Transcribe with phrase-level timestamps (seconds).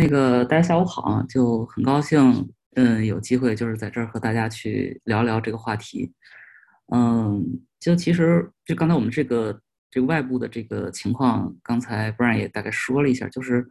[0.00, 6.10] 那个大家下午好啊，就很高兴，嗯，有机会就是在这儿和大家去聊聊这个话题。
[6.90, 7.44] 嗯，
[7.78, 9.60] 就其实就刚才我们这个
[9.90, 13.66] 这个外部的这个情况，刚才 Brian 也大概说了一下，就是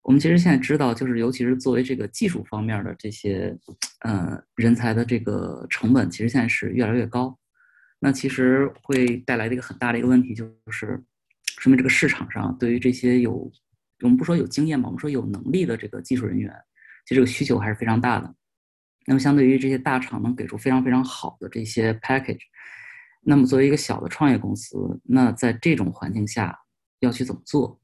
[0.00, 3.54] 我们其实现在知道，就是尤其是作为这个技术方面的这些，
[4.00, 7.38] 呃，人才的这个成本，其实现在是越来越高。
[8.00, 11.02] 那其实会带来的一个很大的一个问题，就是
[11.58, 13.52] 说明这个市场上对于这些有
[14.02, 16.52] 我们不说有经验嘛，我们说有能力的这个技术人员，
[17.06, 18.34] 其实这个需求还是非常大的。
[19.06, 22.40] 那么相对于这些大厂能给出非常非常好的这些 package，
[23.20, 26.58] 那么作为一个小的创业公司，那在这种环境下
[27.00, 27.80] 要去怎么做？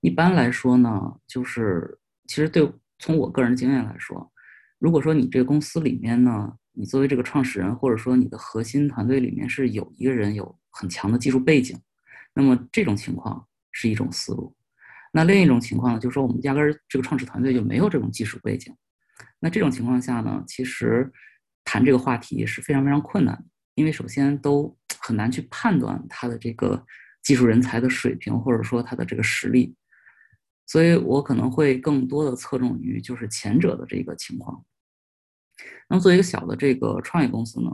[0.00, 4.32] 一般来说呢，就是其实对从我个人经验来说，
[4.78, 11.76] 如果说你这个公司里面呢，你作为这个创始人或者说你的核心团队里面是有一个人有很强的技术背景，
[12.32, 14.54] 那么这种情况是一种思路。
[15.14, 18.74] 那另一种情况呢，就是说我们压根儿这个创始团队就没有这种技术背景。
[19.40, 21.12] 那这种情况下呢，其实
[21.64, 26.82] 谈这个话题是非常非常困难，因为首先都很难去判断他的这个
[27.22, 29.76] 技术人才的水平，或者说他的这个实力。
[30.66, 34.64] 所以我可能会更多的侧重于就是前者的这个情况。
[35.90, 37.70] 那么作为一个小的这个创业公司呢，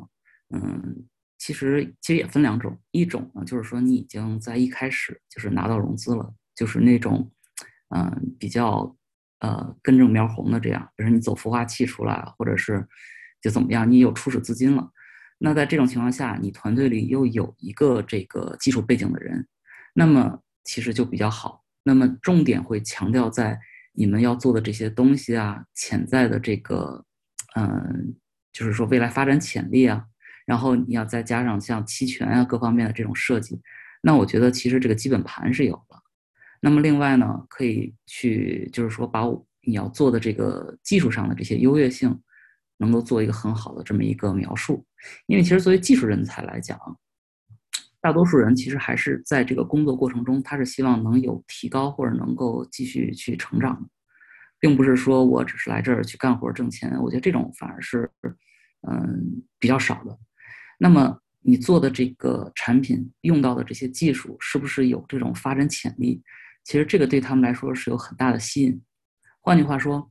[0.57, 1.07] 嗯，
[1.39, 6.35] 其实其实也分两种，一种呢就是说你已经在一开始就是拿到融资了。
[6.59, 7.31] 就是那种，
[7.95, 8.95] 嗯，比较
[9.41, 12.87] 呃根正苗红的这样，比如你走孵化器出来，或者是
[13.41, 14.91] 就怎么样，你有初始资金了。
[15.39, 19.47] 那在这种情况下，你团队里又有一个这个技术背景的人，
[19.95, 21.65] 那么其实就比较好。
[21.83, 23.59] 那么重点会强调在
[23.93, 27.05] 你们要做的这些东西啊，潜在的这个，
[27.57, 28.15] 嗯，
[28.53, 30.05] 就是说未来发展潜力啊，
[30.45, 33.59] 然后你要再加上像期权啊各方面的这种设计，
[34.03, 35.88] 那我觉得其实这个基本盘是有。
[36.61, 39.23] 那么另外呢，可以去就是说把
[39.63, 42.21] 你要做的这个技术上的这些优越性，
[42.79, 44.85] 能够做一个很好的这么一个描述。
[45.27, 46.79] 因为其实作为技术人才来讲，
[48.01, 53.89] 大多数人其实还是在这个工作过程中，他是希望能有提高或者能够继续去成长的，
[54.59, 56.97] 并不是说我只是来这儿去干活挣钱。
[57.01, 58.11] 我觉得这种反而是
[58.89, 60.19] 嗯比较少的。
[60.79, 66.23] 那么你做的这个产品用到的这些技术，是不是有这种发展潜力？
[66.69, 68.79] 其实这个对他们来说是有很大的吸引。
[69.41, 70.07] 换句话说，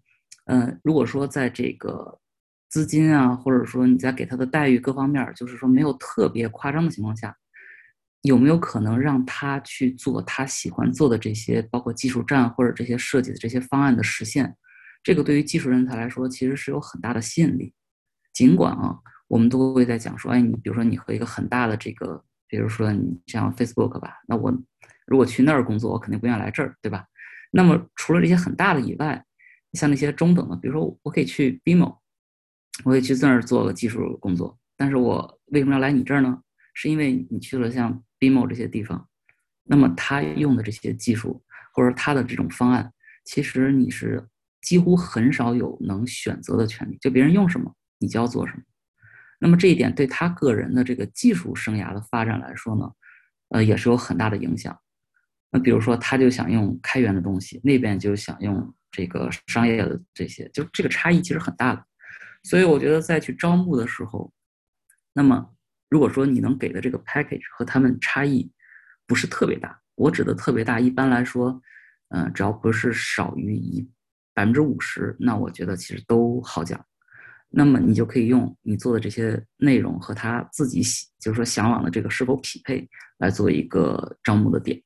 [0.45, 2.19] 嗯，如果说在这个
[2.68, 7.38] 资金啊，或者说你在给他的待遇各方面，就是说没有特别夸张的情况下，
[8.23, 14.57] 有没有可能让他去做他喜欢做的这些，包括技术站或者这些设计的这些方案的实现？
[15.03, 17.72] 这个对于技术人才来说，其实是有很大的吸引力。
[18.34, 18.97] 尽管啊，
[19.28, 24.51] 我们都会在讲说，哎，你比如说你和一个很大的这个，比如说你像 Facebook 吧，那我。
[25.07, 27.06] 如果去那儿工作，我肯定不愿意来这儿，对吧？
[27.50, 29.25] 那么除了这些很大的以外，
[29.73, 31.97] 像那些中等的，比如说我可以去 BMO，
[32.84, 34.59] 我可以去那儿做个技术工作。
[34.75, 36.40] 但是我为什么要来你这儿呢？
[36.73, 39.07] 是因为你去了像 BMO 这些地方，
[39.63, 44.28] 那么他用的这些技术或者他的这种方案，其实你是
[44.62, 48.62] 几乎很少有能选择的权利，就别人用什么你就要做什么。
[49.40, 52.91] 那么这一点对他个人的这个技术生涯的发展来说呢，
[53.50, 54.78] 呃，也是有很大的影响。
[55.50, 61.84] 那比如说，他就想用开源的东西，那边就想用这个商业的这些，就这个差异其实很大的。
[62.44, 64.31] 所以我觉得在去招募的时候，
[65.13, 65.53] 那么
[65.90, 68.52] 如果说你能给的这个 package 和他们差异
[69.06, 71.62] 不是特别大，我指的特别大，一般来说，
[72.09, 73.90] 嗯，只要不是少于一
[74.34, 76.84] 百分之五十，那我觉得其实都好讲。
[77.50, 82.88] 那么你就可以用你做的这些内容和他自己喜，就是说向往的这个是否匹配，
[83.19, 84.81] 来做一个招募的点。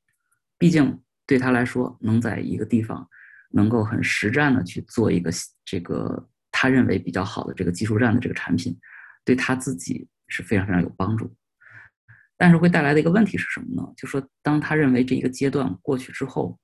[0.62, 3.10] 毕竟对他来说，能在一个地方
[3.50, 5.32] 能够很实战的去做一个
[5.66, 8.80] 这个他认为比较好的这个技术站的这个产品，
[9.26, 11.36] 对他自己是非常非常有帮助。
[12.38, 13.92] 但是会带来的一个问题是什么呢？
[13.98, 16.60] 就说当他认为这一个阶段过去之后，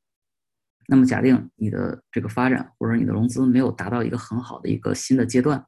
[0.88, 5.66] 那么假定你的这个发展或者你的融资没有达到一个很好的一个新的阶段，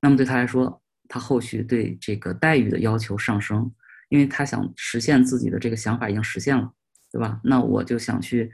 [0.00, 3.72] 那么对他来说，他后续对这个待遇的要求上升，
[4.08, 6.72] 因为他想实现自己的这个想法已经实现了。
[7.16, 7.40] 对吧？
[7.42, 8.52] 那我就想去，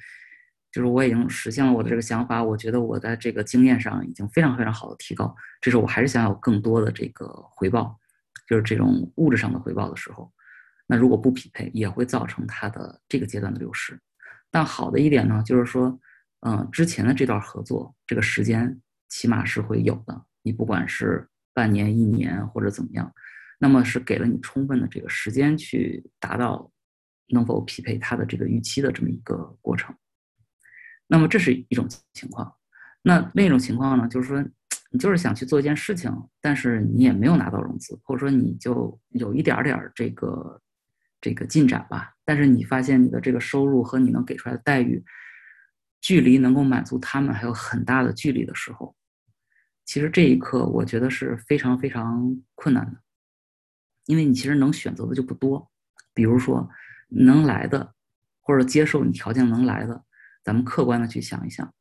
[0.70, 5.35] 就是我已经实现了我的这个想法，我觉得我在这个经验上已经非常非常好的提高。
[5.61, 7.99] 这时候我还是想有更多的这个回报，
[8.47, 10.32] 就是这种物质上的回报的时候，
[10.87, 13.99] 那如果不匹配，也会造成他的这个阶段的流失。
[14.49, 15.99] 但好的一点呢，就是说，
[16.47, 20.25] 嗯，之前的这段合作，这个时间起码是会有的。
[20.44, 23.12] 你不管是半年、一年或者怎么样，
[23.59, 26.70] 那么是给了你充分的这个时间去达到。
[27.32, 29.94] 能否匹配他的这个预期的这么一个过程？
[31.06, 32.55] 那么这是一种情况。
[33.02, 34.43] 那另一种情况呢，就是说
[34.90, 40.61] 你就是想去做一件事情，但是你也没有拿到融资，或者说你就有一点点这个
[41.20, 45.05] 这个进展吧，但是你发现你的这个收入和你能给出来的待遇，
[46.00, 48.94] 距离能够满足他们还有很大的距离的时候，
[49.85, 53.00] 其实这一刻我觉得是非常非常困难的，
[54.06, 55.70] 因为你其实能选择的就不多，
[56.14, 56.69] 比如说
[57.14, 57.94] 能来的
[58.41, 60.05] 或者接受你条件能来的，
[60.43, 61.73] 咱们客观的去想一想。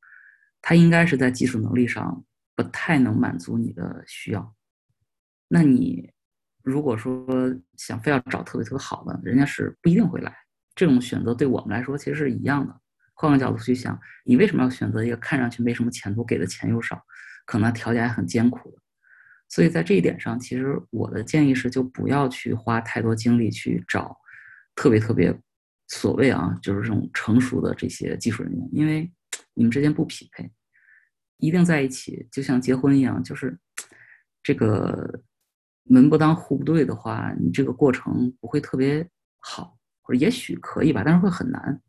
[0.62, 2.24] 他应该是在技术能力上
[2.56, 4.56] 不太能满足你的需要。
[5.48, 6.12] 那你
[6.64, 7.26] 如果说
[7.78, 10.36] 想非要找特别特别好的，人家是不一定会来。
[10.76, 12.80] 这种选择对我们来说其实是一样的。
[13.14, 17.02] 换个角度去想，你为什么要选择一个看上去没什么前途、给的钱又少、
[17.46, 18.78] 可能条件还很艰苦的？
[19.50, 24.16] 所以在这一点上，其实我的建议是，就不要去花太多精力去找
[24.82, 25.40] 特别特别
[25.90, 29.12] 所谓啊，就是这种成熟的这些技术人员，因为。
[29.54, 30.50] 你们之间不匹配，
[31.38, 33.58] 一定在一起，就像结婚一样，就是
[34.42, 35.22] 这个
[35.84, 39.08] 门不当户不对的话，你这个过程不会特别
[39.40, 41.82] 好，或者也许可以吧，但是会很难。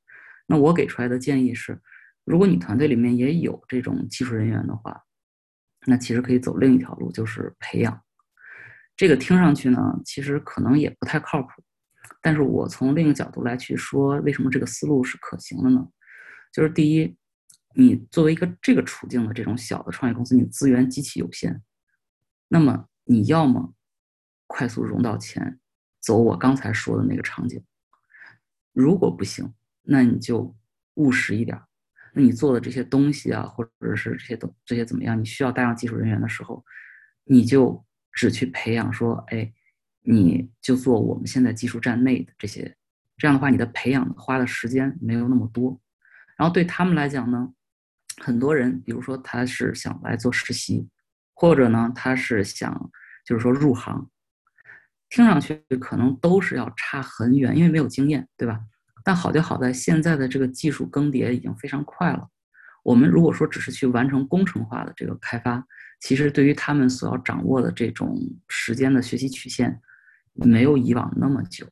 [0.46, 1.80] 那我给出来的建议是，
[2.24, 5.00] 如果你团队里面也有这种技术人员的话，
[5.86, 8.02] 那其实可以走另一条路，就是培养。
[8.96, 11.48] 这个听上去呢，其实可能也不太靠谱，
[12.22, 15.86] 但是我从另一个角度来去说，为什么这个思路是可行的呢？
[16.50, 17.14] 就是第一。
[17.74, 21.62] 你作为一个这个处境的这种小的创业公司，你资源极其有限，
[22.48, 23.72] 那么你要么
[24.46, 25.58] 快速融到钱，
[25.98, 27.64] 走我刚才说的那个场景。
[28.74, 29.54] 如果不行，
[29.84, 30.54] 那你就
[30.96, 31.58] 务实一点。
[32.12, 35.18] 那你做的这些东西啊，或者是这些东这些怎么样？
[35.18, 36.62] 你需要大量技术人员的时候，
[37.24, 37.82] 你就
[38.12, 39.50] 只去培养说，哎，
[40.02, 42.76] 你就做我们现在技术站内的这些。
[43.16, 45.80] 这样的话，你的培养花的时间没有那么多。
[46.36, 47.52] 然后对他们来讲呢？
[48.20, 50.88] 很多人，比如说他是想来做实习，
[51.34, 52.90] 或者呢他是想
[53.24, 54.10] 就是说入行，
[55.08, 58.60] 听上去可能都是要差很远，因为没有经验，对吧？
[59.04, 62.28] 但好就好在现在的这个技术更迭已经非常快了。
[62.82, 65.64] 我们如果说只是去完成工程化的这个开发，
[66.00, 68.18] 其实对于他们所要掌握的这种
[68.48, 69.80] 时间的学习曲线，
[70.34, 71.66] 没有以往那么久。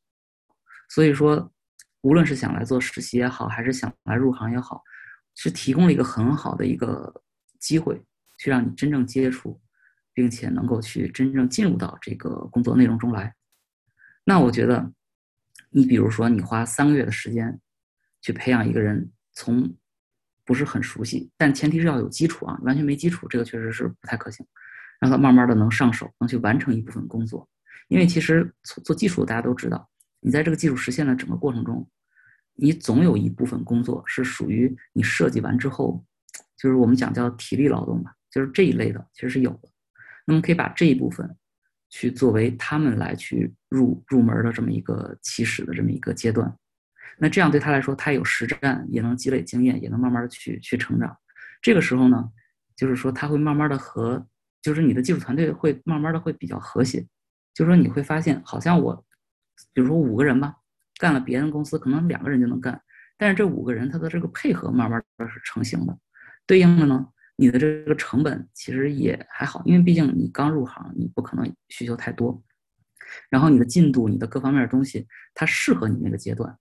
[0.89, 1.53] 所以说，
[2.03, 4.83] 无论是想来做实习也好，还是想来入行也好。
[5.37, 7.23] 是提供了一个很好的一个
[7.59, 8.03] 机会，
[8.37, 9.59] 去让你真正接触，
[10.13, 13.35] 并且能够去真正进入到这个工作内容中来。
[14.25, 14.93] 那我觉得，
[15.71, 17.59] 你比如说，你花三个月的时间
[18.21, 19.75] 去培养一个人，从
[20.45, 24.45] 不是很熟悉，但前提是要有基础啊，完全没基础，这个确实是不太可行。
[24.99, 27.49] 让他慢慢的能上手，能去完成一部分工作。
[27.89, 29.89] 因为其实做做技术，大家都知道，
[30.21, 31.89] 你在这个技术实现的整个过程中。
[32.63, 36.05] 你总有一部分工作是属于你设计完之后，
[36.59, 39.69] 就是我们讲叫体力劳动吧，就是这一类的其实是有的。
[40.27, 41.35] 那么可以把这一部分
[41.89, 46.55] 去作为他们来去入入门的这么一个起始的这么一个阶段。
[47.17, 51.17] 那这样对他来说，他有实战，也能积累经验，也能慢慢的去去成长。
[51.63, 52.29] 这个时候呢，
[52.77, 54.27] 就是说他会慢慢的和，
[54.61, 57.07] 就是你的技术团队会慢慢的会比较和谐。
[57.61, 59.05] 就是说你会发现，好像我，
[59.75, 60.57] 比如说五个人吧。
[60.99, 62.81] 干了别人公司可能两个人就能干，
[63.19, 65.99] 但是这五个人他的这个配合慢慢的是成型的，
[66.47, 72.43] 对应的呢，你的这个成本其实也还好，因为毕竟你刚入行，你不可能需求太多，
[73.29, 76.59] 然后你的进度、你的各方面的东西，它适合你那个阶段，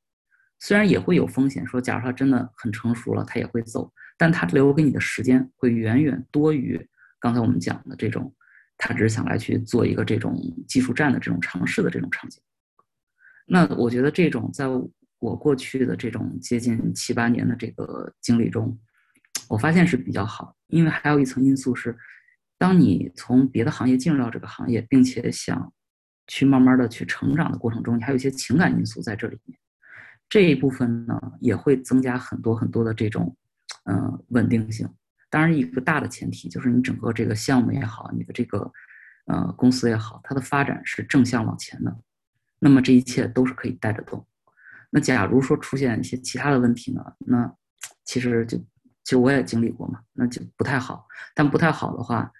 [0.60, 6.89] 虽然也会有风险，说假如他真的很成熟了，他也会走，但他留给你的时间会远远多于
[7.20, 8.34] 刚才我们讲的这种，
[8.80, 10.36] 他只是想来去做一个这种
[10.68, 12.42] 技术站的这种尝试的这种场景。
[13.46, 14.66] 那我觉得这种在
[15.20, 18.80] 我过去的这种接近七八年的这个经历中，
[19.50, 21.98] 我发现是比较好，因为还有一层因素是，
[22.58, 25.74] 当你从别的行业进入到这个行业，并且想
[26.28, 29.60] 去慢慢的去成长的过程中，你还有一些情感因素在这里面，
[30.30, 33.36] 这一部分呢也会增加很多很多的这种
[33.86, 34.88] 嗯稳定性。
[35.30, 38.72] 当然，一个大的前提就是你整个这个项目也好，你的这个
[39.26, 41.96] 呃公司也好，它的发展是正向往前的。
[42.60, 44.26] 那么这一切都是可以带着动。
[44.90, 47.14] 那假如说出现一些其他的问题呢？
[47.20, 47.54] 那
[48.04, 48.58] 其实就
[49.04, 51.08] 其实我也经历过嘛，那就不太好。
[51.36, 52.32] 但不太好的话，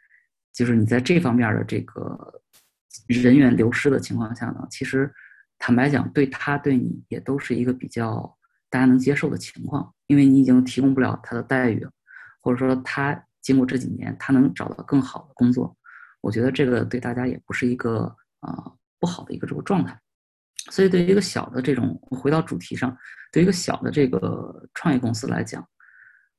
[0.52, 2.42] 就是你在这方面的这个
[3.08, 5.14] 人员流失的情况下呢，其实
[5.60, 8.36] 坦白讲，对他对你也都是一个比较
[8.70, 11.88] 大家能接受的情况，因为你已经提供不了他的待遇，
[12.42, 15.76] 或者说他经过这几年他能找到更好的工作，
[16.22, 20.00] 我觉得这个对大家也不是一个啊不好的一个这个状态。
[20.72, 22.96] 所以，对于一个小的这种，回到主题上，
[23.32, 25.68] 对于一个小的这个创业公司来讲，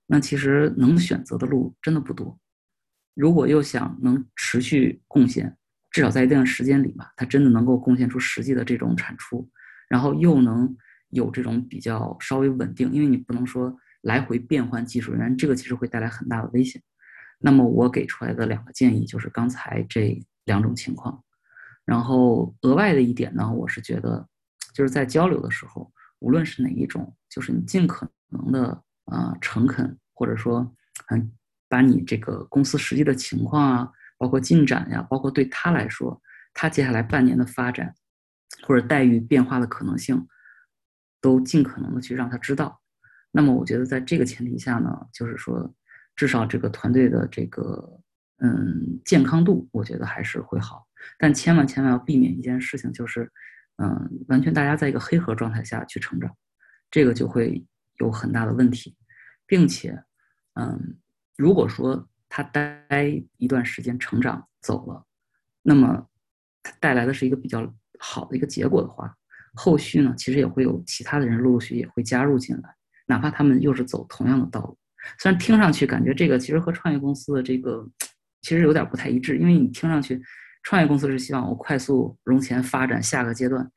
[0.07, 2.39] 那其实能选择的路真的不多。
[3.15, 5.57] 如果又想能持续贡献，
[5.91, 9.51] 至少在一定时间里吧，它真的能够贡献出实际的这种产出，
[9.89, 10.77] 然后又能
[11.09, 16.83] 有这种比较稍微稳定，因为你不能说来回变换技术人员，这个其实会带来很大的危险。
[17.39, 21.23] 那么我给出来的两个建议就是刚才这两种情况。
[21.85, 24.27] 然后额外的一点呢，我是觉得
[24.75, 30.75] 就是在交流的时候，无论是哪一种，就是你尽可能的啊诚恳，或者说
[31.11, 31.33] 嗯。
[31.73, 36.21] 把你这个公司实际的情况啊，包括进展呀，包括对他来说，
[36.53, 37.95] 他接下来半年的发展
[38.65, 40.27] 或者待遇变化的可能性，
[41.21, 42.81] 都尽可能的去让他知道。
[43.31, 45.73] 那么，我觉得在这个前提下呢，就是说，
[46.17, 48.01] 至少这个团队的这个
[48.39, 50.87] 嗯健康度，我觉得还是会好。
[51.19, 53.31] 但千万千万要避免一件事情，就是
[53.77, 56.31] 嗯，完全大家在一个黑盒状态下去成长，
[56.91, 57.65] 这个就会
[57.99, 58.97] 有很大的问题，
[59.47, 60.03] 并且
[60.55, 60.97] 嗯。
[61.37, 62.85] 如果说他待
[63.39, 65.07] 一段时间成长走了，
[65.63, 66.07] 那么
[66.63, 69.17] 他带来的是一个比较好的一个结果的话，
[69.55, 72.77] 后续呢，其实也会有其他的人陆陆续续也会加入进来，
[73.11, 74.79] 哪怕他们又是走同样的道路。
[75.19, 77.85] 虽然听上去感觉这个其实和创业公司的这个
[78.43, 80.23] 其实有点不太一致，因为你听上去
[80.63, 83.69] 创业公司是希望我快速融钱发展下个阶段，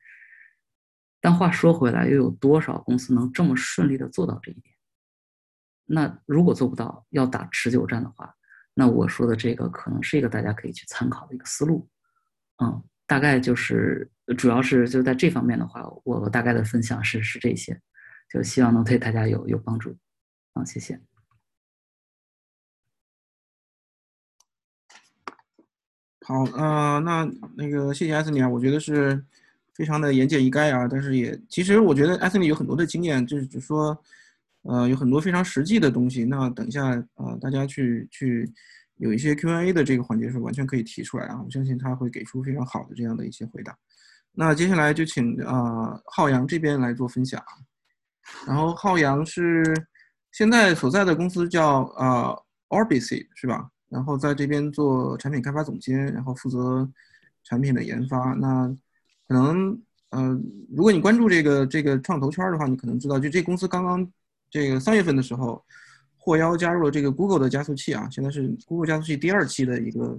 [1.20, 4.74] 但话说回来，又有多少公司能这么顺利的做到这一点？
[5.86, 8.32] 那如果做不到要打持久战的话，
[8.72, 11.88] 那我说的这个可能是一个大家可以去参考的一个思路，
[12.62, 17.78] 嗯，大概就是主要是就在这方面的话，我大概的分享是是这些，
[18.34, 19.96] 就希望能对大家有有帮助，
[20.54, 21.00] 啊，谢谢。
[26.26, 27.24] 好，呃，那
[27.56, 29.24] 那个谢谢艾斯尼啊，我觉得是
[29.74, 33.96] 非常的言简意赅啊，但是也其实我觉得艾斯尼有很多的经验，就是说。
[34.66, 36.24] 呃，有很多非常实际的东西。
[36.24, 36.86] 那等一下，
[37.16, 38.50] 呃，大家去去
[38.96, 41.38] 有一些 Q&A 的这个环节是完全可以提出来啊。
[41.44, 43.76] 我相信他会给出非常好的这样的一些回答。
[44.32, 47.44] 那接下来就请啊浩洋这边来做分享。
[48.46, 49.62] 然后浩洋是
[50.32, 52.36] 现在所在的公司叫啊
[52.68, 53.68] Orbis 是吧？
[53.88, 56.88] 然后在这边做产品开发总监，然后负责
[57.44, 58.34] 产品的研发。
[58.34, 58.66] 那
[59.28, 60.40] 可能呃，
[60.74, 64.06] 如果你关注这个这个创投圈的话，你可能知道，就这公司刚刚。
[64.50, 65.60] 这个三月份的时候，
[66.16, 70.16] 获邀加入了这个 Google 的加速器啊，现在是 Google 加速器第二期的一个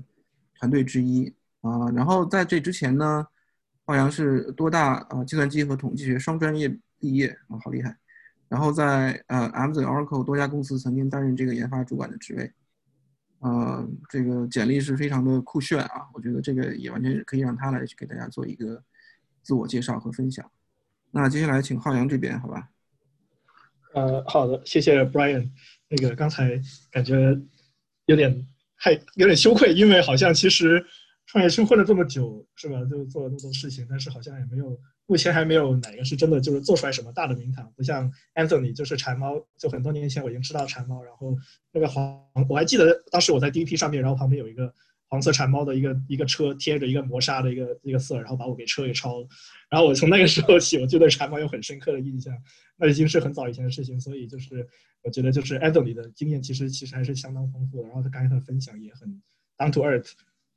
[0.59, 1.89] 团队之一啊。
[1.95, 3.25] 然后在这之前呢，
[3.85, 6.67] 浩洋是多大啊计算机和统计学双专业
[6.99, 7.97] 毕业啊，好厉害。
[8.47, 12.51] 然后在呃 Amazon、Oracle 多家公司曾经担任这个研发主管的职位，
[13.39, 16.07] 呃，这个简历是非常的酷炫啊。
[16.13, 18.83] 我觉得这个也完全可以让他来去给大家做一个
[19.41, 20.49] 自我介绍和分享。
[21.11, 22.69] 那接下来请浩洋这边，好吧？
[23.93, 25.49] 呃，好的，谢谢 Brian。
[25.87, 26.59] 那个刚才
[26.91, 27.39] 感觉
[28.05, 30.85] 有点害，有点羞愧，因为好像其实
[31.25, 32.83] 创业生混了这么久，是吧？
[32.85, 37.71] 就做了那么多事情，但是好像也没有，目前还没有哪个是真的就是做出来什么大的名堂。
[37.75, 41.35] 不像 Anthony，就是馋猫，就很多年前我已经知道馋猫，然后
[41.71, 44.73] 那个黄，我还记得当时我在 DP 上面，然后旁边有一个。
[45.07, 49.27] 黄色馋猫的一个一个车贴着一个磨砂的一个一个色，然后把我给车给超了。
[49.69, 52.35] 然后我从那个时候起，我就对馋猫有很深刻的印象。
[52.75, 54.67] 那已经是很早以前的事情，所以就是
[55.03, 57.87] 我觉得就是 Anthony 的经验其实其实还是相当丰富的。
[57.87, 59.21] 然后他刚才的分享也很
[59.59, 60.09] down to earth。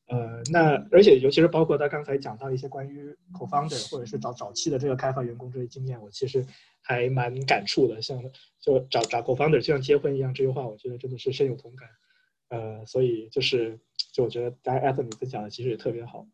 [0.08, 6.44] 呃，那而且尤其是包括他刚才讲到一些关于 co-founder 或者是早早期的这个开发员工这些经验，我其实
[6.80, 8.02] 还蛮感触的。
[8.02, 8.20] 像
[8.60, 11.88] 就找找 co-founder 就像结婚一样这句话，我觉得真的是深有同感。
[12.48, 13.78] 呃，所以就是。
[14.10, 16.26] 就我觉得大家艾特你分享的其实也特别好。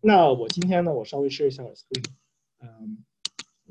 [0.00, 2.04] 那我今天呢，我稍微 share 一下 screen。
[2.60, 3.04] 嗯，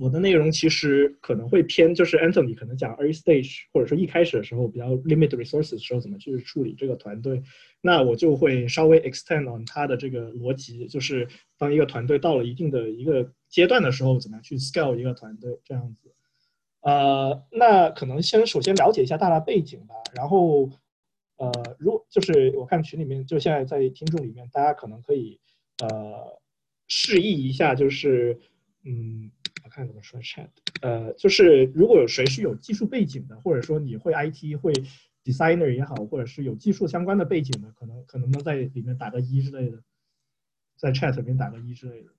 [0.01, 7.43] 我的内容其实可能会偏，就是 Anthony 可能讲 early stage 或者说一开始的时候比较 limit resources 的时候怎么去处理这个团队。
[7.81, 11.27] 那我就会稍微 extend on 他的这个逻辑，就是
[11.57, 16.11] 当一个团队到了一定的一个阶段的时候，怎么样去 scale 一个团队这样子。
[16.81, 20.69] 呃，那可能先首先了解一下大大背景吧，然后。
[21.37, 25.39] 呃，如就是我看群里面，就现在在听众里面，大家可能可以
[25.79, 26.39] 呃
[26.85, 28.39] 示意一下，就是
[28.85, 29.31] 嗯，
[29.71, 30.49] 看怎么说 chat，
[30.81, 34.71] 呃，就是如果有谁是有技术背景的，或者说你会 IT 会
[35.23, 39.81] designer 也好，或者是有技术相关的背景的，可能可能能在里面打个一之类的，
[40.75, 42.11] 在 chat 里面打个一之类的。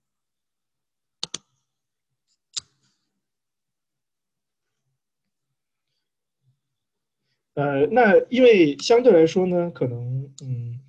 [7.55, 10.81] 呃，那因为相对来说呢，可能嗯，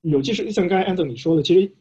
[0.00, 1.76] 有技术，像刚才安东你说的，其实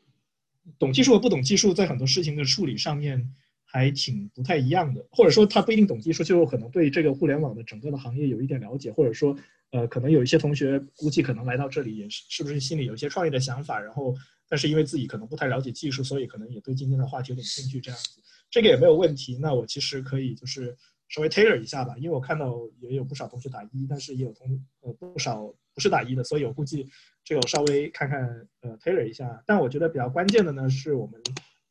[0.77, 3.33] 懂技术和不懂技术，在很多事情的处理上面，
[3.69, 9.37] 还挺不太一样的，或者说他不一定懂技术，就可能对这个互联网的整个的行业有一点了解，或者说
[9.71, 14.15] 呃，可能有一些同学估计可能来到这里也是是不是心里有一些创业的想法，然后
[14.47, 19.37] 但是因为自己可能不太了解技术，所以可能也对今天的话题有点兴趣这样子，这个也没有问题。
[19.41, 20.73] 那我其实可以就是
[21.09, 24.47] 稍微 tailor 一下吧，因为我看到也有不少同学打一，但是也有同
[24.79, 26.87] 呃不少不是打一的，所以我估计
[27.25, 29.43] 这个我稍微看看呃 tailor 一下。
[29.45, 31.21] 但我觉得比较关键的呢是我们。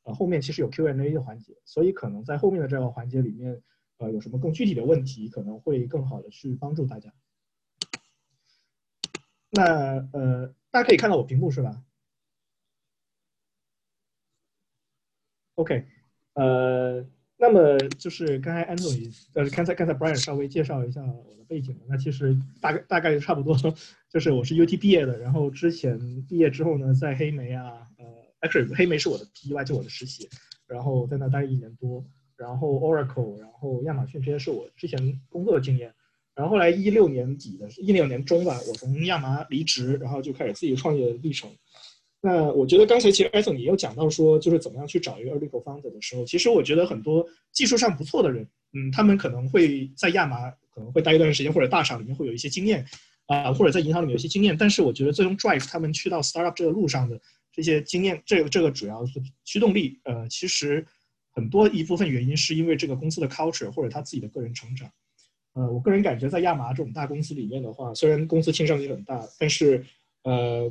[0.07, 3.61] 呃，后面其实有 Q&A 的环节，所以可能在后面的这个环节里面，
[3.99, 7.13] 呃，有什么更具体的问题，可能会更好的去帮助大家。
[9.51, 11.83] 那呃，大家可以看到我屏幕是吧
[15.57, 15.85] ？OK，
[16.35, 17.05] 呃，
[17.37, 23.57] 那么就是刚才 Anthony，呃，刚才刚才 Brian 稍微介绍一下我的背景，那其实大概大概差不多，
[24.09, 25.99] 就是我是 UT 毕业的，然后之前
[26.29, 28.26] 毕业之后呢，在黑莓啊，呃。
[28.75, 30.29] 黑莓是我的 PY，就我的实习，
[30.67, 32.05] 然后在那待了一年多，
[32.37, 35.93] 然后 Oracle，然后亚马逊这些是我之前工作的经验。
[36.35, 41.51] 然后后来一六年底的一六年中吧，我从亚麻离职，然后就开始自己创业的历程。
[42.21, 52.85] 那我觉得刚才其实艾总也有讲到说，就是怎么样去找一个 early founder 的时候，其实我觉得很多技术上不错的人，嗯，他们可能会在亚麻可能会待一段时间，或者大厂里面会有一些经验，
[53.29, 54.55] 啊，或者在银行里面有一些经验。
[54.59, 57.19] 但是我觉得最终 drive 他们去到 startup 这个路上的。
[57.57, 59.99] 这些经验，这个这个主要是驱动力。
[60.05, 60.87] 呃，其实
[61.31, 64.93] 很多一部分原因是因为这个公司的 culture 或者他自己的个人成长。
[65.55, 69.83] 呃，我个人感觉在亚麻这种大公司里面的话，虽然公司听上去很大，但是
[70.23, 70.71] 呃，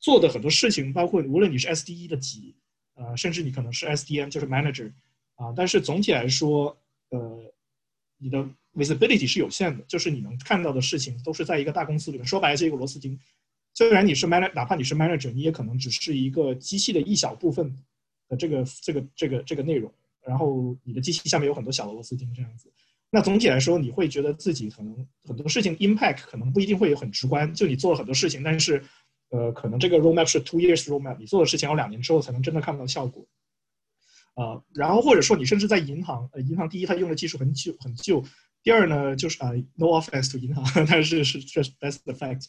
[0.00, 2.56] 做的很多事情，包括无论你是 SDE 的级，
[2.94, 4.92] 呃，甚至你可能是 SDM 就是 manager
[5.36, 6.76] 啊，但是总体来说，
[7.10, 7.40] 呃，
[8.18, 8.44] 你的
[8.74, 13.16] visibility 是有限的，就是你能看到的事情都是在一个大公司里面，说白了是一个螺丝钉。
[13.78, 17.72] 虽然你是 manager，哪怕你是 manager，你也可能只是一个机器的一小部分
[18.28, 19.88] 的这个这个这个这个内容。
[20.26, 22.68] 然后你的机器下面有很多小的螺丝钉这样子。
[23.08, 27.54] 那总体来说，你会觉得自己可能很多事情 impact 可能不一定会很直观。
[27.54, 28.82] 就你做了很多事情，但是
[29.30, 33.24] 呃，可能这个 roadmap 是 two years roadmap，你做的事情要两年之后才能真的看到效果。
[34.34, 38.24] 啊，然后或者说你甚至在银行，呃，银行第一它用的技术很旧很旧，
[38.64, 42.46] 第二呢就是啊，no offense to 银行， 但是是这 that's the fact。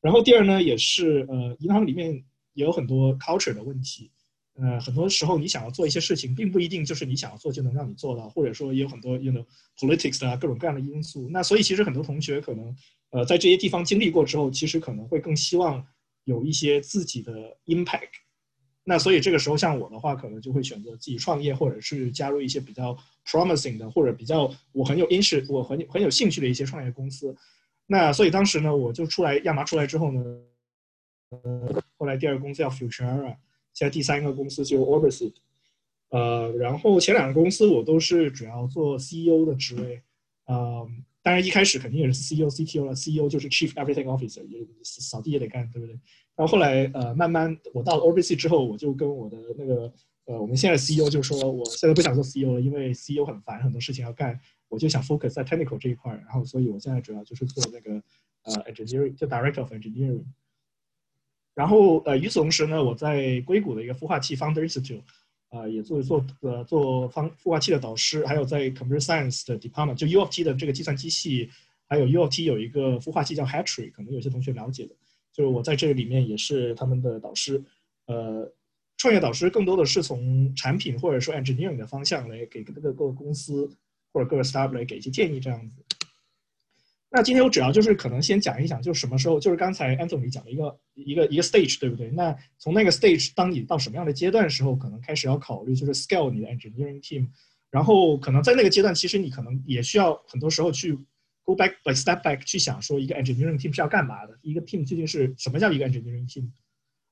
[0.00, 2.12] 然后第二呢，也是呃，银行里面
[2.54, 4.10] 也有很多 culture 的问题，
[4.54, 9.44] 呃，很多时候你想要做一些事情，并不一定就是你想要做就能让你做到，或者说也有很多 you know
[9.78, 11.28] politics 啊各种各样的因素。
[11.30, 12.74] 那所以其实很多同学可能
[13.10, 15.86] 呃在这些地方经历过之后，其实可能会更希望
[16.24, 18.08] 有一些自己的 impact。
[18.82, 27.36] 那所以这个时候像我的话，可能就会选择自己创业，或者是加入一些比较 promising 的，或者比较我很有 interest 我很很有兴趣的一些创业公司。
[27.92, 30.22] 那所以当时呢，我就出来亚麻出来之后呢，
[31.30, 33.34] 呃，后来第二个公司叫 Futura，
[33.74, 35.32] 现在第三个公司就 Orbis，
[36.10, 40.00] 呃，然后前两个公司我都是主要做 CEO 的职位，
[40.46, 40.88] 呃，
[41.20, 45.98] 当然一开始肯定也是 CEO、CTO 了，CEO 就是 Chief Everything Officer，也扫地也得干，对不对？
[46.36, 49.92] 然后后来呃，慢慢我到了 Orbis 之后，我就跟我的那个
[50.26, 54.40] 呃，我们现在 CEO 就说，我现在不想做 CEO 了，因为 CEO 很烦，很多事情要干。
[54.70, 58.02] 我就想 focus 在 technical 这一块然后所以我现在主要就是做那个
[58.44, 60.24] 呃 engineering，就 director of engineering。
[61.54, 65.02] 然后呃与此同时呢，我在硅谷的一个孵化器 Founder Institute，
[65.48, 71.50] 啊也做做呃做方孵化器的导师，还有在 computer science 的 department，就 U of T 的这个计算机系，
[71.88, 74.94] 还有 U of T 有一个孵化器叫 Hatchery，可能有些同学了解的，
[75.32, 77.62] 就是我在这里面也是他们的导师。
[78.06, 78.50] 呃，
[78.96, 83.68] 创业导师更多的是从产品或者说 engineering 的方向来给各个各个公司。
[84.12, 85.82] 或者各个 startup 来给一些建议这样子。
[87.12, 92.08] 那今天我主要就是可能先讲一讲，就什么时候，就是刚才 Anthony 讲的一个一个一个 stage，对不对？
[92.10, 97.28] 那从那个 stage，当你到什么样的阶段的时候，可能开始要考虑就是 scale 你的 engineering team。
[97.68, 100.92] 然后可能在那个阶段，其实你可能也需要很多时候去
[101.42, 106.48] go back by step back 去想说一个 engineering team 是要干嘛的，一个 team 究竟是什么叫一个 engineering team。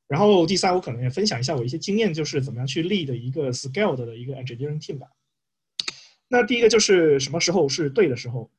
[0.07, 5.09] 然后第三，我可能也分享一下我一些经验，就是怎么样去 lead 一个 scaled 的一个 engineering team 吧。
[6.29, 8.51] 那第一个就是什么时候是对的时候，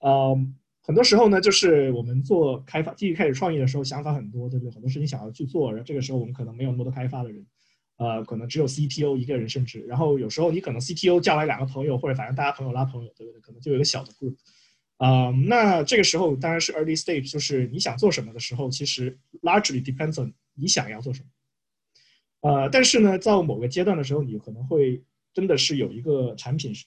[0.00, 0.38] 呃，
[0.82, 4.70] 很多时候呢，就是我们做开发，继续开始创业的时候，想法很多，对不对？
[4.72, 7.44] 很多事情想要去做，然后这个时候我们可能没有那么多开发的人，
[7.96, 13.40] 呃，可能只有 CTO 一个人，甚至，然后有时候你可能 CTO 叫来两个朋友，或者反正大家朋友拉朋友，对不对？
[13.40, 14.36] 可能就有一个小的 group，
[14.98, 25.02] 啊，那这个时候当然是 early stage，就是你想做什么的时候，其实 largely depends on 你想要做什么，呃，但是呢，到某个阶段的时候，你可能会
[25.34, 26.86] 真的是有一个产品是。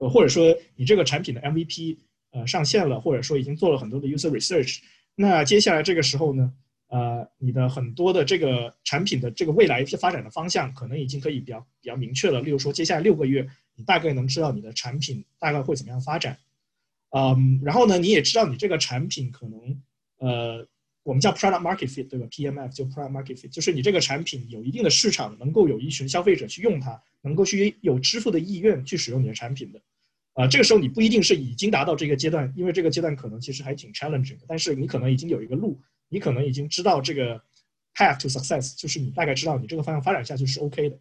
[0.00, 1.96] 呃，或者说你这个产品的 MVP
[2.32, 4.80] 呃上线了，或者说已经做了很多的 user research，
[5.14, 6.52] 那接下来这个时候呢，
[6.88, 12.40] 呃，你的很多的这个产品的这个未来发展的方向可能已经可以比较比较明确了。
[12.42, 16.38] 例如说，接下来六个月你大概能知道你的产品大概会怎么样发展，
[17.10, 19.82] 嗯，然后呢，你也知道你这个产品可能，
[20.18, 20.66] 呃，
[21.02, 29.80] 我们叫 product market fit，对吧？PMF 就 product market fit，就是你这个产品有一定的市场，能够有一群消费者去用它，能够去有支付的意愿去使用你的产品的。
[30.34, 34.44] 啊，这个时候你不一定是已经达到这个阶段，因为这个阶段可能其实还挺 challenging 的。
[34.46, 37.42] 但是你可能已经有一个路，你可能已经知道这个
[37.94, 40.98] path to success，就是你大概知道你这个方向发展下去是 OK 的。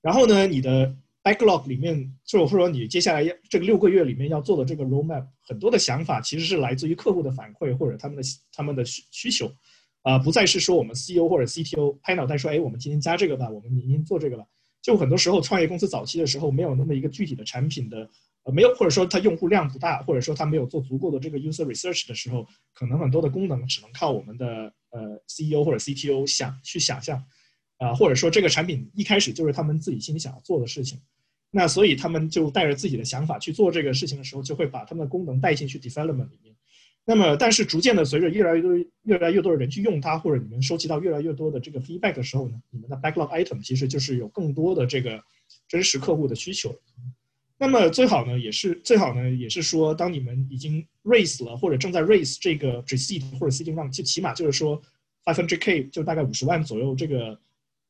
[0.00, 9.50] 然后呢，你的 backlog 里面，就或者说你接下来要这个六个月里面要做的这个 roadmap，很多的想法其实是来自于客户的反馈或者他们的他们的需需求，
[10.02, 14.44] 啊，不再是说我们 CEO 或者 CTO 拍脑袋说，哎，我们今天加这个吧，我们明天做这个吧。
[14.82, 18.06] 就很多时候，创业公司早期的时候没有那么一个具体的产品的，
[18.42, 24.46] 呃，没有或者说它用户量不大，或者说它没有做足够的这个 user research 的时候，可能很多的功能只能靠我们的
[24.90, 27.24] 呃 CEO 或者 CTO 想去想象，
[27.78, 31.00] 啊，或者说这个产品一开始就是他们自己心里想要做的事情，
[31.56, 36.52] 那所以他们就带着自己的想法去做这个事情的时候，就会把他们的功能带进去 development 里面。
[37.04, 45.22] 那么，但是逐渐的，随着越来越多、越来越多的人去用它，或者你们收集到越来越多的这个 feedback 的时候呢，你们的 backlog item 其实就是有更多的这个
[45.68, 46.74] 真实客户的需求。
[47.56, 54.82] 那么最好呢，也是最好呢，也是说，当你们已经 raise 了，或者正在 raise 这个 pre-seed 或者 seeding round，就起码就是说
[55.24, 57.38] five hundred k 就大概五十万左右这个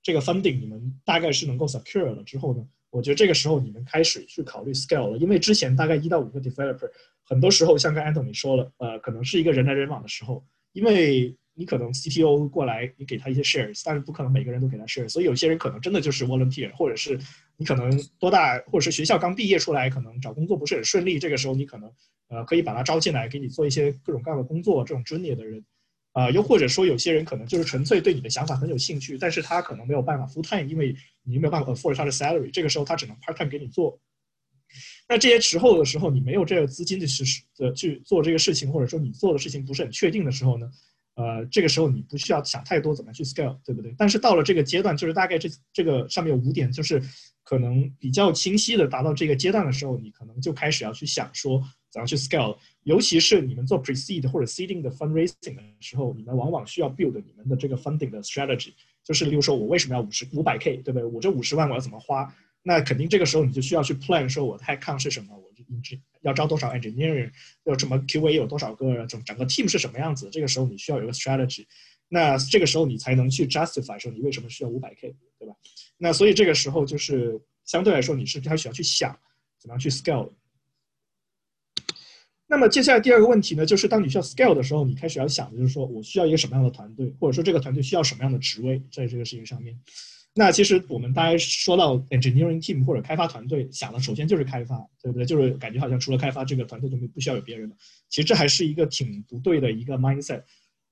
[0.03, 6.89] 这个 funding，你们大概是能够 secure 了之后呢，我觉得这个时候你们开始去考虑 scale 了，因为之前大概一到五个 developer。
[7.27, 17.19] 很多时候，像刚 Anthony 说了，呃，可能是一个人来人往的时候，因为你可能 CTO 过来，你给他一些 shares，但是不可能每个人都给他 share，所以有些人可能真的就是 volunteer，或者是
[17.57, 21.91] 你可能多大，或者是学校刚毕业出来，可能找工作不是很顺利，这个时候你可能
[22.29, 25.65] 呃可以把他招进来，给你做一些各种各样的工作，这种 junior 的人，
[26.15, 34.01] 啊，又或者说有些人可能就是纯粹对你的想法很有兴趣，但是他可能没有办法 full time，因为你没有办法 afford 他的 salary，这个时候他只能 part time 给你做。
[35.09, 37.25] 那这些时候的时候，你没有这个资金的去
[37.59, 40.71] 呃去做这个事情，或者说你做的事情不是很确定的时候呢，
[41.17, 43.95] 呃，这个时候你不需要想太多怎么去 scale，对不对？
[43.99, 47.03] 但是到了这个阶段，就是大概这这个上面有五点，就是
[47.43, 51.63] 可能比较清晰的达到这个阶段的时候，你可能就开始要去想说
[51.95, 52.57] 怎样去 scale。
[52.83, 58.73] 尤其是你们做 pre-seed 或者 seeding 的 fundraising 的时候，你们往往需要 build 你们的这个 funding 的 strategy，
[59.05, 61.05] 就是例如说我为什么要五十五百 k，对不对？
[61.05, 62.35] 我这五十万我要怎么花？
[62.65, 65.49] 那肯定这个时候你就需要去 plan，说我的 headcount 是什么，我
[66.23, 67.31] 要招多少 engineer，
[67.65, 70.29] 要什么 QA 有多少个，整整个 team 是什么样子？
[70.33, 71.65] 这个时候你需要有个 strategy，
[72.09, 75.55] 那这个时候你才能去 justify 说你为什么需要五百 k，对吧？
[75.97, 79.19] 那所以这个时候就是相对来说你是开始要去想
[79.59, 80.31] 怎么样去 scale。
[82.47, 89.75] 那么接下来第二个问题呢，就是当你需要 scale 的时候，你开始要想的就是说我需要一个什么样的团队，或者说这个团队需要什么样的职位在这个事情上面。
[90.37, 95.25] 那其实我们大家说到 engineering team 或者开发团队，想的首先就是开发，对不对？
[95.25, 97.77] 就是感觉好像除了开发这个团队就没不需要有别人了。
[98.09, 100.43] 其实这还是一个挺不对的一个 mindset。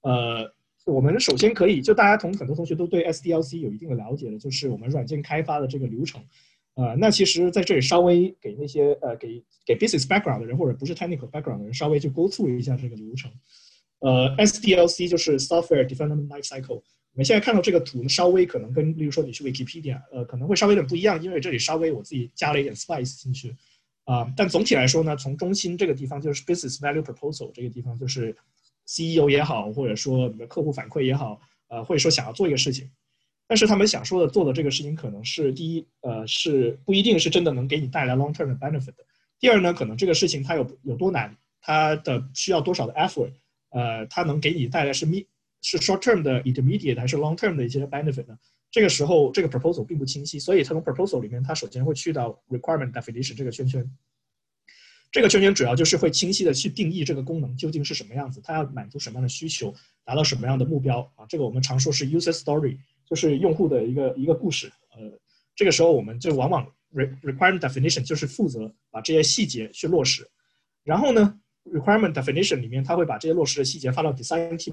[0.03, 0.49] 呃，
[0.87, 6.23] 我们首先可以就大家同很多同学都对 SDLC 有一定的了解的，就是我们软件开发的这个流程。
[6.75, 13.31] 呃，那其实在这里稍微给那些呃给给 business background 的人或者不是 technical background 的人稍微就 go through 一下这个流程。
[14.01, 16.77] 呃，SDLC 就是 software development life cycle。
[17.15, 23.55] 我们现在看到这个图呢，稍微可能跟，例如说你去 Wikipedia，呃，可能会稍微有点不一样，因为这里稍微我自己加了一点 spice 进去，
[24.05, 28.35] 啊，但总体来说呢，从中心这个地方就是 business value proposal 这个地方，就是
[28.87, 32.91] CEO 也好，或者说你的客户反馈也好，呃，或者说想要做一个事情，
[33.53, 39.05] 但是他们想说的做的这个事情，可能是第一，呃，是不一定是真的能给你带来 long term 的 benefit 的。
[39.39, 43.31] 第二呢，可能这个事情它有有多难，它的需要多少的 effort，
[43.69, 45.27] 呃，它能给你带来是 me。
[45.61, 48.39] 是 short term 的 intermediate 还是 long term 的一些 benefit 呢？
[48.71, 53.87] 这个时候这个 proposal 并不清晰，所以它从 proposal 里面，它首先会去到 requirement definition 这个圈圈。
[55.11, 59.75] 这个圈圈主要就是会清晰的去定义这个功能究竟是什么样子，它要满足什么样的需求，
[60.07, 61.27] 达到什么样的目标啊？
[61.29, 62.79] 这个我们常说是 user story，
[63.13, 64.73] 就是用户的一个一个故事。
[64.97, 65.01] 呃，
[65.55, 70.27] 这个时候我们就往往 requirement definition 就是负责把这些细节去落实。
[70.83, 74.73] 然后呢，requirement definition 里面，它会把这些落实的细节发到 design team。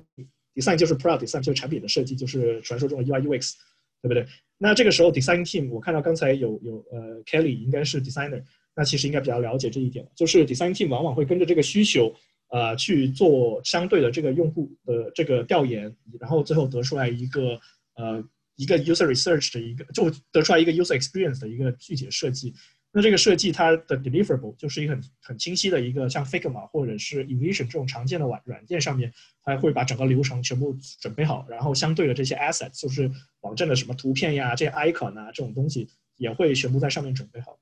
[0.56, 3.56] design 就是 product design，就是产品的设计，就是传说中的 UI UX，
[4.02, 4.26] 对不对？
[4.58, 8.42] 那这个时候 design team，我看到刚才有有呃 Kelly 应该是 designer，
[8.74, 12.16] 那其实应该比较了解这一点，就是 design team 往往会跟着这个需求，
[12.52, 17.60] 呃，去做相对的这个用户的这个调研，然后最后得出来一个
[18.00, 18.24] 呃
[18.56, 22.56] 一个 user research 的一个，就得出来一个 user experience 的一个具体的设计。
[22.92, 37.60] 那这个设计它的 deliverable 就是一个很很清晰的一个，像 Figma 或者是 Envision 这种常见的软软件上面，它会把整个流程全部准备好，然后相对的这些 assets 就是网站的什么图片呀、这些 icon 啊这种东西也会全部在上面准备好。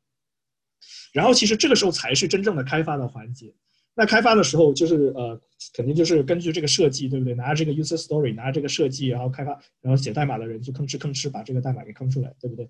[1.11, 3.53] 然后其实这个时候才是真正的开发的环节。
[3.99, 5.41] 那开发的时候就是呃，
[5.73, 7.33] 肯定就是根据这个设计，对不对？
[7.33, 12.69] 拿着这个 user story，拿着这个设计，然后开发，然后写代码的人就吭哧吭哧把这个代码给吭出来，对不对？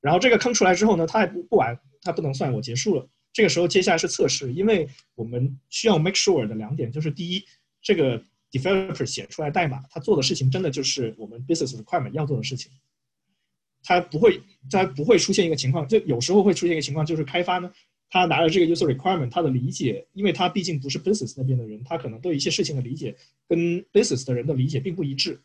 [0.00, 3.04] 然后这个吭出来之后呢，它还不不完，它不能算我结束了。
[3.32, 7.44] 这个时候接下来是测试，因为我们需要 make sure 的两点，就是第一，
[7.82, 12.70] 这个 developer 写出来代码，他做的事情真的就是我们 business requirement 要做的事情。
[13.82, 17.72] 他不会，他不会出现一个情况，就有时候会出现一个情况，就是开发呢。
[18.10, 23.16] 他拿着这个 user requirement，他的理解，因为他毕竟不是 business 那边的人，他可能对一些事情的理解
[23.48, 23.58] 跟
[23.92, 25.40] business 的人的理解并不一致。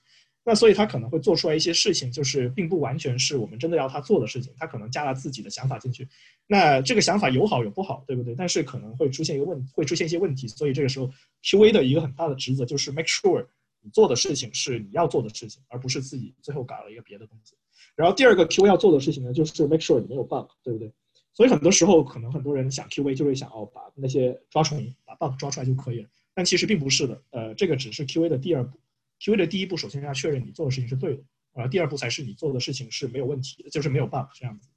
[0.48, 6.08] 那所以他可能会做出来一些事情，就是并不完全是我们真的要他做的事情，他可能加了自己的想法进去。
[6.46, 8.36] 那这个想法有好有不好，对不对？
[8.36, 10.48] 但是可能会出现一个问，会出现一些问题。
[10.48, 11.12] 所以这个时候
[11.44, 13.44] QA 的一个很大的职责就是 make sure
[13.82, 17.56] 你做的事情是你要做的事情，而不是自己最后搞了一个别的东西。
[17.96, 20.92] 然后第二个 QA 要做的事情呢，就是 make sure 你没有 bug，对不对？
[21.36, 26.10] 所以很多时候，可能很多人想 QA 就会想哦，把那些抓虫、把 bug 抓出来就可以了。
[26.34, 28.80] 但其实并不是的，呃，这个只是 QA 的第二步。
[29.20, 34.70] QA 的第一步，首先要确认你做的事情是对的，而第二步才是你做的事情是没有问题的，就是没有 bug 这样子。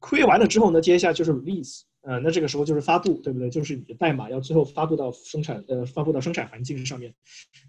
[0.00, 3.48] QA 完了之后呢，接下来就是 release，呃，那这个时候就是发布，对不对？
[3.48, 7.14] 就是你的代码要最后发布到生产，呃，发布到生产环境上面。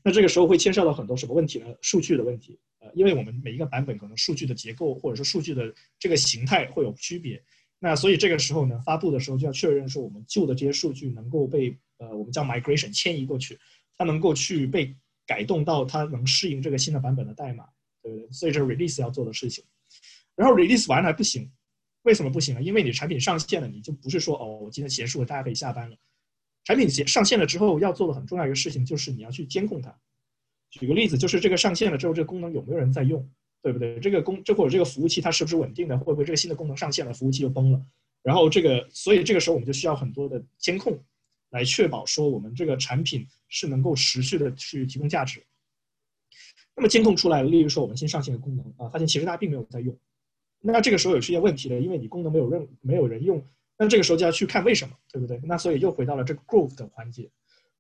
[0.04, 1.68] 那这个时候会牵涉到很多什么问题呢？
[1.82, 2.60] 数据的问题。
[2.80, 7.42] 呃因为我们每一个版本可能数据的结构或者说数据的这个形态会有区别，
[7.80, 13.58] 那所以这个时候呢，发布的时候就要确认说我们旧的这些数据能够被呃我们叫 migration 迁移过去，
[13.98, 14.94] 它能够去被
[15.26, 17.66] 改动到它能适应这个新的版本的代码，
[18.02, 18.32] 对不对？
[18.32, 19.64] 所以这是 release 要做的事情。
[20.36, 21.50] 然后 release 完了还不行，
[22.04, 22.62] 为什么不行呢？
[22.62, 25.98] 因为你产品上线了，你就不是说哦我今天结束了，大家可以下班了。
[26.64, 29.94] 产品上线了之后要做的很重要一个事情就是你要去监控它。
[30.70, 33.30] 举个例子，就是这个上线了之后，这个功能有没有人在用，
[33.62, 34.00] 对不对？
[34.00, 35.98] 这个功这或者这个服务器它是不是稳定的？
[35.98, 37.86] 会不会这个新的功能上线了，服务器就崩了？
[38.22, 40.98] 然后这个，所以这个时候我们就需要很多的监控，
[41.52, 45.44] 来确保说我们这个产品是能够持续的去提供价值。
[46.76, 49.96] 那么监控出来了，例如说我们新上线的功能啊，发现其实大家并没有在用，
[50.66, 53.46] 那这个时候有出现问题了，因为你功能没有任没有人用，
[53.78, 55.40] 那这个时候就要去看为什么，对不对？
[55.44, 57.30] 那所以又回到了这个 growth 的环节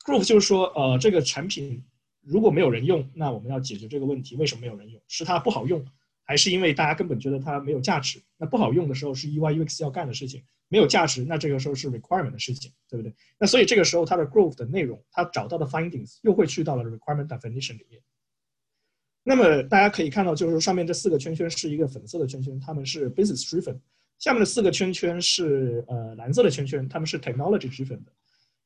[0.05, 1.83] ，growth 就是说呃这个产品。
[2.25, 4.37] 如果没有人用，那我们要解决这个问题。
[4.37, 4.97] 为什么没有人用？
[5.09, 5.85] 是它不好用，
[6.23, 8.17] 还是因为大家根本觉得它没有价值？
[8.37, 13.13] 那不好用的时候是 UI UX 要干的事情，没有价值，那这个时候是 requirement 的事情，对不对？
[13.37, 18.01] 那所以这个时候它的 growth 的内容，它找到的 findings 又会去到了 requirement definition 里面。
[19.23, 23.77] 那么大家可以看到，就是上面这四个圈圈是一个粉色的圈圈，它们是 business driven；
[24.19, 28.11] 下面的四个圈圈是呃蓝色的圈圈，它们是 technology driven 的。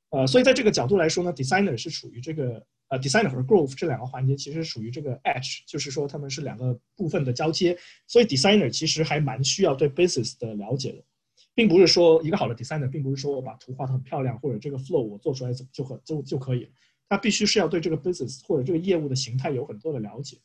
[0.09, 2.65] 呃，所以在这个角度来说呢，designer 是处于这个。
[2.89, 11.03] 呃，designer 和 growth 这两个环节其实属于这个 edge，就是说他们是两个部分的交接，所以 designer 其实还蛮需要对 business 的了解的，
[11.53, 16.69] 并不是说一个好的 designer，并不是说我把图画的很漂亮，或者这个 flow 我做出来怎么就很就就可以了，
[17.09, 20.37] 他必须是要对这个 business 或者这个业务的形态有很多的了解。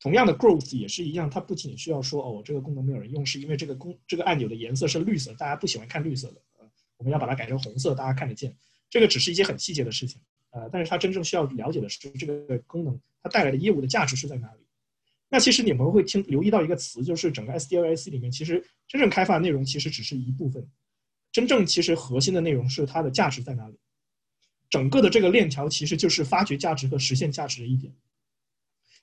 [0.00, 8.52] 同样的 growth 也是一样，它不仅需要说哦，我这个功能没有人用，是因为这个功这个按钮的颜色是绿色，大家不喜欢看绿色的，呃，我们要把它改成红色，大家看得见，
[8.90, 10.20] 这个只是一些很细节的事情。
[10.50, 14.60] 呃，但是它真正需要了解的是这个功能它带来的业务的价值是在哪里？
[15.28, 20.68] 那其实你们会听留意到一个词，就是整个 SDLC 里面，其实真正开发的内容其实只是一部分，
[21.30, 23.78] 真正其实核心的内容是它的价值在哪里？
[24.72, 27.92] 整个的这个链条其实就是发掘价值和实现价值的一点。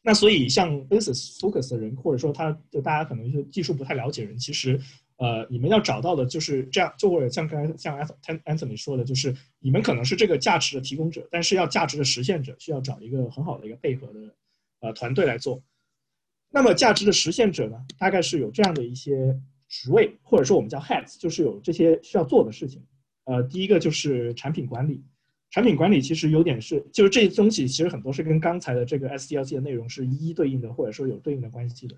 [0.01, 4.77] 那所以像 basis focus 的人，或者说他就大家可能就技术不太了解人，其实。
[5.21, 7.99] 呃，你们要找到的就是这样，就或者像刚才像
[8.45, 14.33] Anthony 说的，就是你们可能是这个价值的提供者，但是要价值的实现者，需要找一个很好的一个配合的
[14.79, 15.61] 呃团队来做。
[16.49, 22.81] 那么价值的实现者呢，大概是有这样的一些职位，或者说我们叫 heads，就是有这些需要做的事情。
[23.25, 25.03] 呃，第一个就是产品管理，
[25.51, 31.95] 产品管理其实有点是，就是这些东西其实很多是跟刚才的这个 SDLC 的内容是一一对应的，或者说有对应的关系的。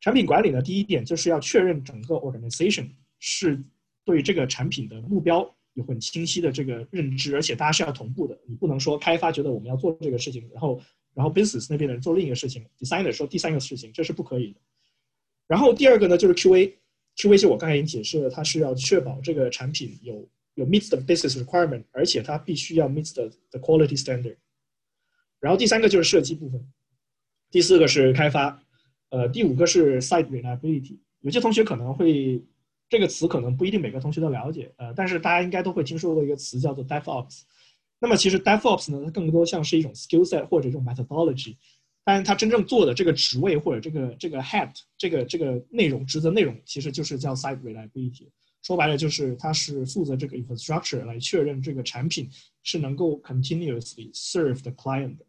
[0.00, 2.88] 产品管理呢，第一点就是要确认整个 organization
[3.18, 3.62] 是
[4.04, 8.38] 对这个产品的目标有很清晰的这个认知，而且大家是要同步的。
[8.46, 10.78] 你不能说开发觉得我们要做这个事情，然后
[11.14, 14.60] 然后 business 那边的人做另一个事情，designer 说第三个事情，这是不可以的。
[15.46, 24.36] 然后第二个呢，就是 QA，QA 就我刚才已经解释了，它是要确保这个产品有有 meet the business requirement，而且它必须要 meet the the quality standard。
[25.40, 26.72] 然后第三个就是设计部分，
[27.50, 28.62] 第四个是开发。
[29.10, 32.42] 呃，第五个是 site reliability，有些同学可能会
[32.88, 37.42] 这个词可能不一定每个同学都了解，呃，但是大家应该都会听说过一个词叫做 DevOps。
[37.98, 41.56] 那么其实 DevOps 呢，它更多像是一种 skill set 或者一种 methodology，
[42.04, 48.28] 但是它真正做的这个职位或者这个这个 head 这个这个内容职责内容，其实就是叫 site reliability。
[48.62, 52.30] 说白了就是它是负责这个 infrastructure 来确认这个产品
[52.62, 55.24] 是能够 continuously serve the client 的，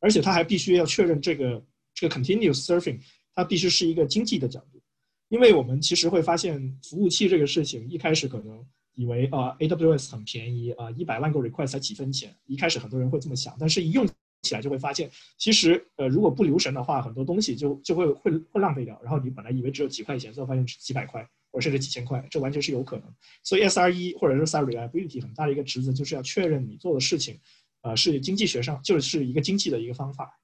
[0.00, 3.00] 而且它还必须要确认这个这个 continuous serving
[3.34, 4.80] 它必须是一个经济的角度，
[5.28, 14.06] 因为我们其实会发现服务器这个事情一开始可能以为啊 AWS 很便宜啊一百万个 request 才几分钱，一开始很多人会这么想，但是一用
[14.42, 21.26] 起来就会发现，其实呃如果不留神的话，很多东西就就会会会浪费掉，然后你本来以为只有几块钱，最后发现是几百块。
[21.54, 23.14] 或者甚至几千块，这完全是有可能。
[23.44, 27.38] 所以 SRE 或者是 Site Reliability 很大的一个职责，就是要确认你做的事情，
[27.82, 30.36] 呃，是经济学上就是一个经济的一个方法。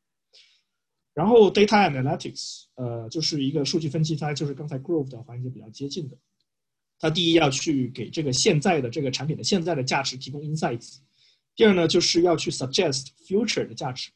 [1.12, 6.16] 然后 Data Analytics，呃，就是一个数据分析，它就是刚才 Growth 的环节比较接近的。
[7.00, 10.98] 它第一要去给这个现在的这个产品的现在的价值提供 Insights，
[11.56, 14.12] 第二呢就是要去 Suggest Future 的价值。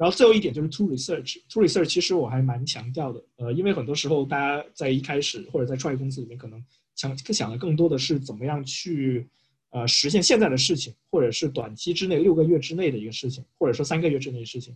[0.00, 6.64] 然后最后一点就是 to research，to research 其实我还蛮强调的，呃，因为很多时候大家在一开始或者在创业公司里面，可能
[6.96, 9.28] 想想的更多的是怎么样去
[9.72, 14.74] 呃实现现在的事情，或者是短期之内六个月之内的一个事情，或者说三个月之内的事情，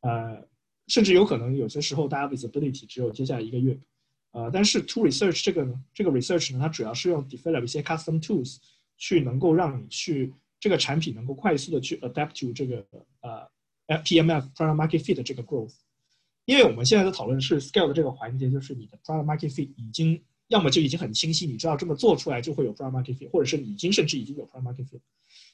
[0.00, 0.44] 呃，
[0.88, 3.78] 甚至有可能有些时候大家 visibility 只有接下来一个月，
[4.32, 8.56] 呃，但是 to research 这个呢，这个 research 呢，它主要是用 develop 一些 custom tools
[8.96, 12.84] 去能够让你去这个产品能够快速的去 adapt to 这个
[13.20, 13.48] 呃。
[13.86, 15.74] PMF product market fit 的这个 growth，
[16.44, 25.00] 因为我们现在的讨论是 scale 的这个环节，就是你的 product market fit 已经要么就已经很清晰，你知道这么做出来就会有 product market fit，或者是已经甚至已经有 product market fit。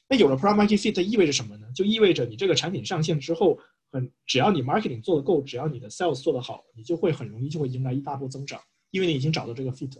[0.09, 1.67] 那有了 product market fit 意味着什么呢？
[1.73, 3.57] 就意味着你这个产品上线之后，
[3.91, 8.59] 很只要你 marketing 做得够，只要你的 sales 做得好，你就会很容易就会迎来一大波增长，
[8.91, 9.95] 因为你已经找到这个 fit。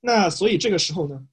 [0.00, 1.26] 那所以这个时候呢，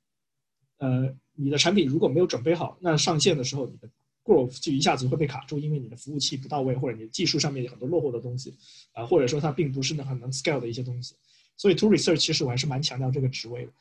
[0.78, 3.90] 呃，你的产品如果没有准备好，那上线的时候你的
[4.26, 8.54] growth 就一下子会被卡住，因为你的服务器不到位，或者你的技术上面有很多落后的东西，
[8.92, 11.16] 啊，或者说它并不是能很能 scale 的一些东西。
[11.56, 13.72] 所以 to research 其实我还是蛮强调这个职位的。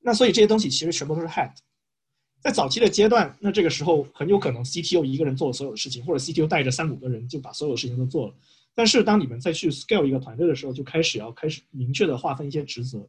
[0.00, 1.52] 那所以这些东西其实全部都是 head。
[2.40, 8.34] 在早期的阶段，那这个时候很有可能 CTO 一个人做了所有的事情，或者 CTO 带着三五个人就把所有事情都做了。
[8.74, 13.08] 但是当你们再去 scale 一个团队的时候，就开始要开始明确的划分一些职责。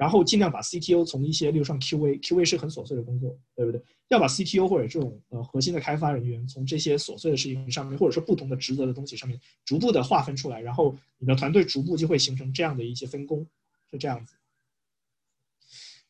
[0.00, 3.78] 然后尽量把 CTO 从一些，例如像 QA，QA 是很琐碎的工作，对不对？
[4.08, 13.46] 要把 CTO 或者这种呃核心的开发人员从这些琐碎的事情上面，或者说不同的职责的东西上面，逐步的划分出来，然后你的团队逐步就会形成这样的一些分工，
[13.90, 14.32] 是这样子。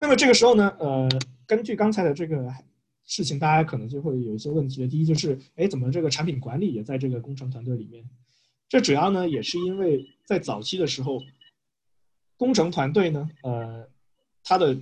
[0.01, 1.09] 那么这个时候呢，呃，
[1.45, 2.49] 根据刚才的这个
[3.05, 4.87] 事情，大家可能就会有一些问题的。
[4.87, 8.09] 第一就是，哎，怎么这个产品管理也在这个工程团队里面？
[8.69, 11.21] 这主要呢也是因为在早期的时候。
[12.41, 13.87] 工程团队呢，呃，
[14.43, 14.75] 它的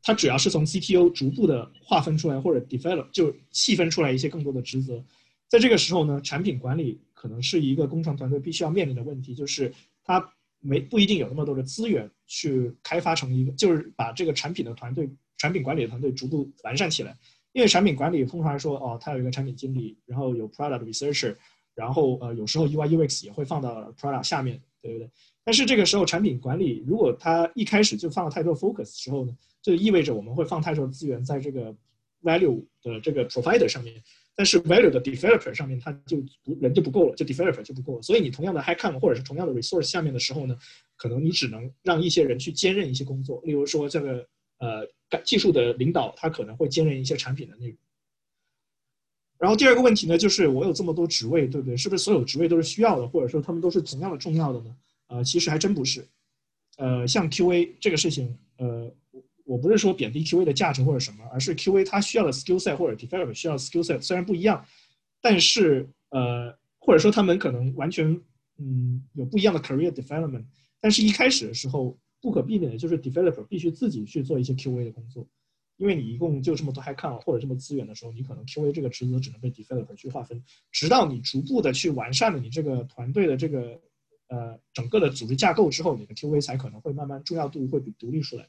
[0.00, 5.04] 它主要是从 CTO 逐步的划分出来，或者 develop 就细分出来一些更多的职责。
[5.48, 10.24] 在这个时候呢，产品管理可能是一个工程团队必须要面临的问题，就是它
[10.60, 17.18] 没不一定有那么多的资源去开发成一个，就是把这个产品的团队、产品管理的团队逐步完善起来。
[17.52, 21.34] 因为产品管理通常来说，哦，它有一个产品经理，然后有 product researcher，
[21.74, 25.10] 然后呃，有时候 UI UX 也会放到 product 下面，对不对？
[25.44, 31.74] 但是这个时候，产品管理如果它一开始就放了太多 focus 时候呢，就意味着我们会放太多资源在这个
[32.22, 33.94] value 的这个 provider 上面，
[34.34, 38.02] 但是 value 的 developer 上面它就不人就不够了，就 developer 就不够了。
[38.02, 40.56] 所以你同样的 high come 或者是同样的 resource 下面的时候呢，
[40.96, 44.26] 可能你只能让一些人去兼任一些工作，例如说这个
[44.58, 44.86] 呃
[45.24, 47.76] 技术的领导他可能会兼任一些产品的内容。
[49.38, 51.76] 然后第二个问题呢，就是我有这么多职位，对不对？
[51.76, 54.76] 是不是所有职位都是需要的，或者说他们都是同样的重要的呢？
[55.06, 56.04] 呃，其实还真不是，
[56.76, 58.92] 呃，像 QA 这个事情，呃，
[59.44, 64.64] 我不是说贬低 QA 的价值或者什么，而是 QA 它需要的 skill set 或者 developer 需要 skill set 虽然不一样，
[65.22, 68.20] 但是呃，或者说他们可能完全
[68.58, 70.44] 嗯有不一样的 career development，
[70.80, 75.26] 但是一开始的时候不可避免的就是 developer 必须自己去做一些 QA 的工作，
[75.78, 83.80] 因为你一共就这么多 high count 或者这么资源的时候，你可能 QA 这个职责只能被 developer 去划分，直到你逐步的去完善了你这个团队的这个。
[84.30, 88.46] 呃，整个的组织架构之后，你的 QA 才可能会慢慢重要度会比独立出来。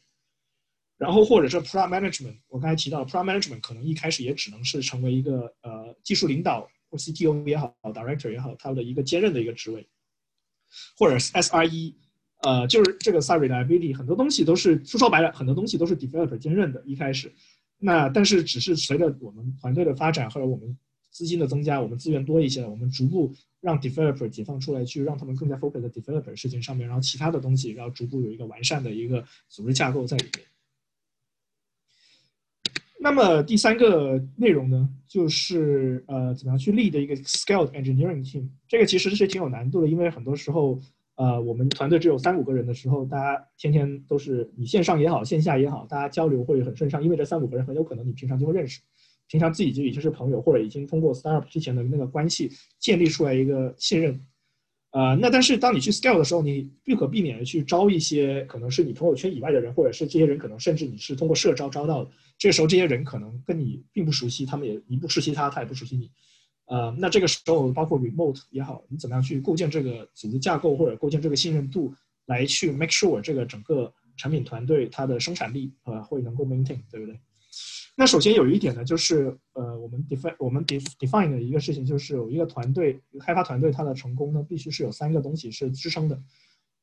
[0.97, 9.87] 然后或者是 prod Management，我刚才提到 prod Management 可能一开始也只能是成为一个呃技术领导或 CTO 也好，Director 也好，他的一个兼任的一个职位，
[10.97, 11.93] 或者是 SRE，
[12.41, 16.81] 呃，就是这个 Sorry Liability，很多东西都是说白了，很多东西都是 Developer 兼任的。
[16.85, 17.31] 一开始，
[17.77, 20.77] 那但是只是随着我们团队的发展或者我们
[21.11, 23.33] 资金的增加，我们资源多一些了，我们逐步。
[23.61, 30.45] 让 developer 解放出来，去让他们更加 focus 在 developer 事情上面，然后其他的东西，然后逐步有一个完善的一个组织架构在里面。
[33.01, 38.47] 那么第三个内容呢，就是呃，怎么样去立的一个 scaled engineering team。
[38.65, 40.79] 这个其实是挺有难度的，因为很多时候，
[41.19, 48.79] 呃，我们团队只有三五个人的时候，大家天天都是你线上也好，线下也好，大家交流会很顺畅，因为这三五个人很有可能你平常就会认识，
[49.27, 52.49] 平常自己就已经是朋友，或者已经通过 startup 之前的那个关系
[52.79, 54.17] 建立出来一个信任。
[54.91, 62.09] 呃，那但是当你去 scale 的时候，你不可避免的去招一些可能是你朋友圈以外的人，或者是这些人可能甚至你是通过社招招到的。
[62.37, 66.09] 这个时候，这些人可能跟你并不熟悉，他们也你不熟悉他，他也不熟悉你。
[66.69, 71.91] 呃，那这个时候包括 remote 也好，你怎么样去构建这个组织架构或者构建这个信任度，
[72.27, 77.19] 来去 make sure 这个整个产品团队它的生产力呃会能够 maintain，对不对？
[77.95, 86.21] 那首先有一点呢，就是呃我们 define 我们 define 的一个事情就是有一个团队开发团队它的成功呢，必须是有三个东西是支撑的。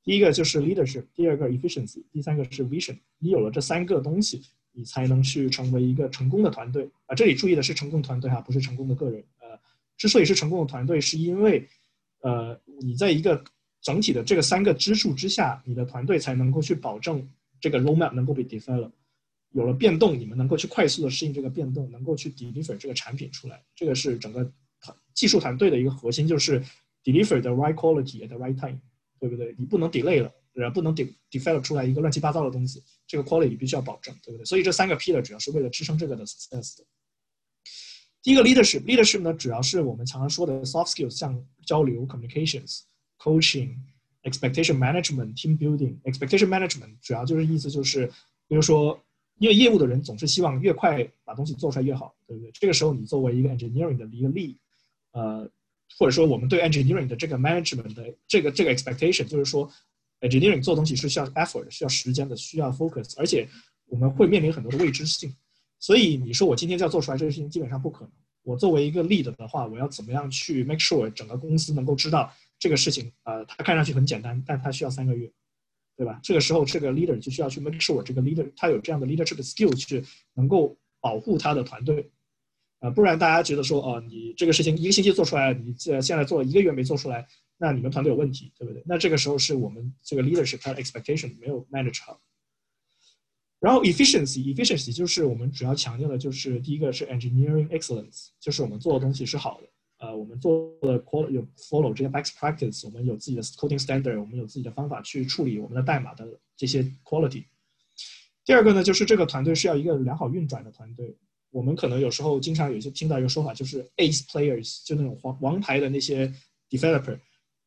[0.03, 2.99] 第一个就是 leadership，第二个 efficiency，第三个是 vision。
[3.19, 7.15] 你有了这三个东西，你才能去成为一个成功的团队啊。
[7.15, 9.25] 这里注意的是成功团队哈，不是成功的个人。
[9.97, 11.67] 之所以是成功的团队，是因为，
[12.21, 13.43] 呃，你在一个
[13.81, 17.27] 整体的这个三个支柱之下，你的团队才能够去保证
[17.61, 18.91] 这个 roadmap 能够被 develop，
[19.53, 23.63] 有了变动，你们能够去快速的适应这个变动，能够去 deliver 这个产品出来。
[23.75, 24.45] 这个是整个
[24.81, 26.63] 团技术团队的一个核心，就是
[27.03, 28.79] deliver the right quality at the right time，
[29.19, 29.55] 对不对？
[29.57, 34.45] 你不能 delay 了，呃，不能 de develop 出来一个乱七八糟的东西，这个 quality 必须要保证，对不对？
[34.45, 36.85] 所以这三个 pillar 主要是为了支撑这个的 success 的。
[38.27, 42.81] 第一个 leadership，leadership 呢，主要是我们常常说的 soft skills，像交流 communications、
[43.21, 43.77] coaching、
[44.25, 45.95] expectation management、team building。
[46.03, 48.05] expectation management 主要就是意思就是，
[48.49, 49.01] 比如说，
[49.39, 52.51] 因为业务的人总是希望越快把东西做出来越好，对不对？
[52.51, 54.57] 这个时候你作为一个 engineering 的一个 lead，
[55.13, 55.49] 呃，
[55.97, 59.71] 或者说我们对 engineering 的这个 management 的这个这个 expectation，就是说
[60.23, 63.49] engineering 做东西是需要 effort、需要时间的，需要 focus，而且
[63.87, 65.33] 我们会面临很多的未知性。
[65.79, 68.13] 所以你说我今天就要做出来这个事情，基本上不可能。
[68.43, 73.11] 我作为一个 leader 的话，我要怎么样去 make sure 整个公司能够知道这个事情？
[73.25, 75.31] 呃，它看上去很简单，但它需要三个月，
[75.97, 76.21] 对吧？
[76.23, 80.05] 这个时候，这个 leader 就需要去 make sure 这个 leader 他有这样的 leadership skill 去
[80.35, 82.09] 能够保护他的团队。
[82.81, 87.27] 呃，不然大家觉得说，哦，你这个事情一个星期做出来了，你这现在做了一个月没做出来，
[87.59, 88.83] 那你们团队有问题，对不对？
[88.87, 92.21] 那这个时候是我们这个 leadership 他的 expectation 没有 manage 好。
[93.59, 99.67] 然后 efficiency，efficiency 就是我们主要强调的，就是第一个是 engineering excellence，就是我们做的东西是好的。
[99.99, 107.45] 呃，我们做的 quality 有 follow 这些 best practice，我们有自己的 coding standard，我们有自己的方法去处理我们的代码的这些 quality。
[108.45, 111.17] 第二个呢，就是这个团队是要一个良好运转的团队。
[111.51, 116.31] 我们可能有时候经常有些听到一个说法，就是 ace players，就那种王王牌的那些
[116.69, 117.19] developer。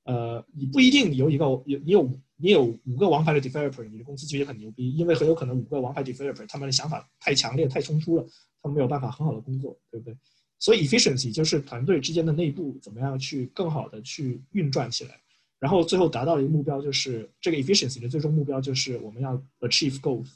[0.04, 2.08] 呃，你不一定有一个有你有。
[2.42, 8.26] 你有五个王牌的 developer，你的公司其实很牛逼，因为很有可能五个王牌 developer 他们的想法太强烈、太冲突了，
[8.62, 10.18] 他们没有办法很好的工作，对不对？
[10.58, 15.20] 所以 efficiency 就是团队之间的内部怎么样去更好的去运转起来，
[15.60, 20.30] 然后最后达到一个目标，就是这个 efficiency 的最终目标就是我们要 achieve goals。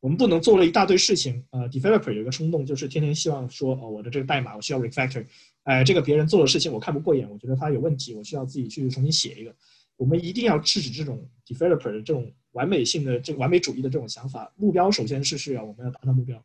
[0.00, 5.24] 我们不能做了一大堆事情，呃，developer 有一个冲动，就是天天希望说，哦，我的这个代码我需要 refactor，
[5.62, 9.56] 哎，这个别人做的事情我看不过眼，我觉得他有问题，我需要自己去重新写一个。
[9.96, 14.52] 我们一定要制止这种 developer 的这种完美性的、这个完美主义的这种想法。
[14.56, 16.44] 目标首先是是要我们要达到目标，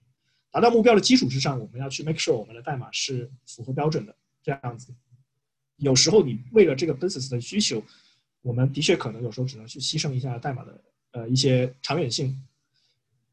[0.52, 4.16] 达到目标的基础之上，我们要去 make sure 我们的代码是符合标准的。
[4.42, 4.94] 这样子，
[5.78, 7.84] 有时候你为了这个 business 的需求，
[8.42, 10.82] 我们的确可能有时候只能去牺牲一下代码的
[11.12, 12.42] 呃一些长远性。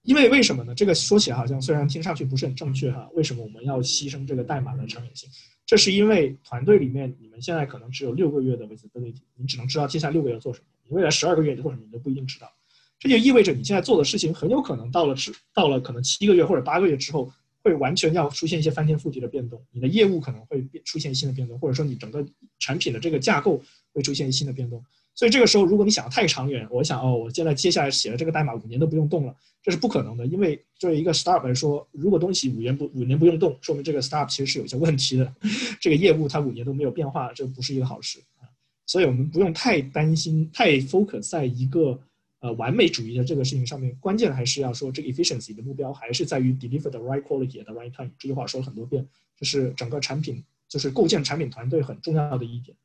[0.03, 0.75] 因为为什么呢？
[0.75, 5.29] 这个说起来好像虽然听上去不是很正确哈，为什么我们要牺牲这个代码的长远性？
[5.67, 12.51] 这是因为团队里面你们现在可能只有六个月的 visibility，你只能知道接下来六个月做什么，你未来十二个月做什么你都不一定知道。
[12.99, 17.31] 这就意味着你现在做的事情很有可能到了只到了可能七个月或者八个月之后，
[17.62, 22.25] 会完全要出现一些翻天覆地的变动，你的业务可能会变出现新的变动，或者说你整个
[22.61, 23.61] 产品的这个架构
[23.93, 24.83] 会出现新的变动。
[25.17, 30.27] 所以这个时候，如果你想太长远，我想哦，我现在接下来写的这个代码五年都不用动了，这是不可能的。
[30.27, 35.35] 因为作为一个 startup 来说，如果东西五年不五年不用动，说明这个 startup 其实是有一些问题的，
[35.81, 38.45] 这个业务它五年都没有变化，这不是一个好事啊。
[38.85, 41.99] 所以我们不用太担心，太 focus 在一个
[42.41, 43.97] 呃完美主义的这个事情上面。
[43.99, 48.11] 关键还是要说，这个 efficiency 的目标还是在于 deliver the right quality at the right time。
[48.19, 52.77] 这句话说了很多遍，这是整个产品就是构建产品团队很重要的一点。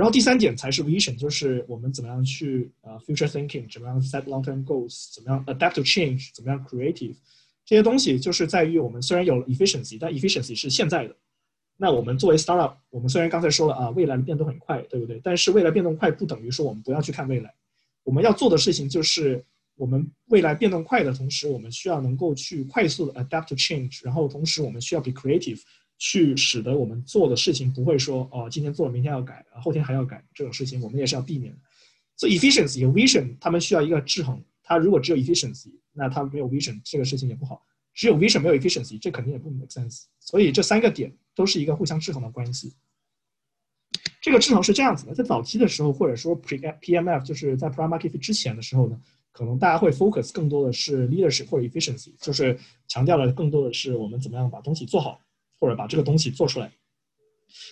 [0.00, 7.14] 然后第三点才是 vision，就是我们怎么样去呃 future thinking，怎么样 set long term goals，怎么样 adapt to change，怎么样 creative，
[7.66, 11.14] 这些东西就是在于我们虽然有了 efficiency，但 efficiency 是现在的。
[11.76, 15.20] 那我们作为 startup，我们虽然刚才说了啊，未来的变动很快，对不对？
[15.22, 17.52] 但是未来变动快不等于说我们不要去看未来。
[18.02, 19.44] 我们要做的事情就是
[19.76, 25.60] 我们未来变动快的同时，我们需要能够去快速的 adapt to change，然后同时我们需要 be creative。
[26.00, 31.58] 去使得我们做的事情不会说哦，今天做了，明天要改，后天还要改这种事情，我们也是要避免的。
[32.16, 34.42] 所以 efficiency 和 vision 他们需要一个制衡。
[34.62, 37.62] 它如果只有 efficiency，那它没有 vision，这个事情也不好。
[37.92, 40.04] 只有 vision 没有 efficiency，这肯定也不 make sense。
[40.20, 42.72] 所以这三个点都是一个互相制衡的关系。
[44.22, 48.98] 这个制衡是这样子的，在早期的时候，或者说 pre PMF，就是在 prime market 之前的时候呢，
[49.32, 55.20] 可能大家会 focus 更多的是 leadership 或者 efficiency，就是强调的更多的是我们怎么样把东西做好，
[55.60, 56.72] 或者把这个东西做出来。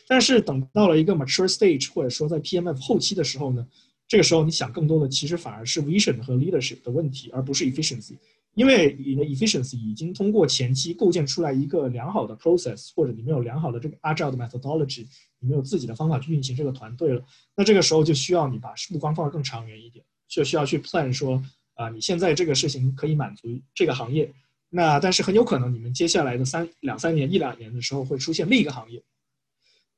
[0.06, 3.66] 但是等到了一个 mature stage，或者说在 PMF 后期的时候呢，
[4.06, 8.16] 这个时候你想更多的其实反而是 vision 和 leadership 的问题，而不是 efficiency。
[8.54, 15.06] 因为你的 efficiency 已经通过前期构建出来一个良好的 process，或者你没有良好的这个 agile 的 methodology，
[15.38, 17.22] 你没有自己的方法去运行这个团队了。
[17.54, 21.40] 那这个时候就需要你把目光放得更长远一点，就需要去 plan 说
[21.74, 24.32] 啊，你现在这个事情可以满足这个行业，
[24.70, 29.02] 那但是很有可能你们接下来的三两三年一两年的时候会出现另一个行业。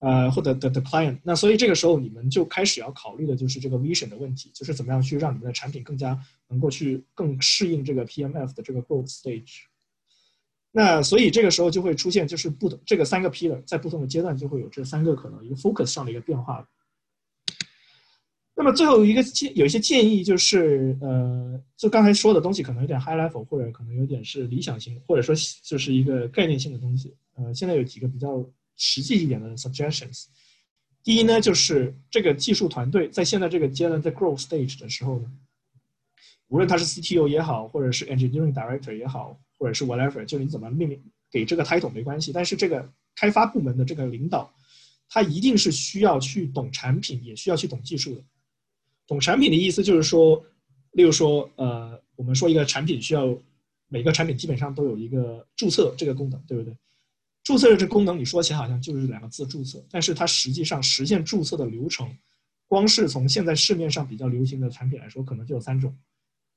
[0.02, 6.18] 呃，或者 the the client，那所以这个时候你们就开始要考虑的就是这个 vision 的问题，就是怎么样去让你们的产品更加
[6.48, 9.64] 能够去更适应这个 PMF 的这个 growth stage。
[10.72, 16.66] 那所以这个时候就会出现就是不同这个三个 pillar 在不同的阶段就会有这三个可能一个 focus 上的一个变化。
[18.60, 27.14] 那么最后一个建有一些建议就是呃，就刚才说的东西可能有点 high level，或者可能有点是理想型，或者说就是一个概念性的东西。
[27.36, 28.44] 呃，现在有几个比较。
[28.82, 30.24] 实际一点的 suggestions，
[31.04, 35.30] 第一呢，就是这个技术团队在现在这个阶段在 growth stage 的时候呢，
[36.48, 40.98] 无论他是 CTO 也好，或者是 engineering director 也好，或者是 whatever，就是你怎么命令
[41.30, 44.50] 给这个 title 没关系，但是这个开发部门的这个领导，
[45.10, 48.24] 他一定是需要去懂产品，也需要去懂技术的。
[49.10, 50.40] 懂产品的意思就是说，
[50.92, 53.36] 例如说，呃，我们说一个产品需要
[53.88, 56.72] 每个产品基本上都有一个注册这个功能，对不对？
[57.42, 62.08] 注册的这功能，你说起来好像就是两个字“注册”，但是它实际上实现注册的流程，
[62.68, 65.92] 光是从现在市面上比较流行的产品来说，可能就有三种。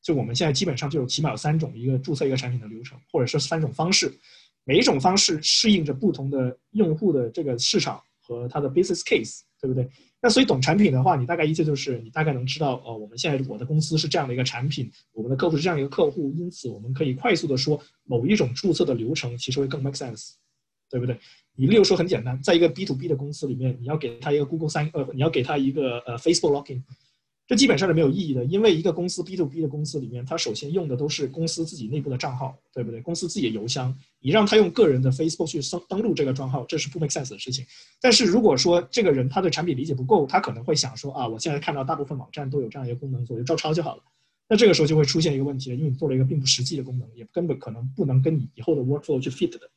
[0.04, 4.14] 就我们现在基本上就有起码有三种一个注册一个产品的流程，或者是三种方式，
[4.64, 9.90] 每一种方式适应着不同的用户的这个市场和它的 business case，对不对？
[10.24, 20.32] 那所以懂产品的话，你大概意思就是你大概能知道，呃，我们现在我的公司是这样的一个产品，我们的客户是这样一个客户，因此我们可以快速的说某一种注册的流程其实会更 make sense。
[20.90, 21.18] 对不对？
[21.56, 26.84] 你例如说很简单，在一个 B to B 的公司里面，你要给他一个 Google 三呃，你要给他一个呃 Facebook login，
[27.46, 33.02] 这基本上是没有意义的，因为一个公司 B to B 的公司里面，它首先用的都是公司自己内部的账号，对不对？
[33.02, 37.66] 公司自己的邮箱，你让他用个人的 Facebook 去登登录这个账号，这是不 make sense 的事情。
[38.00, 44.04] 但是如果说这个人他对产品理解不够，他可能会想说啊，我现在看到大部分网站都有这样一个功能，我就照抄就好了。
[44.48, 49.70] 那这个时候就会出现一个问题了，因为你做了一个并不实际的功能，也根本可能不能跟你以后的 workflow 去 fit 的。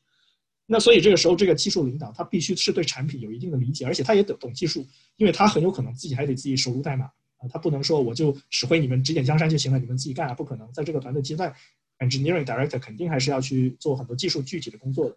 [0.66, 4.86] 那所以这个时候，这个技术领导他必须是对产品有一定的理解，而且他也懂懂技术，
[5.16, 7.08] 因为他很有可能自己还得自己手入代码
[7.38, 10.72] 啊，他不能说我就指挥你们指点江山就行了，你们自己干啊，不可能。
[10.72, 11.54] 在这个团队阶段
[11.98, 15.16] ，engineering director 肯定还是要去做很多技术具体的工作的。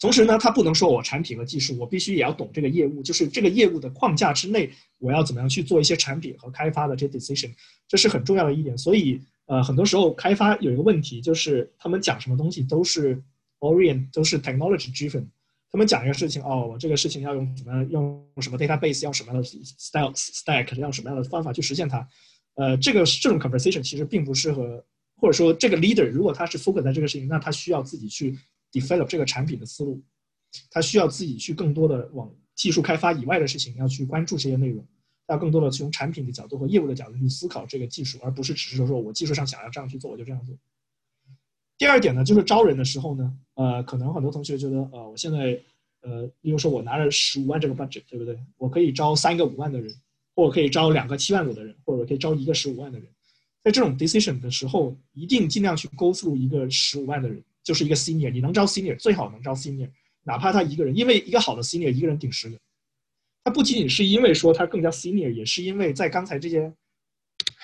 [0.00, 7.52] 同时呢，他不能说我产品和技术，我必须也要懂这个业务，就是这个业务的框架之内，我要怎么样去做一些产品和开发的这 decision，
[7.86, 8.78] 这是很重要的一点。
[8.78, 13.22] 所以呃，很多时候开发有一个问题，就是他们讲什么东西都是。
[13.60, 15.26] Orient 都是 technology driven，
[15.70, 22.08] 他们讲一个事情，哦，我这个事情要用什么，用什么 database，用什么样的 style stack，用什么样的方法去实现它。
[22.54, 24.84] 呃，这个这种 conversation 其实并不适合，
[25.16, 28.36] 或者说这个 leader 如果他是 focus 在这个事情，那他需要自己去
[28.72, 30.02] develop 这个产品的思路，
[30.70, 34.84] 他需要自己去更多的往技术开发以外的事情要去关注这些内容，
[35.28, 40.56] 要更多的从产品的角度和业务的角度去思考这个技术，而不是只是说说我技术上想要这样去做，我就这样做。
[41.78, 45.56] 第二点呢，就是招人的时候呢，呃，可能很多同学觉得，呃，我现在，
[46.00, 48.36] 呃，比如说我拿着十五万这个 budget，对不对？
[48.56, 49.94] 我可以招三个五万的人，
[50.34, 53.08] 或者可以招两个七万五的人，或者可以招一个十五万的人。
[53.62, 58.32] 在这种 decision 的时候，一定尽量去 go through 一个十五万的人，就是一个 senior。
[58.32, 59.88] 你能招 senior，最好能招 senior，
[60.24, 62.58] 哪怕他一个人，因为一个好的 senior 一个人顶十个。
[63.44, 66.72] 他不仅仅是因为说他更加 senior，也是因为在刚才这些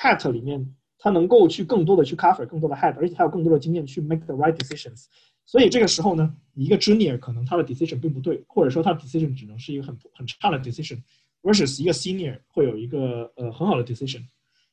[0.01, 0.75] hat 里面。
[1.05, 5.05] 他能够去更多的去 cover 更多的 head，而且他有更多的经验去 make the right decisions。
[5.45, 14.23] 所以这个时候呢，一个 junior 可能他的 decision 并不对，或者说他的 decision 只能是一个很很差的 decision，versus 一个 senior 会有一个呃很好的 decision。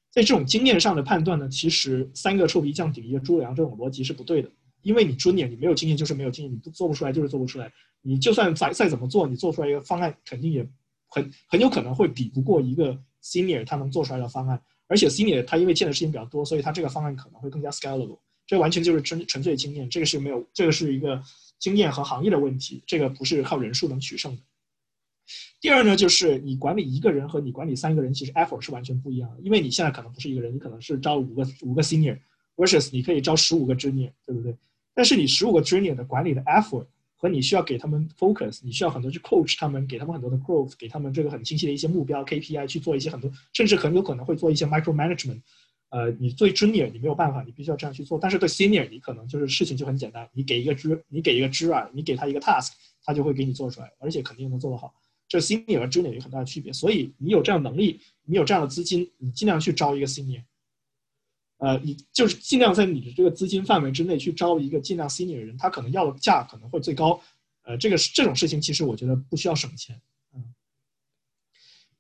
[0.10, 4.50] 在这种经验上的判断呢，其实三个臭皮匠顶一个猪粮这种逻辑是不对的，
[4.84, 7.70] 因为你 junior 你没有经验就是没有经验，你不做不出来就是做不出来。
[8.02, 10.66] 你就算再再怎么做，你做出来一个方案肯定也
[11.10, 14.62] 很很有可能会比不过一个 senior 他能做出来的方案。
[14.92, 18.20] 而且 senior 他因为见的事情比较多，所以他这个方案可能会更加 scalable。
[18.46, 21.24] 这完全就是纯纯粹经验，这个是没有，这个是一个
[21.58, 24.42] 经验和行业的问题，这个不是靠人数能取胜的。
[25.62, 29.42] 第二呢，就是你管理一个人和你管理三个人，其实 effort 是完全不一样的。
[29.42, 34.54] 因为你现在可能不是一个人，你可能是招五个五个 senior，versus 你可以招十五个 junior，对不对？
[34.94, 36.88] 但是你十五个 junior 的管理的 effort
[37.22, 45.39] 和你需要给他们 focus，你需要很多去 coach 他们，给他们很多的 growth，给他们这个很清晰的一些目标 KPI 去做一些很多，甚至很有可能会做一些 micro management。
[45.89, 48.17] 呃，你作为 junior 你没有办法，你必须要这样去做。
[48.17, 52.72] 但是对 senior 你可能就是事情就很简单，你给一个 j 你给一个 j 啊，你给他一个 task，
[53.03, 54.91] 他就会给你做出来，而且肯定能做得好。
[55.28, 60.41] 这 senior 和 junior 有很大的区别，所以你有这样的能力，你有这样的资金，你尽量去招一个 senior。
[61.62, 67.22] 呃，你就是尽量在你的这个资金范围之内去招一个尽量 senior 的人，他可能要的价可能会最高。
[67.62, 69.95] 呃，这个这种事情其实我觉得不需要省钱。
[70.34, 70.43] 嗯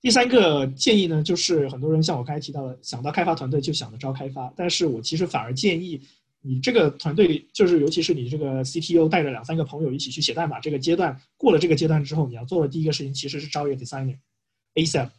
[0.01, 6.01] 第三个建议呢，就是很多人像我刚才提到的，想到开发团队就想着招开发，但是我其实反而建议
[6.41, 15.11] 你这个团队，就是尤其是你这个 CTO 带着两三个朋友一起去写代码这个阶段，过了这个阶段之后，你要做的第一个事情其实是招一个 designer，ASAP。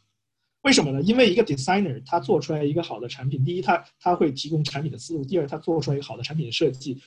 [0.63, 1.03] 为什么呢？
[1.03, 7.01] 因为一个 designer 他做出来一个好的产品，第一他他会提供产品的思路，第二他做出来一个好的产品的设计，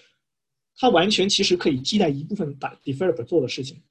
[0.78, 3.82] 他完全其实可以替代一部分打 developer 做的事情。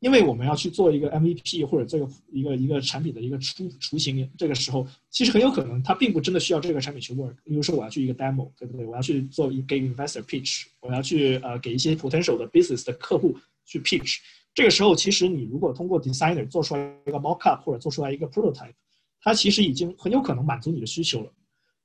[0.00, 7.34] 因为我们要去做一个 MVP 或者这个一个一个产品的一个雏雏形，这个时候其实很有可能他并不真的需要这个产品去 work。
[7.44, 8.86] 比如说我要去一个 demo，对不对？
[8.86, 13.36] 我要去做一给 investor pitch，我要去呃给一些 potential 的 business 的客户
[13.66, 14.18] 去 pitch。
[14.54, 18.72] 这个时候其实你如果通过 designer 做出来一个 mockup 或者做出来一个 prototype，
[19.20, 21.32] 它其实已经很有可能满足你的需求了。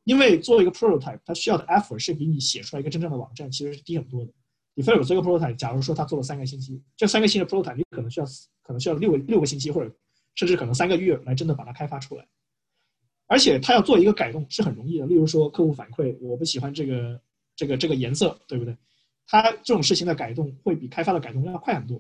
[0.04, 4.32] 因为做一个 prototype，它需要的 effort 是比你写出来一个真正的网站其实是低很多的。
[4.76, 8.26] 你 f 有做一个 prototype，假如说他做了三个星期，这三个星期的 prototype 你可能需要
[8.62, 9.90] 可能需要六个六个星期或者
[10.36, 12.28] 甚至可能三个月来真的把它开发出来，
[13.26, 17.22] 而且他要做一个改动是很容易的，例如说客户反馈我不喜欢这个
[17.56, 18.76] 这个这个颜色，对不对？
[19.26, 22.00] 他这种事情的改动会比开发的改动要快很多，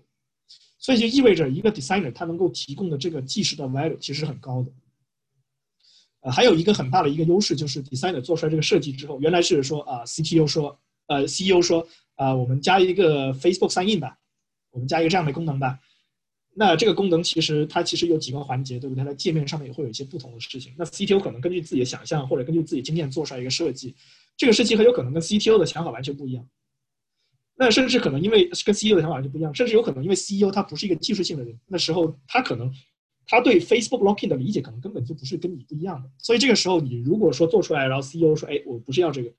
[0.77, 4.71] 所以就意味着一个 designer 他能够提供的这个即时的 value 其实是很高的。
[6.31, 11.87] 还有一个很大的一个优势就是 designer 做出来这个设计之后，原来是说啊 CTO 说呃 CEO 说。
[12.17, 14.17] 啊，我们加一个 Facebook sign in 吧，
[14.71, 15.77] 我们加一个这样的功能吧。
[16.53, 19.03] 那这个功能其实它其实有几个环节，对不对？
[19.03, 20.73] 它在界面上面也会有一些不同的事情。
[20.77, 23.93] 那 CTO 可能根据自己的想象或者根据自己经验做出来一个设计，
[24.37, 26.47] 这个设计很有可能跟 CTO 的想法完全不一样。
[27.57, 32.73] 那甚至可能因为跟 CEO 的想法完全不一样，甚至有可能因为 CEO 他不是一个技术性的人，那时候他可能
[33.27, 36.09] 他对 Facebook locking 的理解可能根本就不是跟你不一样的。
[36.17, 39.31] 所以这个时候你如果说做出来，然后 CEO 说，哎，我不是要这个。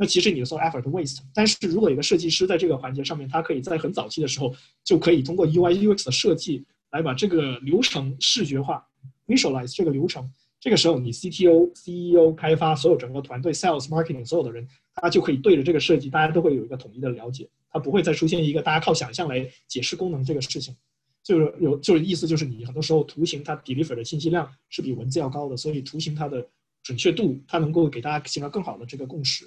[0.00, 8.86] 那其实你的 so effort waste，但是如果有个设计师在这个环节上面，他可以在很早期的时候就可以通过 UI UX 的设计来把这个流程视觉化
[9.26, 10.24] ，visualize 这个流程。
[10.60, 20.76] 这个时候你 CTO、CEO、开发所有整个团队、sales、marketing 所有的人，他就可以对着这个设计，大家都会有一个统一的了解，他不会再出现一个大家靠想象来解释功能这个事情。
[21.28, 26.48] 就是有就是意思就是你很多时候图形它 deliver 的信息量是比文字要高的，所以图形它的
[26.82, 29.46] 准确度它能够给大家形成更好的这个共识。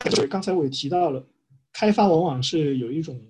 [0.00, 1.24] 就是刚才我也提到了，
[1.72, 3.24] 开发往往是有一种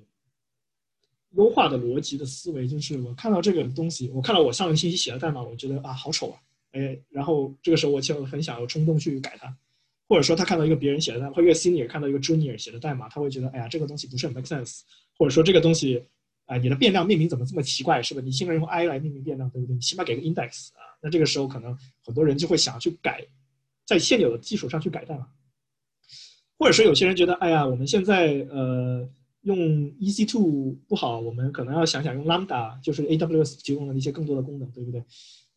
[1.33, 6.41] 优化的逻辑的思维，就是我看到这个东西，我看到我上个星期写的代码，我觉得啊好丑啊，
[6.71, 9.55] 哎，然后这个时候我就很想要冲动去改它，
[10.09, 14.81] 或者说他看到一个别人写的代码，或一个 senior 看到一个 junior 写的代码，他会觉得哎呀这个东西不是很 make sense，
[15.23, 16.03] 或者说这个东西，
[16.47, 18.21] 哎你的变量命名怎么这么奇怪，是吧？
[18.21, 19.75] 你竟然用 i 来命名变量，对不对？
[19.75, 23.25] 你起码给个 index 啊，那这个时候可能很多人就会想去改，
[23.87, 25.29] 在现有的基础上去改代码。
[26.59, 29.09] 或者说有些人觉得，哎呀，我们现在呃
[29.43, 29.57] 用
[30.01, 35.05] EC2 不好，我们可能要想想用 Lambda，就是 AWS 提供的一些更多的功能，对不对？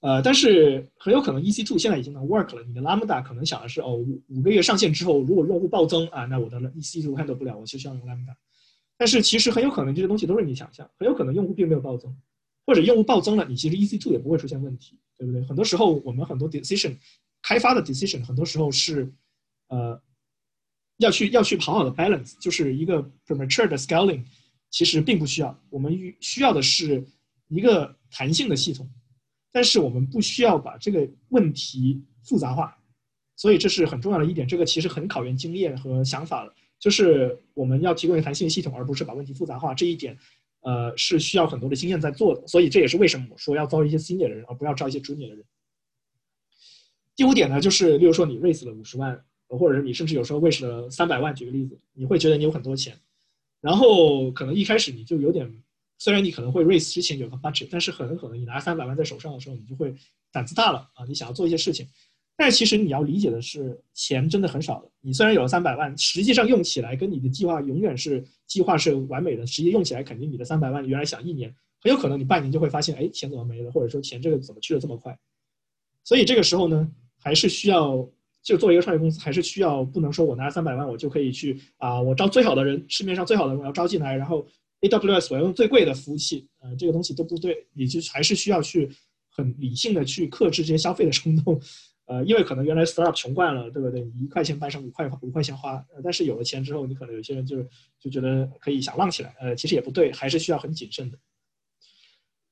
[0.02, 8.36] 呃，但是很有可能 EC2 现在已经能 work 了，你的 Lambda 可能想的是，哦，五五个月上线之后，如果用户暴增啊，那我的 EC2 handle 不了，我就需要用 Lambda。
[8.98, 12.16] 但是其实很有可能这些东西都是你想象，很有可能用户并没有暴增，
[12.66, 15.44] 或者用户暴增了，你其实 EC2 也不会出现问题，对不对？
[15.46, 16.96] 很多时候我们很多 decision
[17.42, 19.12] 开发的 decision 很多时候是
[19.68, 20.02] 呃。
[21.00, 24.24] 要去要去好好的 balance，就是一个 premature 的 scaling，
[24.70, 25.54] 其实并不需要。
[25.70, 27.06] 我们需要的是
[27.50, 28.90] 一个弹性的系统，
[29.52, 32.74] 但是我们不需要把这个问题复杂化。
[33.36, 36.56] 所以这是很重要的一点，这个其实很考验经验和想法了。
[36.80, 39.74] 就是我们要提供一个弹性系统，而不是把问题复杂化。
[39.74, 40.18] 这一点，
[40.62, 42.46] 呃，是需要很多的经验在做的。
[42.48, 45.46] 所以这也是为什么我说要招一些 senior 的人，而不要招一些 junior 的人。
[47.16, 49.24] 第五点呢，就是例如说你 raise 了五十万。
[49.48, 53.00] 或者是你甚至有时候 raise 了三百万，举个例子，你会觉得你有很多钱，
[53.62, 55.48] 然后可能一开始你就有点，
[56.00, 59.94] 虽然你可能会 raise 之前有个 budget，但是很可能你拿三百万在手上的时候，你就会
[60.32, 61.88] 胆子大了啊，你想要做一些事情，
[62.38, 64.92] 但其实你要理解的是，钱真的很少的。
[65.00, 75.18] 你虽然有了三百万，实际上用起来跟你的计划永远是计划是完美的，实际用起来肯定你的三百万原来想一年，很有可能你半年就会发现，哎，钱怎么没了，或者说钱这个怎么去的这么快。
[76.04, 78.06] 所以这个时候呢，还是需要
[78.44, 84.46] 就作为一个创业公司，还是需要不能说我拿三百万我就可以去啊，我招最好的人，市面上最好的人我要招进来，然后
[84.82, 88.90] AWS 我要用最贵的服务器，呃，这个东西都不对，你就还是需要去
[89.30, 91.60] 很理性的去克制这些消费的冲动。
[92.08, 94.02] 呃，因为可能原来 startup 穷惯了，对不对？
[94.02, 97.64] 你一块钱掰成五块五块钱花，呃，但是有了钱之后，你可能有些人就
[98.00, 101.18] 就觉得可以想浪起来，呃，其实也不对，还是需要很谨慎的。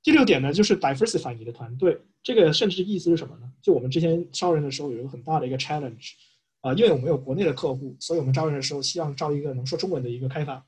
[0.01, 3.51] 第六点呢，就是 diversify 你的团队，这个甚至意思是什么呢？
[3.61, 6.13] 就我们之前招人的时候有一个很大的一个 challenge，
[6.61, 10.65] 啊，因为我们有国内的客户，所以我们招人的时候希望招一个能说中文的一个开发。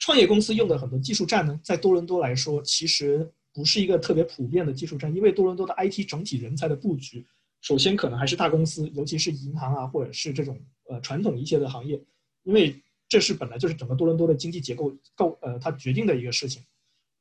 [0.00, 3.32] 创业公司用的很多技术栈呢，在多伦多来说，其实。
[3.52, 7.26] 不是一个特别普遍的技术栈，因为多伦多的 IT 整体人才的布局，
[7.60, 12.00] 首先可能还是大公司，尤其是银行啊，或者是这种呃传统一些的行业，
[12.44, 16.62] 因为这是本来就是整个多伦多的经济结构构呃它决定的一个事情。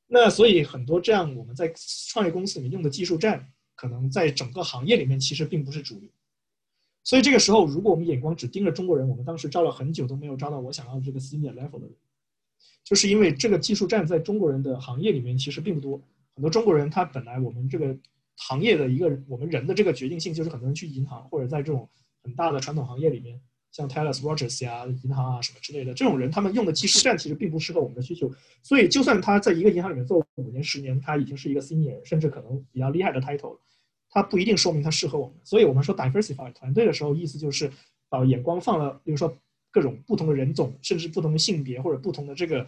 [0.06, 1.74] 那所以很多这样我们在
[2.10, 6.10] 创业公司里面用的技术栈，可能在整个行业里面其实并不是主流。
[7.04, 11.96] 所以这个时候，如果我们眼光只盯着中国人，我们当时招了很久都没有招到我想要的这个 senior level 的人，
[12.84, 16.02] 就是因为这个技术栈在中国人的行业里面其实并不多。
[16.38, 17.98] 很多中国人，他本来我们这个
[18.36, 21.90] 行业的一个我们人的这个决定性，就是很多人去银行或者在这种
[22.22, 28.32] 很大的传统行业里面，像 Taylor Rogers 呀、银行啊什么之类的，这种人他们用的技术栈其实并不适合我们的需求。
[28.62, 33.58] 所以，就算他在一个银行里面做五年、十年，他已经是一个 senior，甚至可能比较厉害的 title，
[34.12, 35.36] 他不一定说明他适合我们。
[35.44, 37.72] 所以我们说 diversify 团队的时候，意思就是
[38.10, 39.36] 把眼光放了，比如说
[39.72, 42.68] 各种不同的人种，甚至不同的性别或者不同的这个。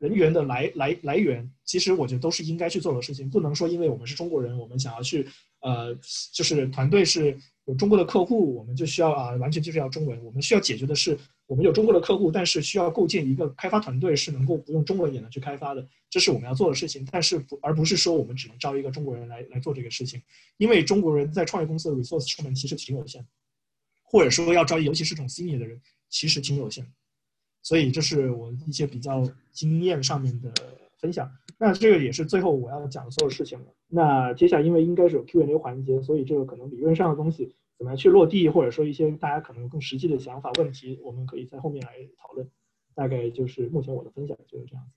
[0.00, 5.28] 人员的来来来源，其实我觉得都是应该去做的事情，不能说因为我们是中国人，我们想要去，
[5.60, 5.94] 呃，
[6.32, 10.24] 就是团队是有中国的客户，我们就需要啊，完全就是要中文。
[10.24, 17.06] 我们需要解决的是，我们有中国的客户，但是需要构建一个开发团队是能够不用中文也能去开发的，这是我们要做的事情。
[17.12, 20.22] 但是不，而不是说我们只能招一个中国人来来做这个事情，
[20.56, 23.22] 因为中国人在创业公司的 resource 上面其实挺有限，
[24.02, 25.78] 或者说要招，尤其是这种 senior 的人，
[26.08, 26.90] 其实挺有限。
[27.62, 30.52] 所以这是我一些比较经验上面的
[30.98, 31.30] 分享。
[31.58, 33.66] 那这个也是最后我要讲的所有事情了。
[33.88, 42.48] 那接下来因为应该是有 Q&A 环节，所以这个可能理论上的东西怎么样去落地，或者说一些大家可能更实际的想法问题，我们可以在后面来讨论。
[42.94, 44.92] 大概就是目前我的分享就是这样子。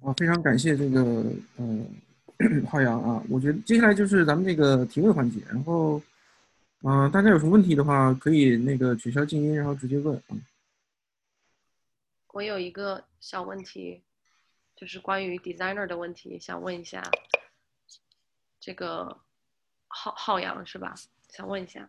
[0.00, 1.24] 啊，非常感谢这个
[1.58, 1.86] 嗯
[2.66, 6.00] 浩洋啊，我觉得接下来就是咱们这个提问环节，然后。
[6.84, 10.36] 嗯，大家有什么问题的话，可以那个取消静音，然后直接问啊。
[12.32, 14.00] 我有一个小问题，
[14.76, 17.02] 就是关于 designer 的问题，想问一下。
[18.60, 19.16] 这个
[19.88, 20.94] 浩浩洋是吧？
[21.30, 21.88] 想问一下。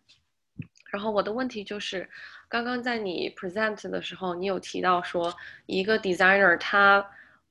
[0.92, 2.10] 然后我的问题就是，
[2.48, 5.32] 刚刚在你 present 的时候，你有提到说，
[5.68, 7.06] 一个 designer 他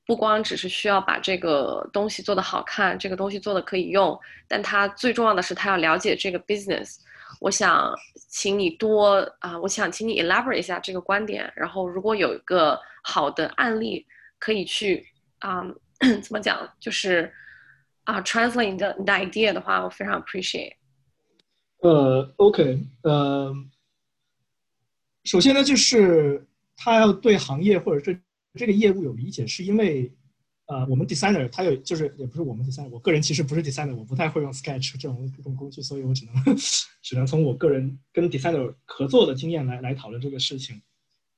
[0.05, 4.19] 不光只是需要把这个东西做得好看，这个东西做的可以用，
[4.49, 6.99] 但他最重要的是他要了解这个 business。
[7.41, 7.95] 我想
[8.29, 11.53] 请你多啊，我想请你 elaborate 一下这个观点。
[11.57, 14.07] 然后，如果有一个好的案例
[14.39, 15.07] 可以去
[15.39, 15.63] 啊，
[16.23, 17.33] 怎么讲，就是
[18.05, 20.75] 啊，translate 的 idea 的话，我非常 appreciate。
[21.79, 23.55] 呃，OK，呃，
[25.25, 28.19] 首先呢，就是他要对行业或者这
[28.55, 30.13] 这个业务有理解，是因为。
[30.69, 36.35] 呃，我们 designer 他有，就是也不是我们 designer，我个人其实不是 designer，我不太会用 Sketch 这种这种工具，所以我只能
[37.03, 40.81] 只能从我个人跟 designer 合作的经验来来讨论这个事情。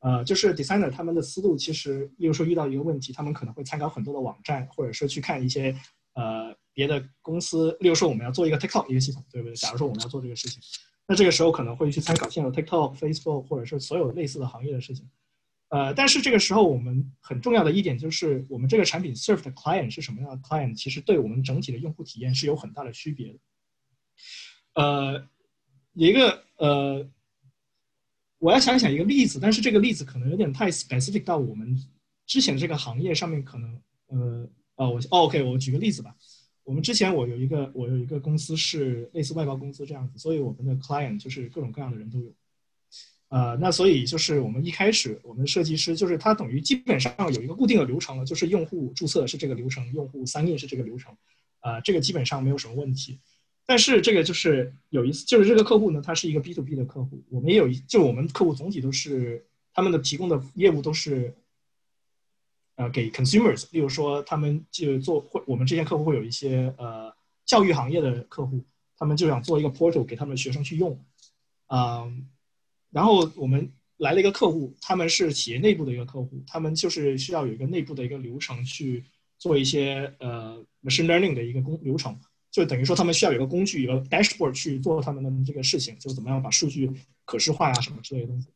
[0.01, 5.73] 呃，就是 designer 他们的思路其实，例如说遇到一个问题，他们可能会参考很多的网站，或者说去看一些
[6.15, 9.55] 呃别的公司，例如说我们要做一个 TikTok 一个系统，对不对？
[9.55, 10.61] 假如说我们要做这个事情，
[11.07, 15.09] 那这个时候可能会去参考现有 TikTok、Facebook 或者是所有类似的行业的事情。
[15.71, 23.39] 呃，但是这个时候我们很重要的一点就是，我们这个产品 serve 的 client 是什么样的 client，其实对我们整体的用户体验是有很大的区别的。
[24.75, 25.29] 呃，
[25.93, 27.09] 一个呃，
[28.39, 31.77] 我要想想一个例子，但是这个例子可能有点太 specific 到我们
[32.27, 36.17] 之前这个行业上面，可能呃，哦，我 OK，我举个例子吧。
[36.65, 42.35] 我们之前我有一个我有一个公司是类似外包公司这样子，所以我们的 client 就是各种各样的人都有。
[43.31, 51.17] 呃，那所以就是我们一开始，我们设计师就是他等于基本上有一个固定的流程了，就是用户注册是这个流程，用户 sign in 是这个流程，
[51.61, 53.21] 啊，这个基本上没有什么问题。
[53.65, 61.33] 但是这个就是有一次，就是这个客户呢，他是一个 B to B 的客户，我们也有一，就我们客户总体都是他们的提供的业务都是，
[62.75, 67.15] 呃，给 consumers，例如说他们就做会，我们这些客户会有一些呃
[67.47, 68.65] 教育行业的客户，
[68.97, 71.01] 他们就想做一个 portal 给他们学生去用，
[71.69, 72.27] 嗯。
[72.91, 79.05] 然后我们来了一个客户，他们是企业内部的一个客户，他们就是需要有一个内部的一个流程去
[79.39, 82.19] 做一些呃 machine learning 的一个工流程，
[82.51, 86.91] 就等于说他们需要有个工具，有个 dashboard 去做他们的这个事情，就怎么样把数据
[87.25, 88.49] 可视化呀什么之类的东西。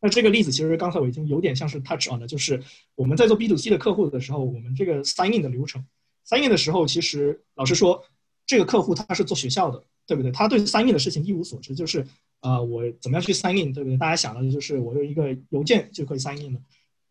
[0.00, 2.62] 那这个例子其实刚才我已经有点像是 touch on 的，就是
[2.94, 5.82] 我们在做 B to C 的客户的时候，我们这个 sign in 的流程
[6.28, 8.04] ，sign in 的时候，其实老实说，
[8.44, 10.30] 这个客户他是做学校的，对不对？
[10.30, 12.06] 他对 sign in 的事情一无所知，就是
[12.44, 13.96] 啊，我怎么样去 sign in，对不对？
[13.96, 16.60] 大家想到的就是我有一个邮件就可以 sign in 了。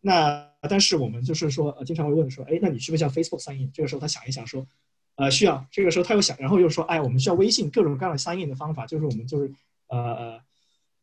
[0.00, 3.70] 那但是我们就是说，呃，经常会问说，哎，那你需不需要 Facebook sign in？
[3.72, 4.66] 这个时候他想一想说，
[5.16, 5.66] 呃，需要。
[5.70, 9.52] 这个时候他又想，然后又说，哎，我们需要微信各种各样的 sign in 的方法，就是我们就是
[9.88, 10.40] 呃呃。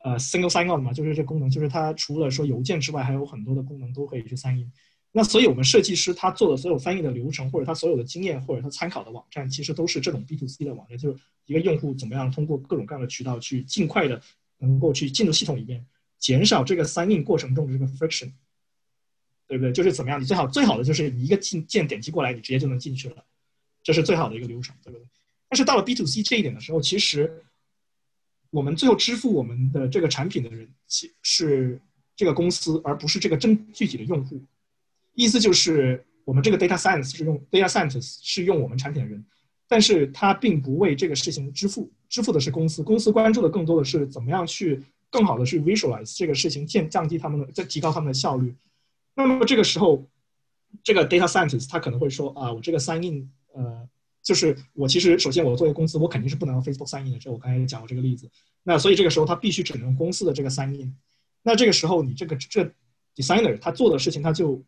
[0.04, 4.72] 呃，single sign on 嘛，就是这功能，就是它除了说邮件之外，还有很多的功能都可以去 sign in。
[5.12, 14.22] 那所以我们设计师他做的所有翻译的流程，或者他所有的经验，或者他参考的网站，其实都是这种 B to C 的网站，就是一个用户怎么样通过各种各样的渠道去尽快的
[14.60, 15.86] 能够去进入系统里面，
[16.18, 18.32] 减少这个 sign in 过程中的这个 friction，
[19.48, 19.72] 对不对？
[19.72, 23.24] 就是怎么样，你最好最好的就是你一个进键点击过来，你直接就能进去了，
[23.84, 25.06] 这是最好的一个流程，对不对？
[25.50, 27.44] 但是到了 B to C 这一点的时候，其实。
[28.54, 31.80] 我们最后支付我们的这个产品的人，其是
[32.18, 34.42] 这个公司，而不是这个真具体的用户。
[35.14, 39.24] 意思就是，我们这个 data science 是用 data scientist 是用我们产品的人，
[39.68, 42.82] 但是他并不为这个事情支付，支付的是公司。
[42.82, 48.56] 公司关注的更多的是怎么样去更好的去 visualize 这个事情，降降低他们的，再提高他们的效率。
[49.16, 50.08] 那么这个时候，
[50.84, 53.88] 这个 data scientist 他可能会说啊，我这个 sign in，呃。
[54.24, 58.30] 就是我其实首先我作为公司，我肯定是不能用 Facebook sign in 的，这我刚才也讲过这个例子。
[58.62, 60.96] 那所以这个时候他必须只能用公司的这个 sign in。
[61.42, 62.72] 那这个时候你这个这
[63.16, 64.64] designer 他做的事情他就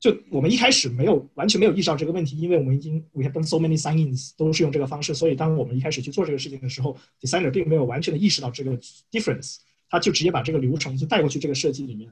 [0.00, 8.76] 就我们一开始没有完全没有意识到这个问题，因为我们已经 we have done so many signings 都是用这个方式，所以当我们一开始去做这个事情的时候，designer 并没有完全的意识到这个
[9.12, 9.58] difference，
[9.90, 12.10] 他就直接把这个流程就带过去这个设计里面。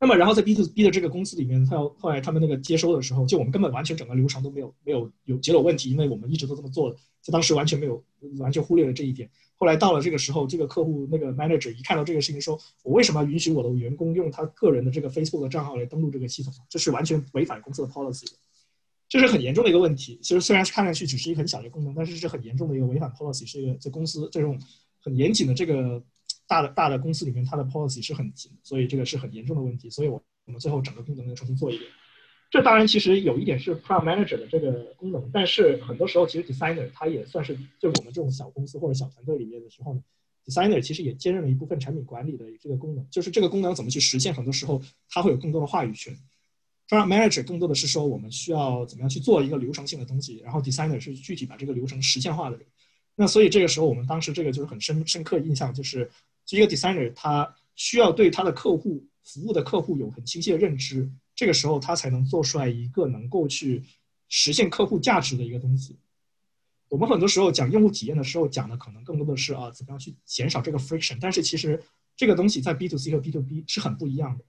[0.00, 8.02] 那么，然后在 B to B 的这个公司里面，他后来他们那个接收的时候，就我们根本完全整个流程都没有没有有解有问题，因为我们一直都这么做的，就当时完全没有
[8.38, 9.30] 完全忽略了这一点。
[9.56, 16.52] 后来到了这个时候，这个客户那个 manager 一看到这个事情，说我为什么要允许我的员工用他个人的这个 Facebook 的账号来登录这个系统？
[16.68, 18.36] 这是完全违反公司的 policy 的，
[19.08, 20.18] 这是很严重的一个问题。
[20.22, 24.58] 其实虽然看上去只是一个很小的功能，但是是很严重的一个违反 policy，是一个在公司这种
[25.00, 26.02] 很严谨的这个。
[26.46, 29.88] 大的大的公司里面，它的 policy 是很紧，所以这个是很严重的问题。
[29.88, 31.90] 所以我我们最后整个功能要重新做一遍。
[32.54, 40.00] 这当然其实有一点是 product manager 的这个功能，但是很多时候其实 designer 他也算是就我们这种小公司或者小团队里面的时候呢
[40.46, 43.04] ，designer 其实也兼任了一部分产品管理的这个功能。
[43.10, 46.16] 就是这个功能怎么去实现，很多时候他会有更多的话语权。
[46.88, 52.64] product manager 更多的是说我们需要怎么样去做一个流程性的东西，然后 designer 是具体把这个流程实现化的人。
[53.16, 56.08] 那所以这个时候我们当时这个就是很深深刻印象就是。
[56.50, 63.82] 一个 designer 他需要对他的客户服务的客户有很清晰的认知，这个时候他才能做出来一个能够去
[64.28, 65.96] 实现客户价值的一个东西。
[66.88, 71.18] 我们很多时候讲用户体验的时候，讲的可能更多的是啊，怎么样去减少这个 friction。
[71.20, 71.82] 但是其实
[72.16, 74.44] 这个东西在 B to C 和 B to B 是很不一样的。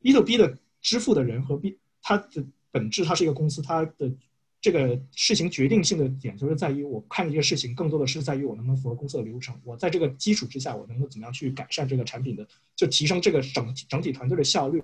[0.00, 4.12] B to B 的支付的人和 B 它的本质，它是一个公司，它的。
[4.60, 9.56] 这个事情决定性的点就是在于，我看这个事情更多的是在于我能不能符合公司的流程。
[9.62, 12.44] 我在这个基础之下，我能够怎么样去改善这个产品的，
[12.74, 14.82] 就提升这个整整体团队的效率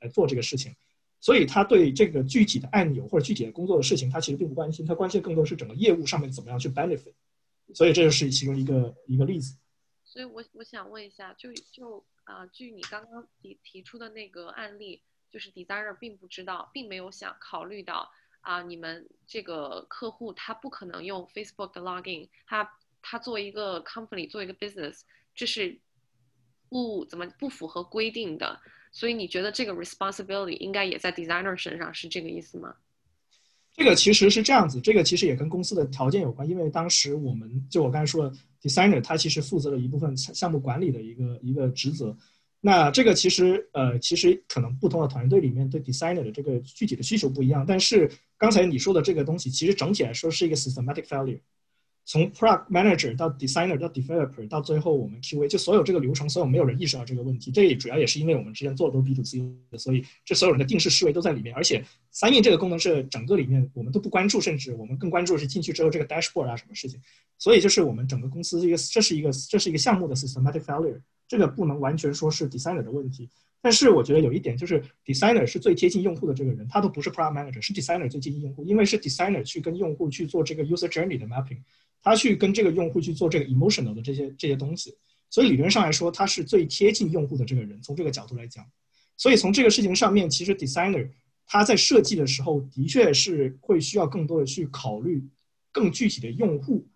[0.00, 0.74] 来做这个事情。
[1.20, 7.14] 所以他对这个具体的按钮或者具体的工作的事情，他其实并不关心，他关心的更多是整个业务上面怎么样去 benefit。
[7.74, 9.56] 所以这就是其中一个一个例子。
[10.04, 18.10] 所以我我想问一下，就就啊，据你刚刚提提出的那个案例，就是 designer 并不知道，并没有想考虑到。
[18.40, 25.00] 啊，你们这个客户他不可能用 Facebook 的 login，他他作为一个 company，做一个 business，
[25.34, 25.78] 这是
[26.70, 28.58] 不怎么不符合规定的，
[28.98, 32.74] 所以你觉得这个 responsibility 应该也在 designer 身上，是这个意思吗？
[33.72, 42.16] 这个其实是这样子，这个其实也跟公司的条件有关，因为当时我们就我刚才说的 designer，他其实负责了一部分项目管理的一个一个职责。
[42.60, 51.38] 那这个其实呃，其实可能不同的团队里面对 designer 的这个具体的需求不一样，但是刚才你说的这个东西，其实整体来说是一个 systematic failure。
[52.10, 57.50] 从 product manager 到 designer 到 developer 到最后我们 QA，就所有这个流程，所有没有人意识到这个问题。
[57.50, 59.40] 这也主要也是因为我们之前做的都是 B to C
[59.70, 61.54] 的，所以这所有人的定式思维都在里面。
[61.54, 66.98] 而且三印这个功能是整个里面我们都不关注，甚至我们更关注的是进去之后这个 dashboard 啊什么事情。
[67.36, 70.98] 所以就是我们整个公司一个这是一个这是一个项目的 systematic failure。
[71.28, 73.28] 这个不能完全说是 designer 的问题，
[73.60, 81.58] 但是我觉得有一点就是 designer 是最贴近用户的这个人，他都不是 product manager，是 designer 最接近用户，因为是 designer 去跟用户去做这个 user journey 的 mapping，
[82.02, 84.96] 他去跟这个用户去做这个 emotional 的这些这些东西，
[85.30, 87.80] 所以理论上来说，他是最贴近用户的这个人。
[87.82, 88.64] 从这个角度来讲，
[89.16, 91.08] 所以从这个事情上面，其实 designer
[91.46, 95.22] 他在设计的时候，的确是会需要更多的去考虑
[95.72, 96.86] 更具体的用户，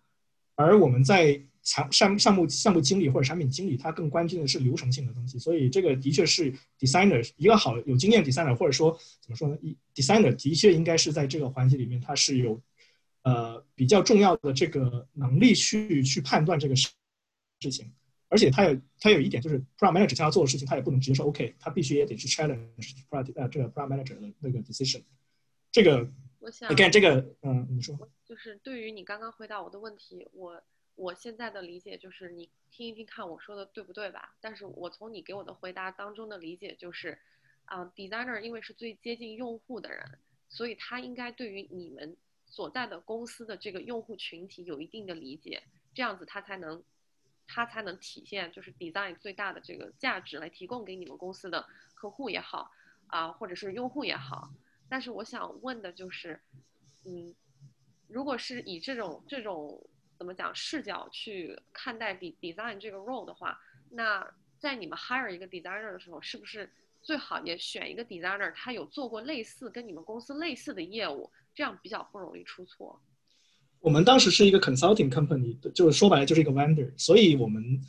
[0.55, 5.39] 而我们在项项项目项目经理或者产品经理，他更关心的是流程性的东西。
[5.39, 12.61] 所以这个的确是 designer 一个好有经验 designer，或者说怎么说呢一？designer 的确应该是在这个环节里面，他是有
[13.23, 16.89] 呃比较重要的这个能力去去判断这个事
[17.59, 17.91] 事情。
[18.29, 25.03] 而且他有他有一点就是 product manager 他要做的事情，他也不能直接说 OK，他必须也得去 challenge product 呃这个 product manager 的那个 decision。
[25.71, 26.09] 这个
[26.39, 27.95] 我想你看这个嗯，你说
[28.25, 30.63] 就是对于你刚刚回答我的问题，我
[30.95, 34.35] 我现在的理解就是你听一听看我说的对不对吧？
[34.41, 37.19] 但是我从你给我的回答当中的理解就是，
[37.65, 40.17] 啊、d e s i g n e r 因为是最接近用户的人，
[40.49, 42.17] 所以他应该对于你们
[42.53, 46.83] 所在的公司的这个用户群体有一定的理解，这样子他才能
[47.47, 52.69] 他才能体现就是 design 最大的这个价值来提供给你们公司的客户也好
[53.07, 54.51] 啊、或者是用户也好。
[54.87, 56.39] 但是我想问的就是，
[57.05, 57.33] 嗯，
[58.07, 59.89] 如果是以这种这种
[60.19, 73.01] 怎么讲视角去看待 de design 这个 role 的话，那在你们 hire 一个 designer 的时候，是不是最好也选一个 designer，他有做过类似跟你们公司类似的业务，这样比较不容易出错？
[73.79, 77.81] 我们当时是一个 consulting company，就是说白了就是一个 vendor，所以我们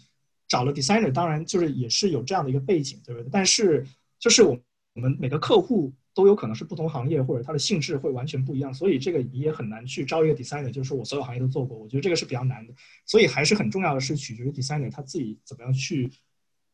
[0.49, 3.29] 找了 designer，当然就是也是有这样的一个背景，对不对？
[3.31, 3.87] 但是
[4.19, 4.59] 就是我
[4.95, 12.75] 我们每个客户都有可能是不同行业，或者它的性质会完全不一样，所以这个你也很难去招一个 designer，就是说我所有行业都做过，我觉得这个是比较难的。
[13.07, 16.11] 所以还是很重要的是取决于 designer 他自己怎么样去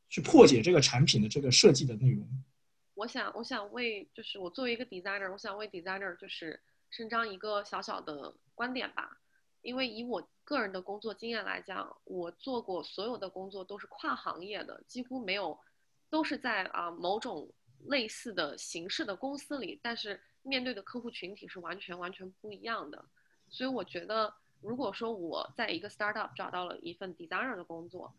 [0.09, 2.27] 去破解这个产品的这个设计的内容。
[2.95, 6.61] 我想，我想为就是我作为一个 designer，我想为 designer 就是
[6.91, 9.17] 伸张一个小小的观点吧。
[9.63, 15.59] 因为以我个人的工作经验来讲，我做过所有的工作都是跨行业的，几乎没有
[16.09, 17.53] 都是在啊、某种
[17.87, 23.05] 类似的形式的公司里，但是面对的客户群体是完全完全不一样的。
[23.51, 24.33] 所以我觉得，
[24.63, 28.15] 如果说我在一个 startup 找到了一份 designer 的工作，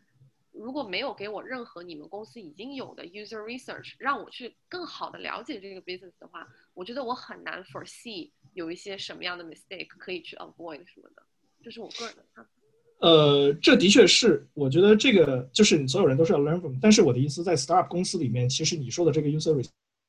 [0.52, 11.22] 如果没有给我任何你们公司已经有的 user research，让我去更好的了解这个 business 的话，我觉得我很难 foresee 有一些什么样的 mistake 可以去 avoid 什么的，
[11.62, 12.50] 这是我个人的看法。
[13.00, 16.76] 呃，这的确是，我觉得这个就是你所有人都是要 learn from。
[16.80, 19.60] 但是我的意思，在 startup 公司里面，其实你说的这个 user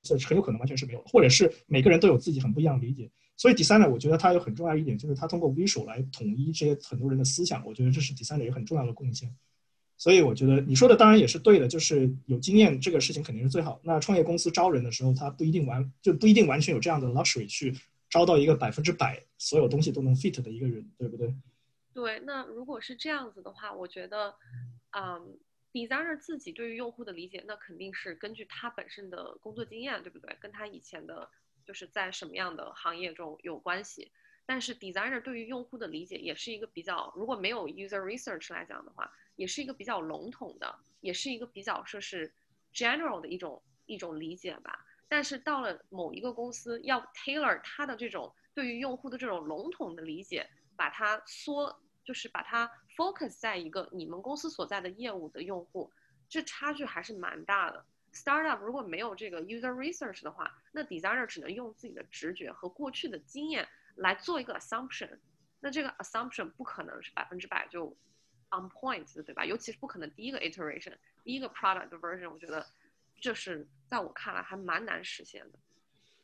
[0.04, 3.10] research 很有可能完全是没有的，或者是每个人都有自己很不一样的理解。
[3.36, 9.34] 所以 designer 我觉得它有很重要一点，就是它通过 visual 来统一这些很多人的思想，我觉得这是 designer 一个很重要的贡献。
[9.98, 13.80] 所以我觉得你说的当然也是对的，就是有经验这个事情肯定是最好。
[13.84, 17.74] 那创业公司招人的时候，他不一定完就不一定完全有这样的 luxury 去
[18.10, 21.34] 招到一个百分之百所有东西都能 fit 的一个人，对不对？
[21.94, 24.36] 对，那如果是这样子的话，我觉得，
[24.98, 25.38] 嗯
[25.72, 30.36] ，designer 自己对于用户的理解，那肯定是根据他本身的工作经验，对不对？
[30.42, 31.30] 跟他以前的，
[31.66, 34.12] 就是在什么样的行业中有关系。
[34.46, 42.34] 但是 designer 对于用户的理解也是一个比较，如果没有 user research 来讲的话，也是一个比较笼统的，也是一个比较说是
[42.74, 44.86] general 的一种一种理解吧。
[45.08, 55.92] 但是到了某一个公司，要 tailor 它的这种对于用户的这种笼统的理解，把它缩，就是把它 focus 在一个你们公司所在的业务的用户，
[56.28, 57.86] 这差距还是蛮大的。
[58.12, 65.18] Startup 如果没有这个 user research 的话，那 designer 只能用自己的直觉和过去的经验来做一个 assumption，
[65.60, 67.96] 那这个 assumption 不可能是百分之百就
[68.54, 69.46] on point 的，对吧？
[69.46, 70.94] 尤其是不可能第一个 iteration，
[71.24, 72.66] 第一个 product version，我觉得
[73.20, 75.60] 这是在我看来还蛮难实现的。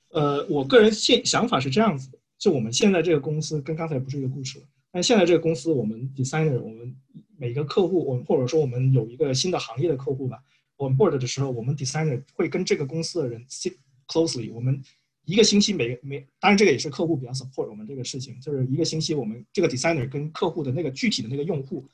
[0.10, 6.96] 呃，我个人现想法是这样子的，就我们现在这个公司跟刚才不是一个故事了，但现在这个公司，我们 designer，我们
[7.38, 10.44] 每个客户，我们或者说我们有一个新的行业的客户吧，
[10.78, 13.76] 我们 board 的时候，我们 designer 会跟这个公司的人 sit
[14.08, 14.82] closely，我们
[15.26, 21.88] 一个星期每每，当然这个也是客户比较 support 我们这个事情，就是一个星期我们这个 designer 跟客户的那个具体的那个用户，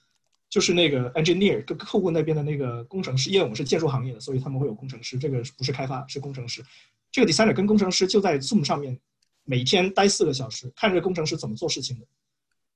[0.55, 6.63] 就是那个 engineer 跟客户那边的那个工程师，因为我们是建筑行业的，所以他们会有工程师，这个不是开发，是工程师。
[7.11, 8.97] 这个 designer 跟工程师就在 Zoom 上面
[9.43, 12.05] 每天待四个小时，看这个工程师怎么做事情的，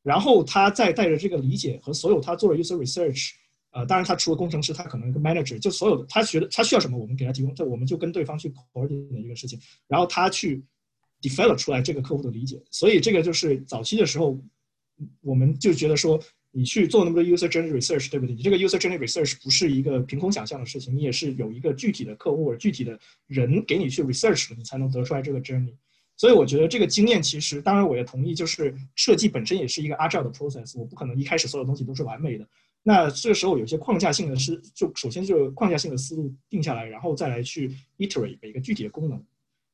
[0.04, 3.30] 然后他再带着这个理解和所有他做的 user research，
[3.72, 9.58] 呃，当然他除了工程师，他可能一个 manager，就所有的他学的他需要什么，我们给他提供，这我们就跟对方去 coordinate 这个事情，
[9.88, 10.62] 然后他去
[11.22, 14.38] develop 出来这个客户的理解，所以这个就是早期的时候，
[15.22, 16.22] 我们就觉得说。
[16.52, 18.36] 你去做那么多 user generated research，对不对？
[18.36, 25.74] 你这个 user generated research 不是一个凭空想象的事情，你也是有一个具体的客户或者具体的人给你去 research，你才能得出来这个 journey。
[26.18, 32.46] 所以我觉得这个经验其实，当然我也同意，就是设计本身也是一个 agile 的 process，我不可能一开始所有东西都是完美的。
[32.84, 39.24] 那这个时候有些框架性的是，就首先就框架性的思路定下来，然后再来去 iterate 每个具体的功能。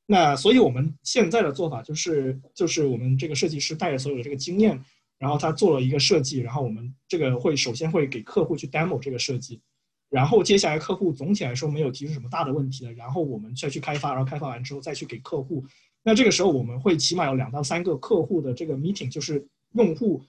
[0.08, 4.80] 那所以我们现在的做法就是，就是我们这个设计师带着所有的这个经验，
[5.18, 9.62] 然后他做了一个设计，然后我们这个会首先会给客户去 demo 这个设计，
[10.10, 15.66] 然后接下来客户总体来说没有提出什么大的问题了，然后我们再去开发，然后开发完之后再去给客户。
[16.04, 20.24] 那这个时候我们会起码有两到三个客户的这个 meeting，就是用户。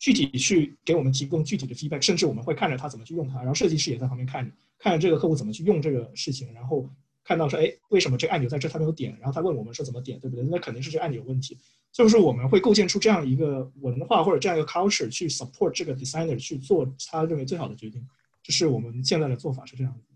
[0.00, 6.88] 具体去给我们提供具体的 feedback，甚至我们会看着他怎么去用它，然后设计师也在旁边看着，看着这个客户怎么去用这个事情，然后
[7.28, 9.14] 看到说，哎，为什么这个按钮在这他没有点？
[9.20, 10.42] 然后他问我们说怎么点，对不对？
[10.50, 11.58] 那肯定是这个按钮有问题。
[11.92, 18.02] 就是我们会构建出这样一个文化或者这样一个 culture 去 support 这个 designer 去做他认为最好的决定。
[18.42, 20.14] 这是我们现在的做法是这样子。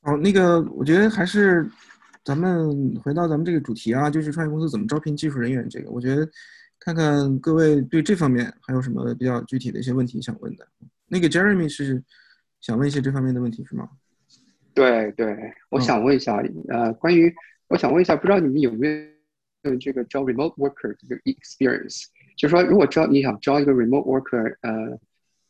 [0.00, 1.70] 哦，那个我觉得还是
[2.24, 6.26] 咱们回到咱们这个主题啊，就是创业公司怎么招聘技术人员这个，我觉得。
[6.82, 10.66] 看看各位对这方面还有什么比较具体的一些问题想问的？
[11.08, 12.02] 那个 Jeremy 是
[12.62, 13.86] 想问一些这方面的问题是吗？
[14.80, 17.32] 对对，我想问一下，呃，关于
[17.68, 19.08] 我想问一下，不知道你们有没
[19.62, 22.04] 有这个招 remote worker 这个 experience？
[22.36, 24.98] 就是说，如果招你想招一个 remote worker，呃，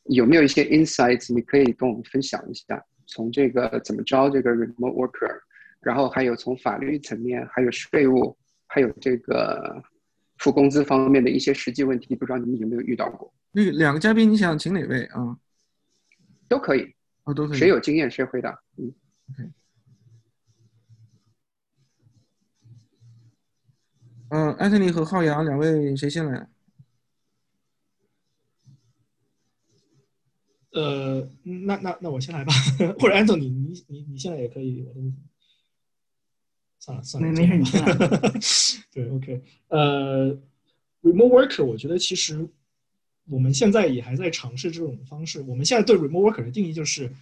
[0.04, 2.84] 有没有一些 insights 你可以跟我们分享一下？
[3.06, 5.40] 从这个怎么招这个 remote worker，
[5.80, 9.82] 然后还有从法律层面，还有税务，还有这个。
[10.38, 13.30] 付工资方面的一些实际问题，不知道你们有没有遇到过？
[13.52, 15.36] 那两个嘉宾，你想请哪位啊？
[16.48, 17.58] 都可以，哦，都可以。
[17.58, 18.58] 谁有经验谁回答。
[18.78, 18.90] 嗯
[19.32, 19.50] ，OK。
[24.30, 26.48] 嗯，安东尼和浩洋两位谁先来？
[30.72, 32.52] 呃，那那那我先来吧，
[33.00, 35.00] 或者安东尼，你你你现在也可以，我都。
[36.78, 37.62] 算了算了，没没
[38.40, 40.28] 事， 对，OK，呃
[41.02, 42.48] ，remote worker，我觉得其实
[43.28, 45.42] 我们现在也还在尝试这种方式。
[45.42, 47.12] 我们现在对 remote worker 的定义就是，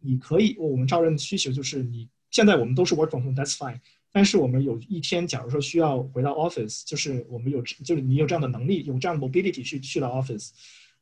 [0.00, 3.78] 你可以，我们招人的需求就是你现在我们都是 work from home，that's fine。
[4.10, 10.50] 但是我们有一天，假如说需要回到 office，就是我们有，就是你有这样的能力，有这样的 mobility 去去到 office，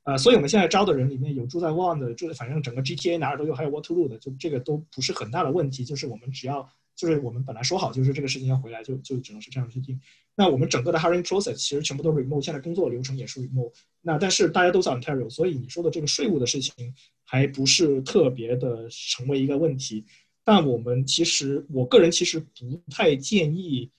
[0.05, 6.69] 呃，所以我们现在招的人里面有住在 one 的，住在反正整个 GTA 哪儿都有，还有 Waterloo 的，就这个都不是很大的问题，就是我们只要。
[6.97, 10.01] 就是我们本来说好，就是这个事情要回来，就就只能是这样去定。
[10.35, 13.71] 那我们整个的 hiring process 其实全部都是 remote，现在工作流程也是 remote。
[14.01, 16.95] 那但是大家都在 Ontario，所以你说的这个税务的事情
[17.27, 20.03] 还不是特别的成为一个问题。
[20.43, 23.91] 但我们其实，我个人其实不太建议，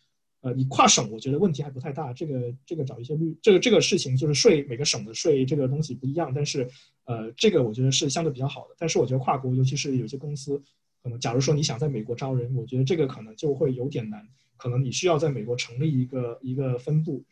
[0.41, 2.11] 呃，你跨省，我觉得问题还不太大。
[2.13, 6.67] 这个这个找一些律，这个这个事情就是税，每个省的税这个东西不一样，但是
[7.03, 8.75] 呃，这个我觉得是相对比较好的。
[8.79, 10.59] 但是我觉得跨国，尤其是有些公司。
[11.03, 14.27] 可能，假如说你想在美国招人，我觉得这个可能就会有点难。
[14.57, 17.23] 可能你需要在美国成立一个一个分部，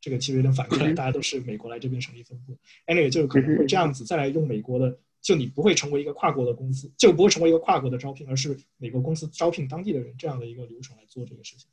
[0.00, 2.56] 这个其实有点反过来，大家都是美国来这边成立分部。
[2.86, 11.68] Anyway，就可能会这样子，再来用美国的，就你不会成为一个跨国的公司，就不会成为一个跨国的招聘，而是美国公司招聘当地的人这样的一个流程来做这个事情。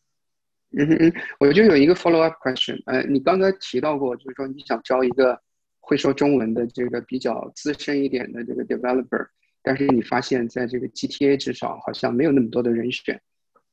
[0.78, 5.42] 嗯嗯，我就有一个 follow up question，呃，你刚刚提到过，就是说你想招一个
[5.80, 9.28] 会说中文的这个比较资深一点的这个 developer。
[9.64, 13.20] 但是你发现，在这个 GTA 至少好像没有那么多的人选。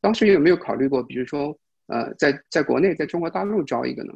[0.01, 1.57] 当时有没有考虑过，比如说，
[1.89, 4.15] 呃，在在国内，在中国大陆招一个呢？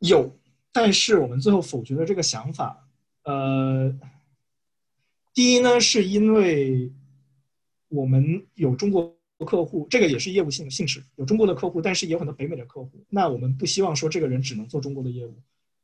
[0.00, 0.36] 有，
[0.72, 2.87] 但是我们最后否决了这个想法。
[3.28, 3.94] 呃，
[5.34, 6.90] 第一呢，是因为
[7.88, 9.14] 我们有中国
[9.44, 13.04] 客户，这个也是业务性性质，有中国的客户，但是也有很多北美的客户。
[13.10, 15.34] 那我们不希望说这个人只能做中国的业务。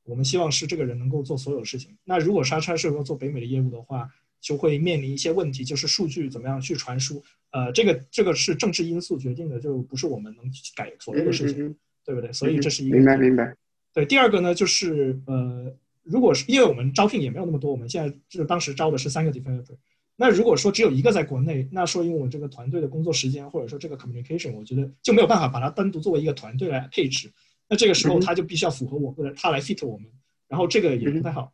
[0.04, 1.94] 我们希望是这个人能够做所有事情。
[2.04, 4.08] 那如果沙叉是要做北美的业务的话，
[4.40, 7.22] 就会面临一些问题，就是数据怎么样去传输。
[7.50, 10.44] 呃，这个这个是政治因素决定的，就不是我们能
[10.74, 11.76] 改所有的事情，
[12.06, 12.32] 对不对？
[12.32, 13.54] 所以这是一个明白明白。
[13.92, 19.76] 对，第二个呢，就是呃，如果是因为我们招聘也没有那么多，我们现在就是当时招的是三个 developer。
[20.16, 27.32] 那如果说只有一个在国内，那说因为我这个团队的工作时间或者说这个 communication，我觉得就没有办法把它单独作为一个团队来配置。
[27.68, 30.06] 那这个时候他就必须要符合我或者他来 fit 我们，
[30.46, 31.52] 然后这个也不太好。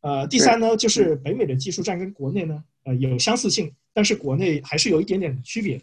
[0.00, 5.80] 呃，第三呢，就是北美的技术站跟国内呢，呃，有相似性，但是国内还是有一点点区别。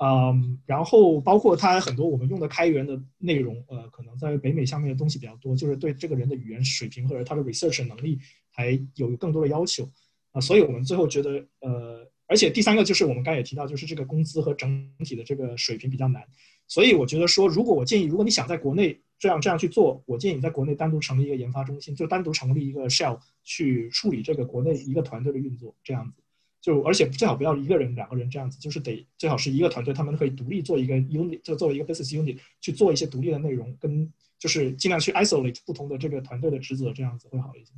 [0.00, 8.18] 嗯，然后包括它很多我们用的开源的内容，呃，可能在北美下面的东西比较多，就是对这个人的语言水平或者他的 research 能力
[8.52, 9.88] 还有更多的要求。
[10.30, 16.22] 啊，所以我们最后觉得，呃，而且第三个就是我们刚也提到，就是这个工资和整体的这个水平比较难。
[16.68, 26.22] 所以我觉得说，如果我建议，如果你想在国内这样这样去做，我建议你在国内单独成立一个研发中心，就单独成立一个 shell 去处理这个国内一个团队的运作，这样子。
[26.68, 37.72] 就而且最好不要一个人、两个人这样子，就是得最好是一个团队，他们可以独立做一个 unit，就作为一个 business unit 去做一些独立的内容，跟就是尽量去 isolate 不同的这个团队的职责，这样子会好一些。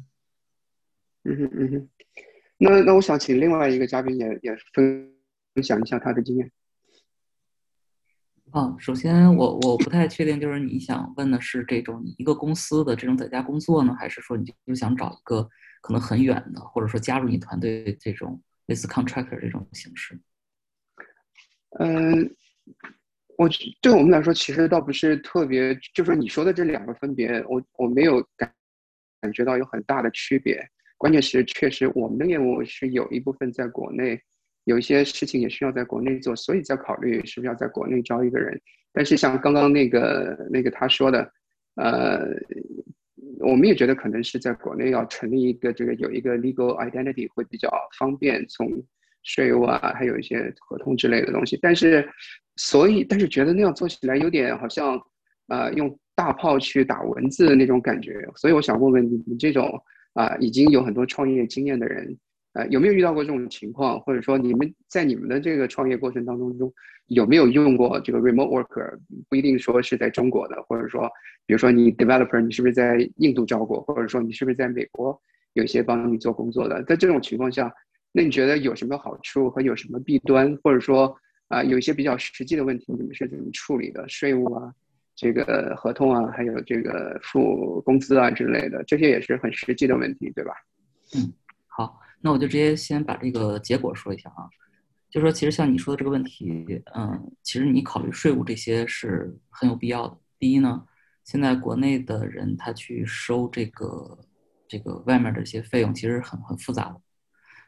[1.23, 1.89] 嗯哼嗯哼，
[2.59, 5.15] 那那我想请另外一个嘉宾也也分
[5.55, 6.51] 分享一下他的经验。
[8.51, 15.49] 啊，首先我我不太确定，就是你想问的是这种一个公司的这种在家工作呢，还是说你就想找一个
[15.81, 20.19] 可能很远的，或者说加入你团队这种类似 contractor 这种形式？
[21.81, 22.35] 嗯，
[23.37, 23.49] 我
[23.83, 28.51] 对我们来说其实倒不是特别，就是你说的这两个分别，我我没有感
[29.21, 30.65] 感觉到有很大的区别。
[30.97, 34.19] 关键是确实我们的业务是有一部分在国内。
[34.65, 38.61] 有一些事情也需要在国内做，所以在考虑是不是要在国内招一个人。
[38.93, 41.33] 但是像刚刚那个那个他说的，
[41.77, 42.27] 呃，
[43.41, 48.69] 我们也觉得可能是在国内要成立一个这个有一个 legal identity 会比较方便，从
[49.23, 51.59] 税务啊，还有一些合同之类的东西。
[51.61, 52.09] 但是，
[52.57, 55.01] 所以但是觉得那样做起来有点好像，
[55.49, 58.27] 呃，用大炮去打蚊子的那种感觉。
[58.37, 59.83] 所以我想问问你们这种
[60.15, 62.17] 啊，已经有很多创业经验的人。
[62.53, 64.01] 呃，有没有遇到过这种情况？
[64.01, 66.73] 或者说，你们在你们的这个创业过程当中中，
[67.07, 68.99] 有没有用过这个 remote worker？
[69.29, 71.09] 不一定说是在中国的，或者说，
[71.47, 73.81] 比如说你 developer，你是不是在印度招过？
[73.83, 75.17] 或者说，你是不是在美国
[75.53, 76.83] 有一些帮你做工作的？
[76.85, 77.73] 在这种情况下，
[78.11, 80.57] 那你觉得有什么好处和有什么弊端？
[80.65, 81.17] 或者说，
[81.49, 84.05] 啊，有一些比较实际的问题，你们是怎么处理的？
[84.09, 84.73] 税务啊，
[85.15, 90.53] 这个合同啊，还有这个付工资啊之类的，这些也是很实际的问题，对吧？
[91.17, 91.33] 嗯，
[92.23, 94.45] 那我就直接先把这个结果说一下啊，
[95.09, 100.19] 就说其实像你说的这个问题，嗯，其实你考虑税务这些是很有必要的。
[100.39, 100.85] 第一呢，
[101.25, 104.19] 现在国内的人他去收这个
[104.69, 107.01] 这个外面的这些费用，其实很很复杂的。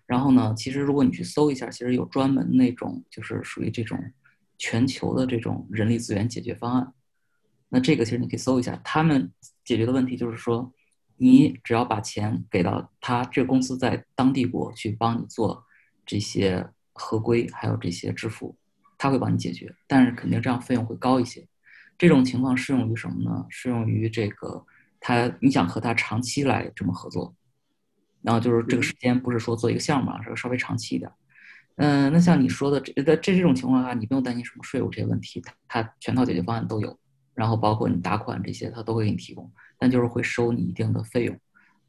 [0.04, 3.98] 然后呢，其实如果你去搜一下，其实有专门那种就是属于这种
[4.58, 6.92] 全球的这种人力资源解决方案。
[7.70, 9.32] 那这个其实你可以搜一下，他们
[9.64, 10.70] 解决的问题就是说。
[11.22, 15.64] 你只要把钱给到他，这个公司在当地国去帮你做
[16.04, 18.56] 这些合规，还有这些支付，
[18.98, 19.72] 他会帮你解决。
[19.86, 21.46] 但是肯定这样费用会高一些。
[21.96, 23.46] 这种情况适用于什么呢？
[23.48, 24.66] 适用于这个
[24.98, 27.32] 他你想和他长期来这么合作，
[28.20, 31.08] 然后就是这个时间不是说做一个项目啊，是稍微长期一点。
[31.76, 36.98] 嗯，那像你说的这在这这种情况下，你不用担心什么税务这些问题，他全套解决方案都有，
[37.32, 39.48] 然后包括你打款这些，他都会给你提供。
[39.82, 41.36] 但就是会收你一定的费用，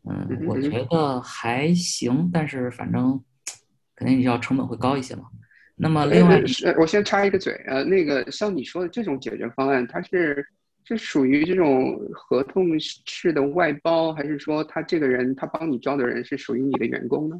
[0.09, 3.23] 嗯，我觉得还行，但是反正
[3.95, 5.25] 肯定你要成本会高一些嘛。
[5.75, 10.43] 那么另外，是我先插一个嘴，呃，那个像你说的这种解决方案，它是
[10.83, 17.39] 是属于这种合同式的外包，还是说他这个人他帮你招的人是属于你的员工呢？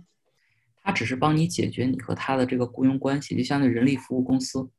[0.84, 4.70] 他只是帮你解决你和他的这个雇佣关系，就相当于人力服务公司，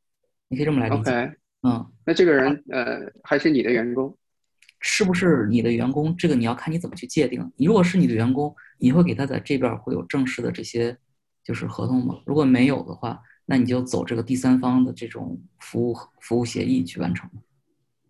[0.46, 1.34] 你可以这么来理解。
[1.64, 4.16] 嗯，那这个人呃还是你的员工。
[4.86, 6.14] 是不是你的员工？
[6.14, 7.50] 这个你要看你怎么去界定。
[7.56, 10.94] 你如果是你的员工，你会给他在这边会有正式的这些
[11.42, 12.20] 就是合同吗？
[12.26, 17.28] 如果没有的话，那你就走这个第三方的这种服务服务协议去完成。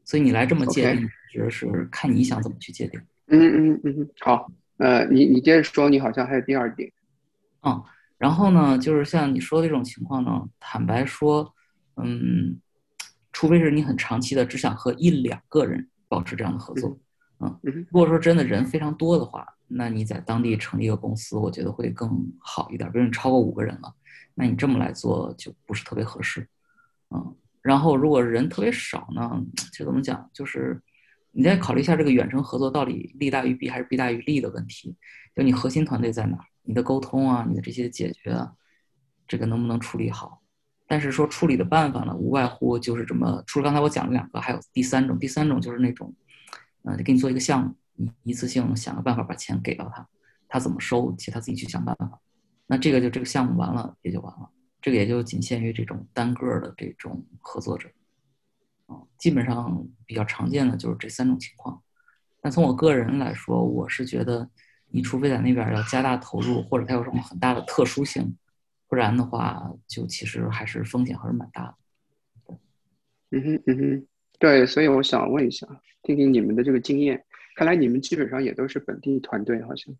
[0.04, 3.00] 所以你来这么界定，其实是看你想怎么去界定。
[3.28, 6.90] 嗯嗯嗯，好，呃，你你接着说，你好像还有第二点。
[7.62, 7.80] 嗯，
[8.18, 11.54] 然后呢，就是像你说的这种情况呢，坦白说，
[12.02, 12.58] 嗯，
[13.32, 15.88] 除非是你很长期的只想和一两个人。
[16.08, 16.98] 保持这样的合作，
[17.40, 22.90] 嗯，如果说真的人非常多的话，那你在当地成立一个公司，我觉得会更好一点。
[22.92, 23.94] 比如你超过五个人了，
[24.34, 26.48] 那你这么来做就不是特别合适，
[27.10, 27.34] 嗯。
[27.62, 30.28] 然后如果人特别少呢，就怎么讲？
[30.34, 30.78] 就是
[31.32, 34.94] 你再考虑一下这个远程合作到底利大于弊还是弊大于利的问题。
[35.34, 36.38] 就你核心团队在哪？
[36.62, 38.52] 你的沟通啊，你的这些解决啊，
[39.26, 40.42] 这个能不能处理好？
[40.86, 43.42] 但是说处理的办法呢，无外乎就是这么。
[43.46, 45.18] 除了刚才我讲了两个，还有第三种。
[45.18, 46.14] 第三种就是那种，
[46.82, 50.06] 呃，给你做一个项目，一一次性想个办法把钱给到他，
[50.46, 52.20] 他怎么收，其实他自己去想办法。
[52.66, 54.50] 那这个就这个项目完了也就完了，
[54.82, 57.88] 这个也就仅限于这种单个的这种合作者。
[58.86, 61.82] 啊，基本上比较常见的就是这三种情况。
[62.42, 64.50] 但从我个人来说，我是觉得，
[64.88, 68.36] 你除非在那边要加大投入，或者它有什么很大的特殊性。
[68.88, 72.56] 不然的话，就其实还是风险还是蛮大的。
[73.30, 74.06] 嗯哼嗯哼，
[74.38, 75.66] 对，所以我想问一下，
[76.02, 77.24] 听听你们的这个经验。
[77.56, 79.94] 看来你们基本上也都是本地团队，好像。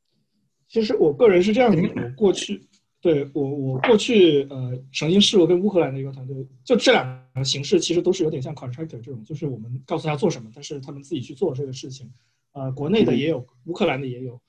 [0.68, 2.60] 其实我个人是这样的，我过去
[3.00, 12.12] 对我我过去呃曾经试过跟乌克兰的一个团队，就这两个形式其实都是有点像 contractor 这种，就是我们告诉他做什么，但是他们自己去做这个事情。
[12.52, 14.40] 呃，国内的也有，乌克兰的也有。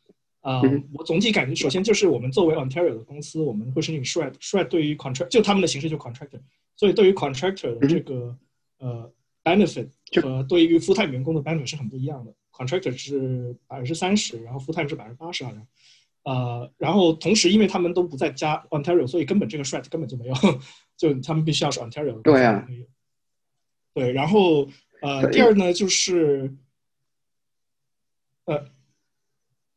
[0.45, 0.61] 啊，
[0.93, 6.39] 我总体感觉，首先就是我们作为 Ontario 的公司，我们会申请 Shred，Shred 对于 contract 就他们的形式就 contractor，
[6.75, 8.37] 所以对于 contractor 的这个
[8.77, 9.11] 呃
[9.43, 9.89] benefit
[10.21, 12.31] 和对于 full time 员工的 benefit 是很不一样的。
[12.51, 15.67] contractor 是百分之三十，然后 full time 是百分之八十好像。
[16.25, 20.33] 呃，然后同时因为他们都不在加 Ontario，所以根本这个 threat 根本就没有，
[20.95, 22.67] 就他们必须要是 Ontario 对啊，
[23.95, 24.67] 对，然后
[25.01, 26.55] 呃，第二呢就是
[28.45, 28.63] 呃，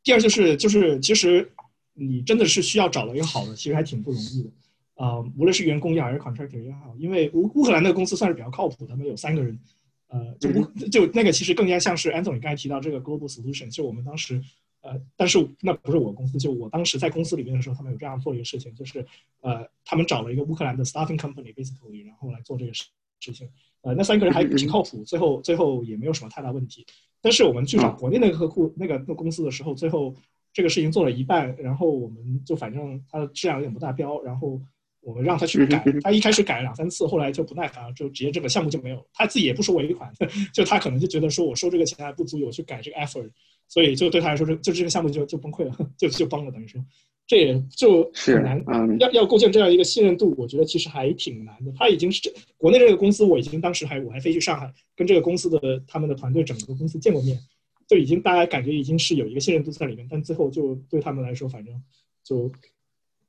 [0.09, 1.47] 第二就是就是其实
[1.93, 4.49] 你真的是需要找到一个好的，其实还挺不容易的。
[4.95, 9.59] 啊，无论是员工也好，还是 contractor 也好，因为乌乌克兰那个公司算是比较靠谱，他们有三个人，
[10.07, 14.41] 呃，就乌就那个其实更加像是 Anthony 刚才提到这个 global solution，就我们当时，
[14.81, 19.05] 呃，但是那不是我公司，就我当时在公司里面的时候，他们有这样做一个事情，就是
[19.41, 22.85] 呃，他们找了一个乌克兰的 staffing company basically，然后来做这个事
[23.19, 23.47] 事情，
[23.81, 26.83] 呃，那三个人还挺靠谱，最后最后也没有什么太大问题，
[27.21, 30.15] 但是我们去找国内那个客户那个那公司的时候，最后
[30.53, 34.61] 这个事情做了一半，然后我们就反正它的质量有点不达标，然后。
[35.01, 39.07] 我们让他去改，他一开始改了两三次，后来就不耐烦了，就直接这个项目就没有。
[39.13, 40.11] 他自己也不收尾款，
[40.53, 43.31] 就他可能就觉得说我收这个钱还不足以我去改这个 effort，
[43.69, 46.51] 所以就对他来说，这就这个项目就就崩溃了， 就就崩了。
[46.51, 46.83] 等于说，
[47.29, 51.71] 这也就很难，要要构建这样一个信任度，我觉得其实还挺难的。
[51.77, 57.39] 他已经是这国内这个公司，我已经当时还我还飞去上海跟这个公司的他们的团队整个公司见过面，
[57.87, 61.81] 就已经大家感觉已经是有一个信任度在里面，但最后就对他们来说，反正
[62.23, 62.51] 就。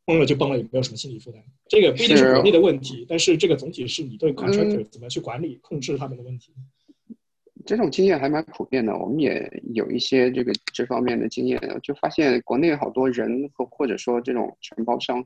[0.06, 1.40] 崩了就崩了，也没有什么心理负担。
[1.68, 6.52] 这个不一定是国内的问题，但是这个总体是你对 contractor 怎么去管理、控制他们的问题。
[7.66, 15.24] 这种经验还蛮普遍的，我们也有一些这个这方面的经验，就发现国内好多人和或者说这种承包商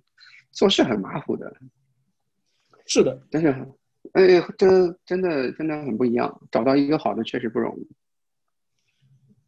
[0.51, 1.55] 做事很马虎的。
[2.87, 3.49] 是的，但是，
[4.13, 4.27] 哎，
[4.59, 7.89] 这真的真的很不一样，找到一个好的确实不容易。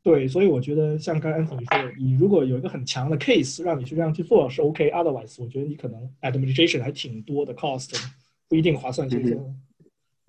[0.03, 8.01] 对，所以我觉得像刚才 Anthony 说的，你如果有一个很强的 case 让你去这样去做是 OK，otherwise 我觉得你可能 administration 还挺多的 cost，
[8.49, 9.09] 不一定划算。
[9.09, 9.66] 嗯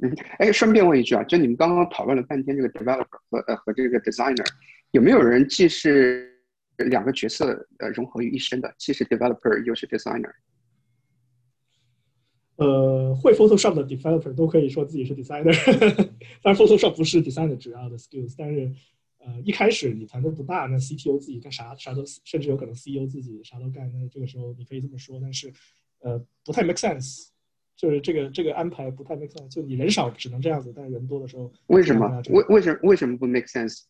[0.03, 4.45] 嗯，哎，顺便问一句啊，就你们刚刚讨论了半天这个 developer 和呃和这个 designer，
[4.91, 6.31] 有没有人既是
[6.77, 10.31] 两个角色呃融合于一身的，既是 developer 又是 designer？
[12.57, 15.53] 呃，会 Photoshop 的 developer 都可以说自己是 designer，
[16.41, 18.71] 但是 Photoshop 不是 designer 主要的 skills，但是。
[19.19, 25.51] 呃，一开始你团队不大，那 CTO 自己干啥啥都，甚至有可能 CEO 自己啥都干，那这个时候你可以这么说，但是，
[25.99, 27.27] 呃，不太 make sense，
[27.77, 32.21] 就是这个这个安排不太 make sense，就你人少只能这样子，但是人多的时候为什么？
[32.29, 33.83] 为为什么为什么不 make sense？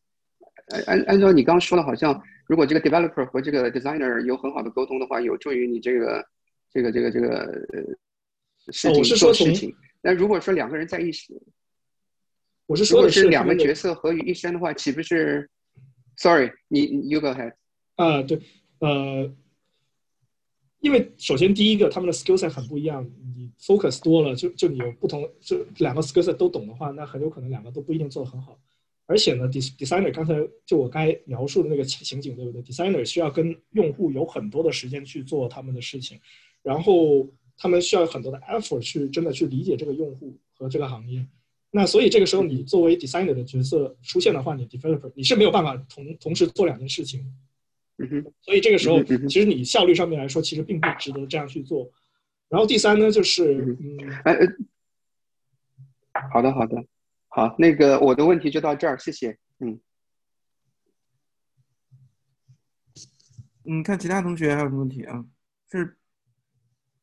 [0.86, 6.24] 按按照你刚刚说的，好像如果这个 developer 和这个 designer 有很好的沟通的话，有助于你这个
[6.72, 7.66] 这个这个这个
[8.70, 9.74] 事情做事情。
[10.02, 11.42] 那如果说两个人在一起。
[12.70, 15.50] 我是说的是两个角色合于一身的话，岂不是
[16.18, 17.54] ？Sorry，你 You go ahead。
[17.96, 18.42] 啊，对，
[18.80, 19.34] 呃，
[20.80, 23.04] 因为首先第一个，他们的 skill set 很不一样，
[23.36, 28.60] 你 focus 多了，就就你有不同，就两个 skill set 都懂的话，那很有可能两个都不一定做得很好。
[29.08, 30.36] 而且呢，designer 刚才
[30.66, 36.20] 就我该描述的那个情景，对不对？designer 需要跟用户有很多的时间去做他们的事情，
[36.62, 37.28] 然后
[37.58, 41.26] 他们需要很多的 effort 去真的去理解这个用户和这个行业。
[41.72, 47.26] 那所以这个时候，你作为 designer 的角色出现的话，你 developer 你是没有办法同同时做两件事情。
[47.98, 48.34] 嗯哼。
[48.42, 51.92] 所以这个时候，其实你效率上面来说，其实并不值得这样去做。
[52.50, 54.36] 然后第三呢，就是嗯，哎，
[56.32, 56.84] 好的好的，
[57.28, 59.38] 好，那个我的问题就到这儿，谢谢。
[59.60, 59.80] 嗯。
[63.70, 65.26] 嗯，看其他同学还有什么问题啊？
[65.70, 65.98] 是，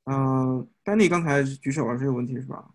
[0.05, 2.74] 嗯，丹尼刚才举手了，这个问题是吧？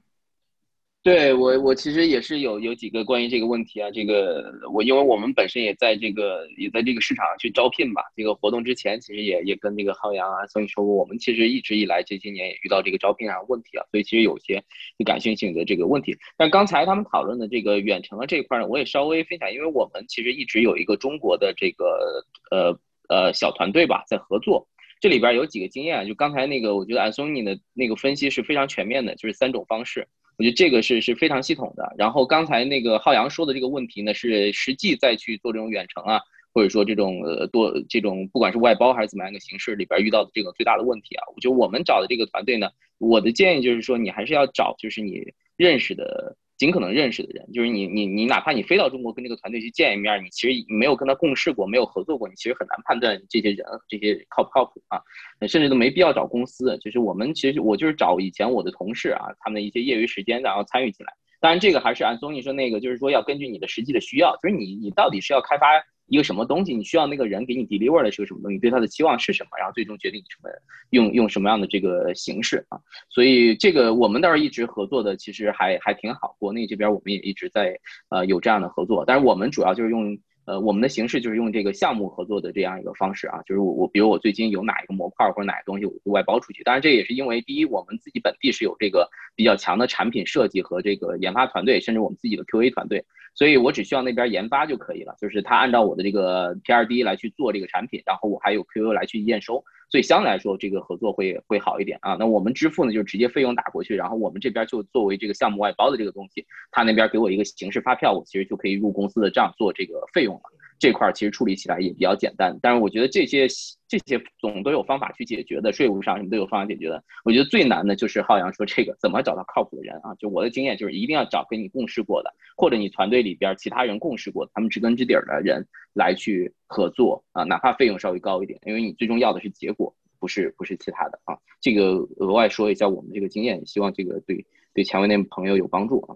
[1.01, 14.61] 对我，我其实也是有有几个关于这个问题啊，这个我因为我们本身也在这个也在这个市场去招聘吧，这个活动之前其实也也跟那个浩洋啊，所以说我们其实一直以来这些年也遇到这个招聘啊问题啊，所以其实有些
[14.97, 16.17] 就感兴趣的这个问题。
[16.35, 22.21] 但刚才他们讨论的这个远程的这一块呢，我也稍微分享，因为我们其实一直有一个中国的这个
[22.51, 22.77] 呃
[23.07, 24.67] 呃小团队吧，在合作，
[24.99, 30.05] 这里边有几个经验，就刚才那个我觉得安松尼的那个分析是非常全面的，就是三种方式。
[30.39, 31.93] 我觉得这个是是非常系统的。
[31.97, 36.21] 然后刚才那个浩洋说的这个问题呢，是实际再去做这种远程啊，
[36.53, 41.23] 或者说这种呃多这种不管是外包还是怎么样一个形式里边遇到的这个最大的问题啊。
[41.35, 45.21] 我觉得我们找的这个团队呢，我的建议就是说，你还是要找就是你
[45.57, 46.37] 认识的。
[46.59, 55.01] 尽可能认识的人，就是你，你，你，哪怕你飞到中国跟这个团队去见一面，你其实没有跟他共事过，没有合作过，你其实很难判断这些人这些靠不靠谱啊，
[55.47, 56.77] 甚至都没必要找公司。
[56.79, 61.13] 就是我们其实我就是找以前我的同事啊，他们的一些业余时间，然后参与进来。
[61.39, 65.67] 当然这个还是按松尼说那个，就是说要根据你的实际的需要，就是你你到底是要开发。
[66.11, 70.49] 一个什么东西，你需要那个人给你 deliver 的是个什么东西，对他的期望是什么，然后最终决定你什么
[70.89, 72.79] 用用什么样的这个形式啊。
[73.11, 76.35] 所以这个我们倒是一直合作的，其实还还挺好。
[76.39, 77.79] 国内这边我们也一直在
[78.09, 80.17] 呃有这样的合作，但是我们主要就是用
[80.49, 93.05] 呃，我们的形式就是用这个项目合作的这样一个方式啊，就是我我比如我最近有哪一个模块或者哪个东西我外包出去，当然这也是因为第一我们自己本地是有这个比较强的产品设计和这个研发团队，甚至我们自己的 QA 团队，
[93.39, 102.17] 所以我只需要那边研发就可以了，就是他按照我的这个 PRD 来去做这个产品，然后我还有 QA 来去验收，所以相对来说这个合作会会好一点啊。
[102.19, 110.41] 那我们支付呢，就直接费用打过去，然后我们这边就作为这个项目外包的这个东西，他那边给我一个形式发票，我其实就可以入公司的账做这个费用了。
[110.79, 113.47] 这块其实处理起来也比较简单，但是我觉得这些
[113.85, 117.03] 这些总都有方法去解决的，税务上什么都有方法解决的。
[117.25, 120.15] 我觉得最难的就是浩洋说这个怎么找到靠谱的人啊？
[120.15, 131.37] 就我的经验就是一定要找跟你共事过的，或者你团队里边其他人共事过，他们知根知底儿的人来去合作啊，哪怕费用稍微高一点，因为你最终要的是结果，不是不是其他的啊。
[131.59, 136.15] 这个额外说一下我们这个经验，希望这个对对前位那朋友有帮助啊。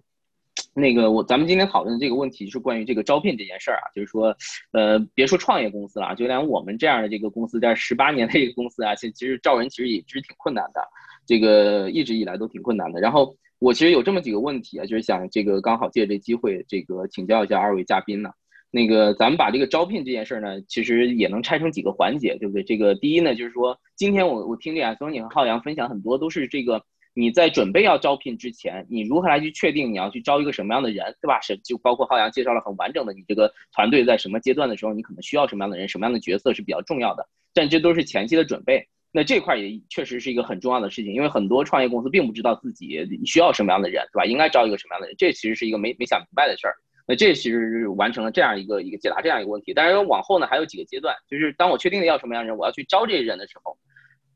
[0.76, 4.36] 那个我咱们今天讨论的这个问题是关于这个招聘这件事儿啊，就是说，
[4.72, 10.82] 呃，别说创业公司了，就连我们这样的这个公司，在十八年的一个公司啊，其其实招人其实也其实挺困难的，
[11.28, 13.00] 这个一直以来都挺困难的。
[13.00, 18.32] 然后我其实有这么几个问题啊，就是想这个刚好借这机会，这个请教一下二位嘉宾呢。
[18.72, 22.64] 那个咱们把这个招聘这件事儿呢，其实也能拆成几个环节，对不对？
[22.64, 26.84] 这个第一呢，就是说今天我我听这松你和浩洋分享很多都是这个。
[27.16, 31.40] 你在准备要招聘之前，你如何来去确定你要去招一个什么样的人，对吧？
[31.42, 37.28] 是就包括浩洋介绍了很完整的，你这个团队在什么阶段的时候，你可能需要什么样的人，什么样的角色是比较重要的。
[37.54, 38.88] 但这都是前期的准备。
[39.12, 44.26] 那这块也确实是一个很重要的事情，因为很多创业公司并不知道自己需要什么样的人，对吧？
[44.26, 46.74] 应该招一个什么样的人，这其实是一个没没想明白的事儿。
[47.08, 49.72] 那这其实是完成了这样一个一个解答这样一个问题。
[49.72, 53.78] 当然往后呢还有几个阶段，就是当我确定了要什么样的人，我要去招这些人的时候，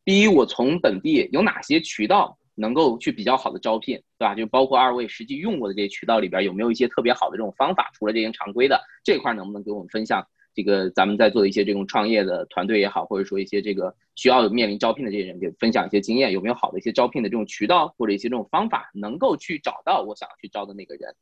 [0.06, 2.38] 第一，我从本地有哪些渠道。
[2.60, 4.34] 能够去比较好的招聘，对吧？
[4.34, 7.92] 就包括二位实际用过的这些渠道里边，有没有一些特别好的这种方法？
[7.94, 10.26] 除了这些常规的这块，能不能给我们分享？
[10.56, 21.14] 这个咱们在做的一些这种创业的团队也好，或者说一些这个需要面临招聘的这些人，给分享一些经验，有没有好的一些招聘的这种渠道或者一些这种方法，能够去找到我想要去招的那个人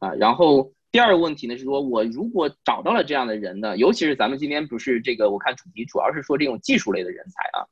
[0.00, 0.12] 啊？
[0.14, 7.62] 然后第二个问题呢是说，我如果找到了这样的人呢，尤其是咱们今天不是这个，我看主题主要是说这种技术类的人才啊。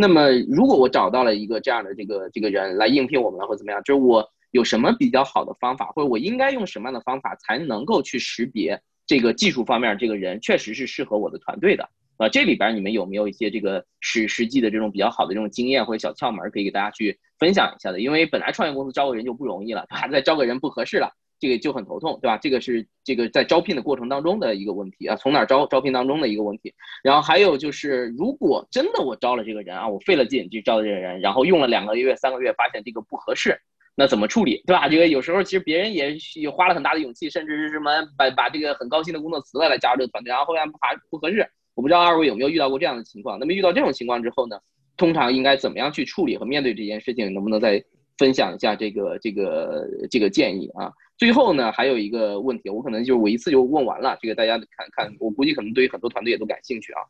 [0.00, 11.82] 那么，如果我找到了一个这样的这个这个人来应聘我们了，或怎么样，就是我有什么比较好的方法，或者我应该用什么样的方法才能够去识别这个技术方面这个人确实是适合我的团队的
[12.16, 12.28] 啊？
[12.28, 18.00] 这里边你们有没有一些这个实实际的这种比较好的这种经验或者小窍门可以给大家去分享一下的？
[18.00, 20.06] 因为本来创业公司招个人就不容易了， 对吧？
[20.06, 21.10] 再招个人不合适了。
[21.40, 22.36] 这个就很头痛，对吧？
[22.38, 25.66] 这个是这个在招聘的过程当中的一个问题啊，从哪招？
[25.66, 26.74] 招聘当中的一个问题。
[27.02, 33.56] 然后还有就是，如果真的我招了这个人啊，我费了劲去招这个人，然后用了两个月、三个月，发现这个不合适，
[33.94, 34.88] 那怎么处理，对吧？
[34.88, 41.48] 这个有时候其实别人也也花了很大的勇气，甚至是什么把把这个很高薪的工作辞了来加入这个团队，然后后面不还不合适。
[41.74, 43.38] 我不知道二位有没有遇到过这样的情况？
[43.38, 44.58] 那么遇到这种情况之后呢，
[44.96, 47.32] 通常应该怎么样去处理和面对这件事情？
[47.32, 47.80] 能不能再
[48.18, 50.92] 分享一下这个这个这个建议啊？
[51.18, 54.16] 最后呢，还有一个问题，我可能就我一次就问完了。
[54.22, 57.02] 这个大家看看，我估计可能对于很多团队也都感兴趣啊。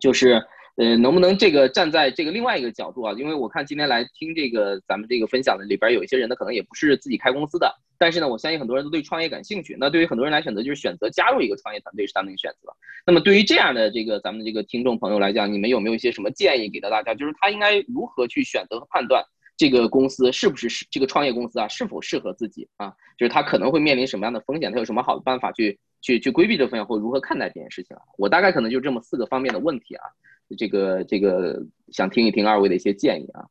[0.00, 0.42] 就是，
[0.76, 3.12] 呃，能不能这个站在这个另外一个角度啊？
[3.18, 9.76] 因为我看今天来听这个咱们这个分享的里边有一些人呢，可能也不是自己开公司的，但是呢，我相信很多人都对创业感兴趣。
[9.78, 12.72] 那对于很多人来选择，就是选择加入一个创业团队是他们的选择。
[13.04, 17.14] 那么对于这样的这个咱们这个听众朋友来讲，你们有没有一些什么建议给到大家？
[17.14, 19.22] 就是他应该如何去选择和判断？
[19.56, 21.66] 这个公司是不是是这个创业公司啊？
[21.66, 22.94] 是否适合自己啊？
[23.16, 24.70] 就是他可能会面临什么样的风险？
[24.70, 28.02] 他有什么好的办法去去去规避这风险，或如何看待这件事情啊？
[28.18, 30.04] 我大概可能就这么四个方面的问题啊。
[30.58, 31.60] 这个这个
[31.90, 33.46] 想听一听二位的一些建议啊。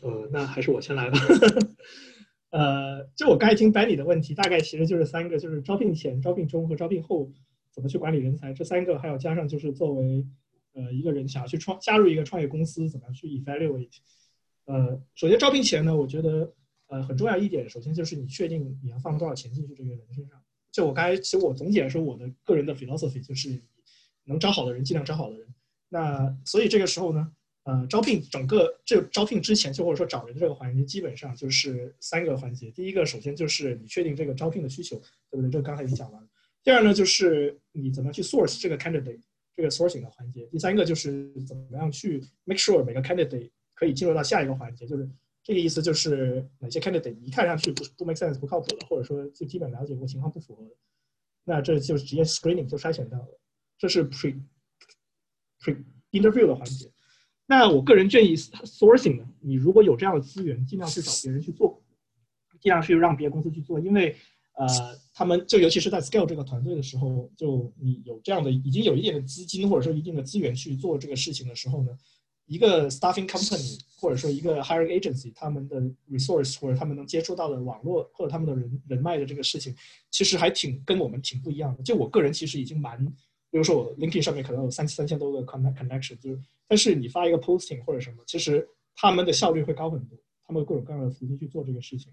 [0.00, 1.18] 呃，那还是我先来吧。
[2.50, 7.30] 呃，就我刚才听 Benny 的问题，大概其实就是三个，就是招聘前、招聘中和招聘后。
[7.78, 8.52] 怎么去管理人才？
[8.52, 10.26] 这三个还要加上，就是作为
[10.72, 13.98] 呃一个人想要去创加入一个创业公司，怎么样去 evaluate？
[14.64, 16.52] 呃，首先招聘前呢，我觉得
[16.88, 20.42] 呃很重要一点，首先就是你确定你要放多少钱进去这个人身上。
[20.72, 23.62] 就我刚才其实我总体来说，我的个人的 philosophy 就是
[24.24, 25.46] 能招好的人尽量招好的人。
[25.88, 27.32] 那所以这个时候呢，
[27.62, 32.70] 呃，招聘整个这招聘之前就或者说找人的这个环节，基本上就是三个环节。
[32.72, 35.00] 第一个，首先就是你确定这个招聘的需求，
[35.30, 35.50] 对不对？
[35.50, 36.28] 这刚才已经讲完了。
[36.64, 39.20] 第二呢，就是你怎么去 source 这个 candidate
[39.56, 40.46] 这个 sourcing 的环节。
[40.46, 45.08] 第三个就是怎么样去 make sure 每个 candidate 可以进入到下一个环节，就是
[45.42, 50.70] 这个意思，就是哪些 candidate 一看上去不不 make sense 不靠谱的，或者说最基本了解过情况不符合的，
[51.44, 53.40] 那这就直接 screening 就筛选掉了。
[53.78, 54.38] 这是 pre
[55.60, 56.90] pre interview 的环节。
[57.46, 61.82] 那我个人建议 sourcing 呢，你如果有这样的资源，尽量去找别人去做，
[62.60, 64.14] 尽量去让别的公司去做，因为
[64.58, 64.66] 呃，
[65.14, 71.96] 他们就尤其是在 scale 这个团队的时候，就你有这样的已经有一定的资金或者说一定的资源去做这个事情的时候呢，
[72.46, 75.80] 一个 staffing company 或者说一个 hiring agency，他们的
[76.10, 79.72] resource 或者他们能接触到的网络或者他们的人人脉的这个事情，
[80.10, 81.82] 其实还挺跟我们挺不一样的。
[81.84, 83.04] 就我个人其实已经蛮，
[83.50, 92.12] 比如说我 LinkedIn 上面可能有三三千多个 connect connection，就是但是你发一个 posting 或者什么，其实他们的效率会高很多，他们有各种各样的途径去做这个事情。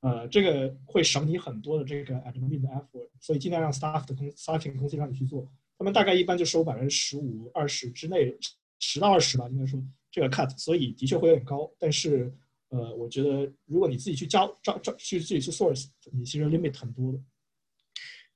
[0.00, 5.44] 呃，这个会省你很多的这个 admin 的 effort，所以尽量让 staff 的公 staffing 公司让你去做，
[5.76, 8.32] 他们大概一般就收百分之十五、二十之内，
[8.78, 11.68] 十到二十吧，应该说这个 cut，所以的确会有点高。
[11.80, 12.32] 但是，
[12.68, 17.18] 呃，我觉得如果你自己去招招招去自己去 source，你其实 limit 很多的。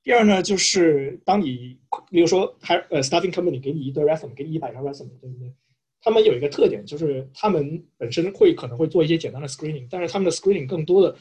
[0.03, 1.79] 第二呢，就是当你
[2.09, 5.53] 比如说还呃 staffing company 给你一堆 resume，给你一百张 resume，对不对？
[6.01, 11.17] 他们有一个特点，就是他们本身会可能会做一些简单的 screening，但是他们的 screening 更多的。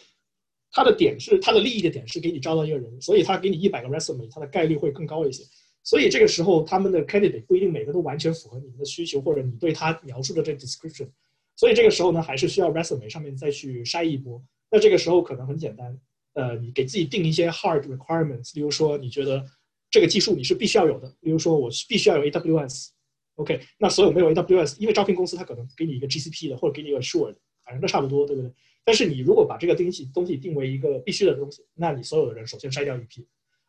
[0.72, 5.44] 它的点是它的利益的点是给你招到一个人，所以他给你一百个 resume，它的概率会更高一些。
[5.84, 11.08] 所以这个时候他们的 candidate 不一定每个都完全符合你们的需求或者你对他描述的这 description。
[11.56, 14.42] 所以这个时候呢，还是需要 resume 上面再去筛一波。
[14.70, 15.98] 那这个时候可能很简单，
[16.32, 19.44] 呃，你给自己定一些 hard requirements，例如说你觉得
[19.90, 27.34] 这个技术你是必须要有的，例如说我必须要有 AWS，OK，那所有没有 AWS，因为招聘公司他可能给你一个 GCP 的或者给你一个 Azure，
[27.64, 28.50] 反正都差不多，对不对？
[28.84, 33.24] 但是你如果把这个东西东西定为一个必须的东西，那你所有的人首先筛掉一批，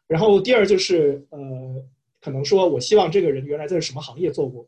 [0.07, 1.85] 然后第二就是呃，
[2.19, 4.67] 可能说我希望这个人原来在什么行业做过，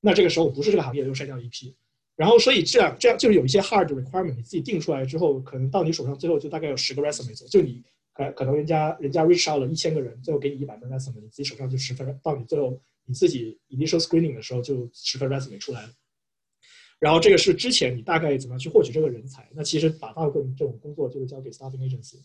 [0.00, 1.76] 那这个时候不是这个行业又筛掉一批，
[2.16, 7.82] 然后所以这样这样就是有一些 hard requirement 你自己定出来之后，可能到你手上最后就大概有十个 resume 做，就你
[8.14, 15.88] 可可能人家人家 reach out 了一千个人，最后给你一百份 resume，你自己手上就十分，到你最后你自己 initial screening 的时候就十分 resume 出来了。
[17.04, 19.46] 然后这个是之前你大概怎么样去获取这个人才？
[19.54, 22.16] 那其实把大部分这种工作就是交给 staffing agency。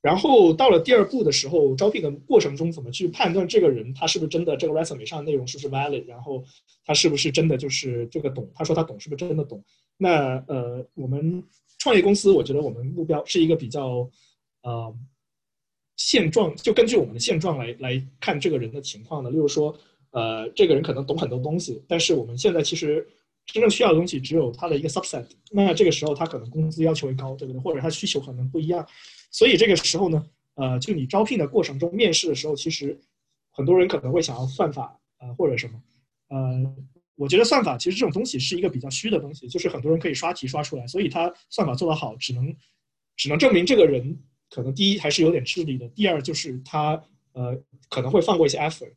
[0.00, 6.02] 然后到了第二步的时候，招聘的过程中怎么去判断这个人他是不是真的这个 resume 上的内容是不是 valid？
[6.06, 6.42] 然后
[6.86, 8.50] 他是不是真的就是这个懂？
[8.54, 9.62] 他说他懂是不是真的懂？
[9.98, 11.44] 那呃，我们
[11.76, 14.08] 创业公司，我觉得我们目标是一个比较
[14.62, 14.96] 呃
[15.96, 19.30] 现状，就根据我们的现状来来看这个人的情况的。
[19.30, 19.76] 例如说，
[20.12, 23.06] 呃，这个人可能懂很多东西，但是我们现在其实。
[23.46, 27.60] 真正需要的东西只有它的一个 subset，那这个时候他可能工资要求会高，对不对？
[27.60, 28.86] 或者他需求可能不一样，
[29.30, 33.00] 所以这个时候呢，呃，就你招聘的过程中，面试的时候，其实
[33.52, 35.80] 很多人可能会想要算法，呃，或者什么，
[36.28, 36.74] 呃，
[37.14, 42.54] 我觉得算法其实这种东西是一个比较虚的东西，就是很多人可以刷题刷出来，所以他算法做得好，只能
[43.16, 44.18] 只能证明这个人
[44.50, 47.00] 可能第一还是有点智力的，第二就是他
[47.32, 47.56] 呃
[47.88, 48.92] 可能会放过一些 effort。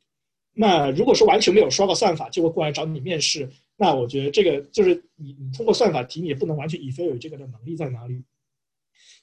[0.54, 3.48] 那如果说完全没有刷过算法就会过来找你面试。
[3.82, 8.22] 那我觉得这个就是你，你通过算法题，你也不能完全 evaluate 这个的能力在哪里。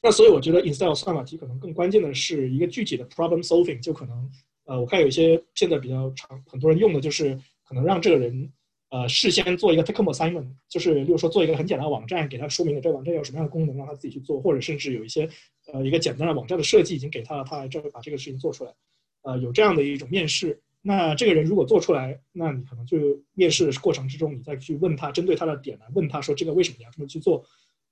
[0.02, 3.78] 那所以我觉得 instead of 算法题，可能更关键的是一个具体的 problem solving。
[3.82, 4.30] 就可能，
[4.64, 8.50] 呃，我看有一些现在比较常很多人用的就是可能让这个人，
[8.88, 15.28] 呃，事先做一个 take home assignment，就是例如说做一个很简单的网站，给他说明了这个网站有什么样的功能，让他自己去做，或者甚至有一些，
[15.70, 18.72] 呃，一个简单的网站的设计已经给他了，他来这把这个事情做出来。
[19.20, 20.58] 呃，有这样的一种面试。
[20.88, 22.96] 那这个人如果做出来，那你可能就
[23.34, 27.44] 面试过程之中，你再去问他，针对他的点来问他说这个为什么你要这么去做，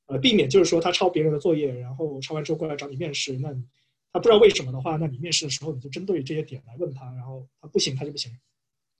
[0.06, 3.52] 呃，避免就是说他抄别人的作业，然后抄完之后过来找你面试，那
[4.12, 8.30] 他不知道为什么的话，那你面试的时候你就针对这些点来问他，然后他不行他就不行，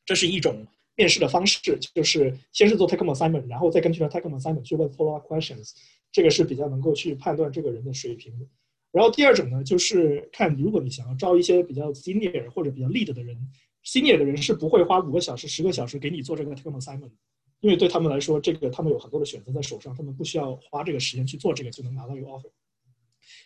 [0.04, 0.66] 这是一种
[0.96, 5.70] 面试的方式，就是先是做 take home assignment，然后再根据他 take home assignment 去问 follow up questions，
[6.10, 8.34] 这个是比较能够去判断这个人的水平。
[8.90, 13.38] 然后第二种呢，就是看如果你想要招一些比较 senior 或者比较 lead 的人。
[13.84, 17.10] Senior 的人是不会花五个小时、十个小时给你做这个 take home assignment，
[17.60, 22.50] 因为对他们来说，这个他们有很多的选择在手上，他们不需要花这个时间去做这个就能拿到一个 offer。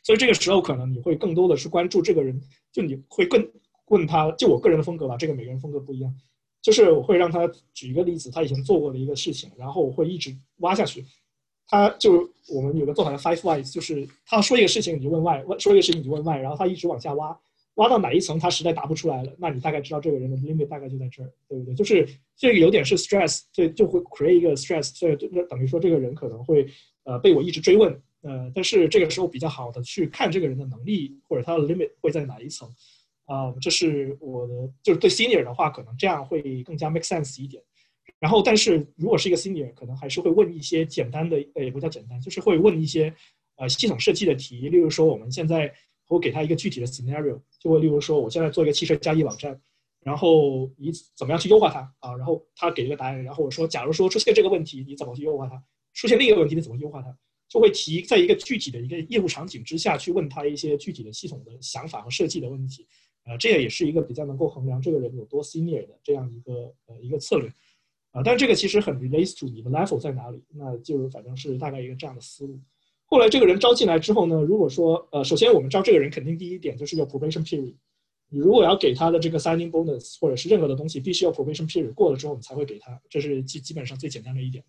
[0.03, 2.41] 所以这个时候可能你会更多的是关注这个人，
[2.73, 3.47] 就你会更
[3.87, 6.15] 问他，就我个人的风格吧，这个每个人风格不一样，
[6.63, 11.05] 就是我会让他举一个例子，他以前做过的一个事情，然后我会一直挖下去。
[11.67, 17.39] 他就我们有个做法叫 five whys，就是他说一个事情你就问 why，说一个事情你就问 why，然后他一直往下挖。
[17.79, 21.75] 挖到哪一层，他实在答不出来了，那你大概知道这个人的 limit 大概就在这儿，对不对？
[21.75, 22.07] 就是
[22.37, 26.67] 这个有点是 stress，所以就会 create 一个 stress，所以就等于说这个人可能会
[27.05, 27.93] 呃被我一直追问，
[28.23, 32.69] 呃，但是这个时候比较好的去看这个人的能力或者他的 limit 会在哪一层，
[33.27, 37.63] 啊，这是我的就是对 senior 的话，可能这样会更加 make sense 一点。
[38.19, 43.15] 然后，但是如果是一个 senior，可能还是会问一些简单的，呃，也不叫简单，就是会问一些
[43.55, 45.73] 呃系统设计的题，例如说我们现在。
[46.09, 49.61] 我给他一个具体的 scenario，就会例如说，我现在做一个汽车交易网站，
[50.01, 52.17] 然后你怎么样去优化它啊？
[52.17, 55.63] 然后他给一个答案，然后我说，假如说出现这个问题，你怎么去优化它？
[55.93, 57.17] 出现另一个问题，你怎么优化它？
[57.49, 62.87] 就会提在一个具体的一个业务场景之下去问他一些具体的系统的想法和设计的问题。
[63.25, 67.51] 呃，这个也是一个比较能够衡量这个人有多 senior 的这样一个呃一个策略。
[68.13, 72.59] 啊，但这个其实很 relates to 你的 level 在哪里，那就反正是大概一个这样的思路。
[73.11, 77.75] 后来这个人招进来之后呢，如果说呃，首先我们招这个人肯定第一点就是要 probation period。
[78.31, 84.63] 你如果要给他的这个 signing bonus 或者是任何的东西，必须要 probation period 过了之后，你才会给他，这是基基本上最简单的一点。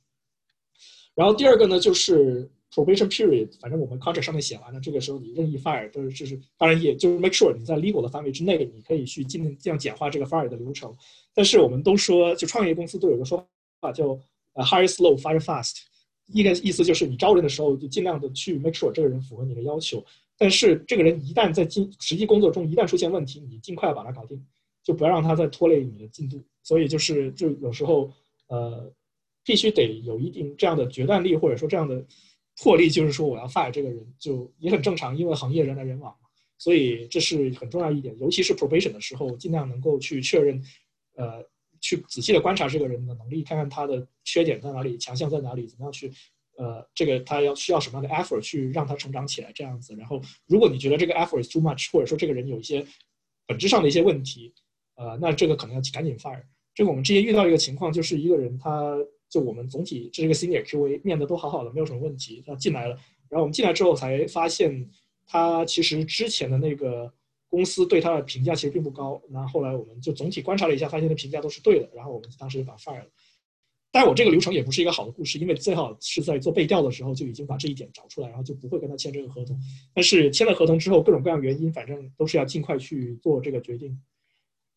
[1.13, 10.95] 然后第二个呢，就是 probation period，反正我们 contract 上面写完了，这个时候你任意 fire 都是就是，当然也就是 make sure 你在 legal 的范围之内，你可以去尽量简化这个 fire 的流程。
[11.33, 13.45] 但是我们都说，就创业公司都有个说
[13.81, 14.17] 法叫
[14.53, 15.81] 呃 hire slow fire fast，
[16.31, 20.03] 一个意思就是你招人的时候就尽量的去 make sure 这个人符合你的要求。
[20.37, 24.41] 但是这个人一旦在进实际工作中一旦出现问题，你尽快把他搞定，
[24.83, 26.41] 就不要让他再拖累你的进度。
[26.63, 28.11] 所以就是就有时候
[28.47, 28.91] 呃，
[29.43, 32.05] 必须得有一定这样的决断力，或者说这样的
[32.61, 36.29] 魄力，就是说我要 fire 这个人，就也很正常，因为行业人来人往嘛。
[36.57, 40.61] 所以这是很重要一点，尤其是 probation 的时候，尽量能够去确认，
[41.15, 41.43] 呃，
[41.81, 46.11] 去仔细的观察这个人的能力，看看他的缺点在哪里，强项在哪里，怎么样去。
[46.57, 49.95] 呃，这个他要需要什么样的 effort 去让他成长起来，这样子。
[49.95, 52.85] 然后，如果你觉得这个 effort is too much，或者说这个人有一些
[53.47, 54.53] 本质上的一些问题，
[54.95, 56.43] 呃，那这个可能要赶紧 fire。
[56.75, 58.93] 这个我们之前遇到一个情况，就是一个人，他
[59.29, 62.95] 就我们总体这个 senior QA 面的都好好的，没有什么问题，他进来了。
[63.29, 64.85] 然后我们进来之后才发现，
[65.25, 67.09] 他其实之前的那个
[67.49, 69.21] 公司对他的评价其实并不高。
[69.29, 71.89] 那后来我们就总体观察了一下，发现的评价都是对的。
[71.93, 73.09] 然后我们当时就把 fire 了。
[73.91, 79.59] 但我这个流程也不是一个好的故事，因为最好是在做背调的时候就已经把这一点找出来，然后就不会跟他签这个合同。
[79.95, 83.99] 但是签了合同之后，各种各样原因，反正都是要尽快去做这个决定。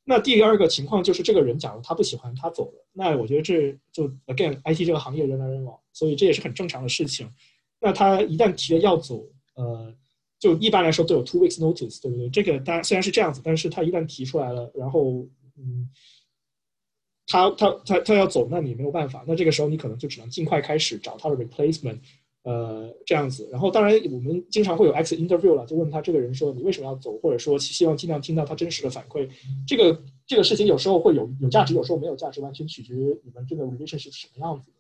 [0.04, 7.30] 那第二个情况就是，这个人假如他不喜欢，他走了，那我觉得这就 again，IT 这个行业人来人往，所以这也是很正常的事情。
[7.78, 9.94] 那他一旦提了要走，呃，
[10.42, 12.28] 就一般来说都有 two weeks notice，对不对？
[12.28, 15.88] 这个当然虽然是这样子，但是他一旦提出来了，然后嗯。
[17.24, 19.24] 他他他他要走，那你没有办法。
[19.26, 21.98] 那这个时候你可能就只能尽快开始找他的 replacement，
[22.42, 23.48] 呃，这样子。
[23.50, 29.26] 然后当然我们经常会有 x interview 了，就问他这个人说你为什么要走，或者说希望尽量听到他真实的反馈。
[29.66, 34.76] 这个这个事情有时候会有有价值，有时候没有价值，完全取决于你们这个 relation 是什么样子的。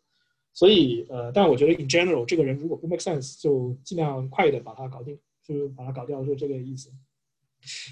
[0.52, 5.16] 所以呃，但我觉得 in general 这个人如果不 make sense，就尽量快一点把它搞定，
[5.46, 6.90] 就是把它搞掉，就这个意思。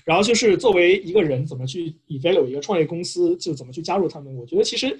[0.04, 4.34] 然后就是作为一个人怎么去 evaluate 一个创业公司，就怎么去加入他们。
[4.36, 4.98] 我觉得其实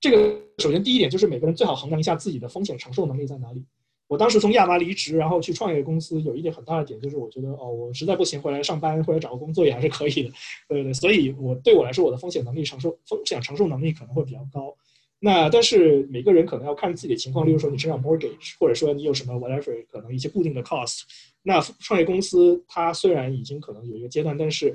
[0.00, 3.64] 这个首先第一点就是每个人最好衡量一下自己的风险承受能力在哪里。
[4.06, 10.30] 我当时从亚麻离职，然后去创业公司，有一点很大的点就是我觉得哦，我实在不行回来上班或者找个工作也还是可以的，
[10.68, 10.94] 对对对。
[10.94, 14.74] 所以我对我来说，我的风险能力承受风险承受能力可能会比较高。
[15.20, 21.02] 那但是每个人可能要看自己的情况，例如说你身上 mortgage，或者说你有什么 whatever，可能一些固定的 cost。
[21.42, 24.72] 那创业公司它虽然已经可能有一个阶段，但是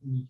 [0.00, 0.26] 你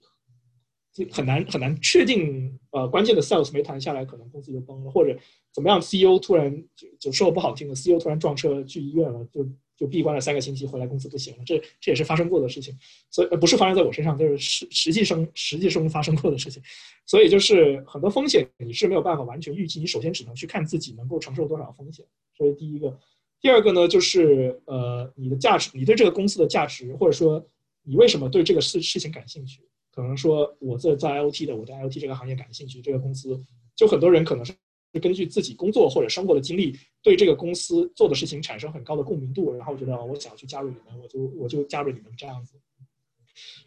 [1.11, 5.19] 很难很难确定，呃，关键的 sales 没谈下来，可能公司就崩了，或者
[5.53, 9.47] 怎么样，CEO 突然就就说不好听的，CEO 突然撞车去医院了，就
[9.77, 12.77] 就闭关了三个星期，回来公司不行了，这这也是发生过的事情，
[13.11, 16.63] 所以不是发生在我身上，就是实实际生实际生发生过的事情，
[17.07, 22.05] 所以就是很多风险你是没有办法完全预计，你首先只能去看自己能够承受多少风险，
[22.37, 22.99] 所以第一个。
[23.41, 27.45] 第二个呢，就是呃，你的价值，你对这个公司的价值，或者说
[27.83, 29.63] 你为什么对这个事事情感兴趣？
[29.91, 32.81] 可能说我在在 IOT 的，我对 IOT 这个行业感兴趣。
[32.81, 33.45] 这个公司
[33.75, 34.55] 就很多人可能是
[35.01, 42.55] 根据自己工作或者生活的经历，对这个公司做的事情产生很高的共鸣度，然后觉得我想要去加入你们，我就我就加入你们这样子。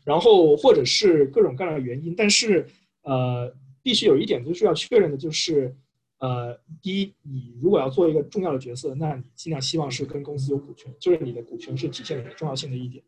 [0.04, 2.66] 然后或者是各种各样的原因，但是
[3.04, 3.54] 呃，
[3.84, 5.76] 必须有一点就是要确认的就是。
[6.18, 13.04] 呃，第一，你如果要做一个重要的角色，那你尽量希望是跟公司有股权，就是你的股权是体现你的重要性的一点。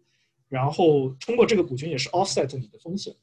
[0.50, 3.16] 然后通过这个股权也是 offset 你的风险。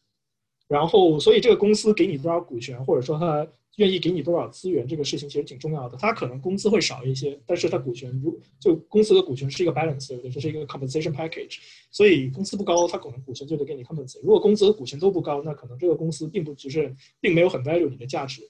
[0.66, 3.46] 然后，所以这个公司给你多少股权，或者说他
[3.76, 5.96] 愿意给你多少资源，这个事情其实挺重要的。
[5.98, 10.30] 他可能工资会少一些，但是他股权如就公司的股权是一个 balance，对不对？
[10.30, 11.58] 这是一个 compensation package。
[11.90, 14.20] 所以工资不高，他可能股权就得给你 compensate。
[14.22, 18.42] 如果工资和股权都不高，那可能这个公司并不就是并没有很 value 你的价值。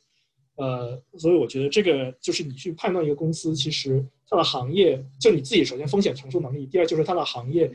[0.56, 7.68] 呃，所以我觉得这个就是你去判断一个公司，其实它的行业，就你自己首先风险承受能力，第二就是它的行业，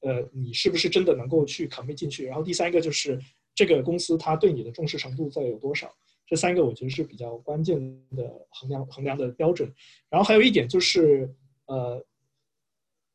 [0.00, 3.18] 呃，你是不是真的能够去 commit 进去，然后第三个就是
[3.56, 5.92] 这个公司它对你的重视程度在有多少，
[6.26, 7.76] 这三个我觉得是比较关键
[8.14, 9.72] 的衡量衡量的标准。
[10.08, 11.34] 然后还有一点就是，
[11.66, 12.04] 呃，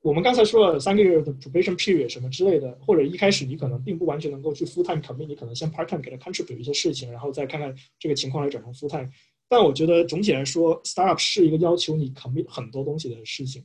[0.01, 9.07] 我们刚才说了三个月的 probation period 什么之类的，或者一开始你可能并不完全能够去 full time commit，你可能先 part time 给他 contribute 一些事情，然后再看看这个情况来转成 full time。
[9.47, 13.63] 但我觉得总体来说，startup 是一个要求你 commit 很多东西的事情，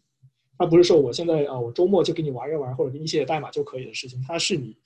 [0.59, 4.77] 它不是说我现在啊，我周末就给你玩一玩，或者给你写写代码就可以的事情，它是你，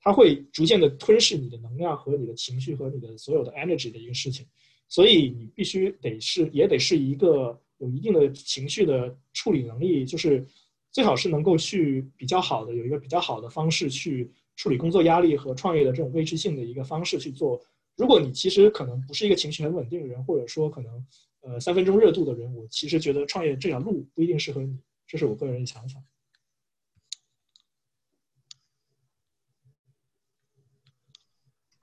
[0.00, 4.46] 它会逐渐的吞噬你的能量和你的情绪和你的所有的 energy 的一个事情，
[4.88, 10.46] 所以你必须得是也得是一个有一定的情绪的处理能力，就是
[10.90, 17.60] 最好是能够去比较好的有一个比较好的方式去处理工作压力和创业的这种未知性的一个方式去做。
[17.96, 21.06] 如果你其实可能不是一个情绪很稳定的人，或者说可能
[21.40, 26.00] 呃三分钟热度的人，我其实觉得创业这条路不一定适合你，这是我个人的想法。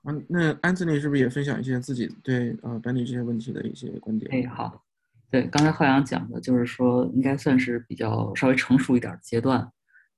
[0.08, 4.30] 嗯，那安子内是不是也分享一些自己对呃管理这些问题的一些观点？
[4.32, 4.84] 哎，好，
[5.30, 9.68] 对，刚才浩洋讲的就是说应该算是比较稍微成熟一点阶段，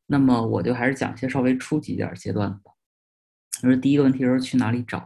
[0.06, 2.70] 那么我就还是讲一些稍微初级一点阶段吧。
[3.62, 5.00] 就是第一个问题就是去哪里找，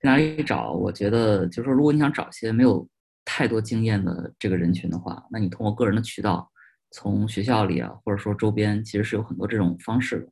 [0.00, 0.72] 去哪里找？
[0.72, 2.86] 我觉得就是说，如果你想找一些没有
[3.24, 6.50] 太多经验的这个人群的话，那你通过个人的渠道，
[6.90, 10.28] 从学校里啊，或者说周边，其实是有很多这种方式的。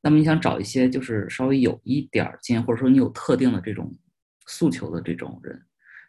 [0.00, 3.92] 那么你想找一些就是稍微有一点儿经验，或者说你有特定的这种
[4.46, 5.60] 诉求的这种人，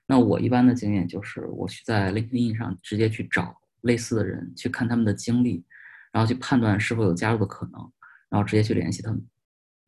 [0.05, 5.65] 那我一般的经验就是我去在 LinkedIn 上直接去找类似的人，去看他们的经历，
[6.11, 7.91] 然后去判断是否有加入的可能，
[8.29, 9.25] 然后直接去联系他们。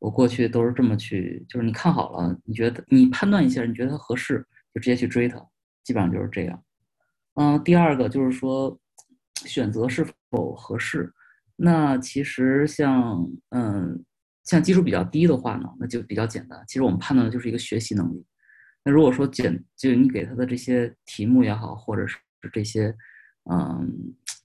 [0.00, 5.38] 我过去都是这么去，就是你看好了，你觉得你判断一下，你觉得他合适，就直接去追他，
[5.84, 6.60] 基本上就是这样。
[7.34, 8.76] 嗯，第二个就是说
[9.46, 11.12] 选择是否合适。
[11.64, 14.04] 那其实像嗯，
[14.42, 16.60] 像基础比较低的话呢，那就比较简单。
[16.66, 18.26] 其实我们判断的就是一个学习能力。
[18.84, 22.18] 那如果说简，就你给他的这些题目也好，或者是
[22.52, 22.92] 这些，
[23.48, 23.88] 嗯，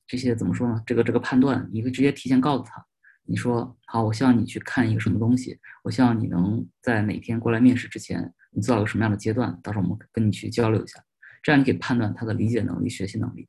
[0.06, 0.80] 这些怎么说呢？
[0.86, 2.86] 这个这个判断，你会直接提前告诉他，
[3.24, 11.04] 你说好，我希望你去看一个什么东西，我希望你能在哪天过来面试之前，你做到个什么样的阶段，到时候我们跟你去交流一下，
[11.42, 13.48] 这样你可以判断他的理解能力、学习能力。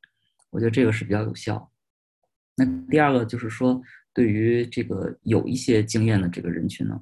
[0.49, 1.71] 我觉得这个是比较有效。
[2.59, 3.81] 那第二个就是说，
[4.13, 7.01] 对于这个有一些经验的这个人群呢，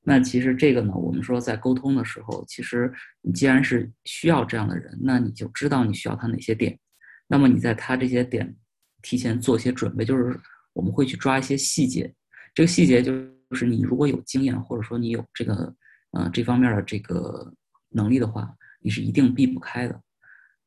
[0.00, 2.90] 那其实这个呢，我们说在沟通的时候，其实
[3.20, 6.78] 你既然是需要这样的人，那你就知道你需要他哪些点，
[7.28, 8.56] 那么你在他这些点
[9.02, 10.34] 提前做一些准备，就是
[10.72, 12.10] 我们会去抓一些细节，
[12.54, 13.12] 这个细节就
[13.52, 15.76] 是你如果有经验，或者说你有这个
[16.12, 17.52] 呃这方面的这个
[17.90, 18.50] 能力的话，
[18.80, 20.00] 你是一定避不开的，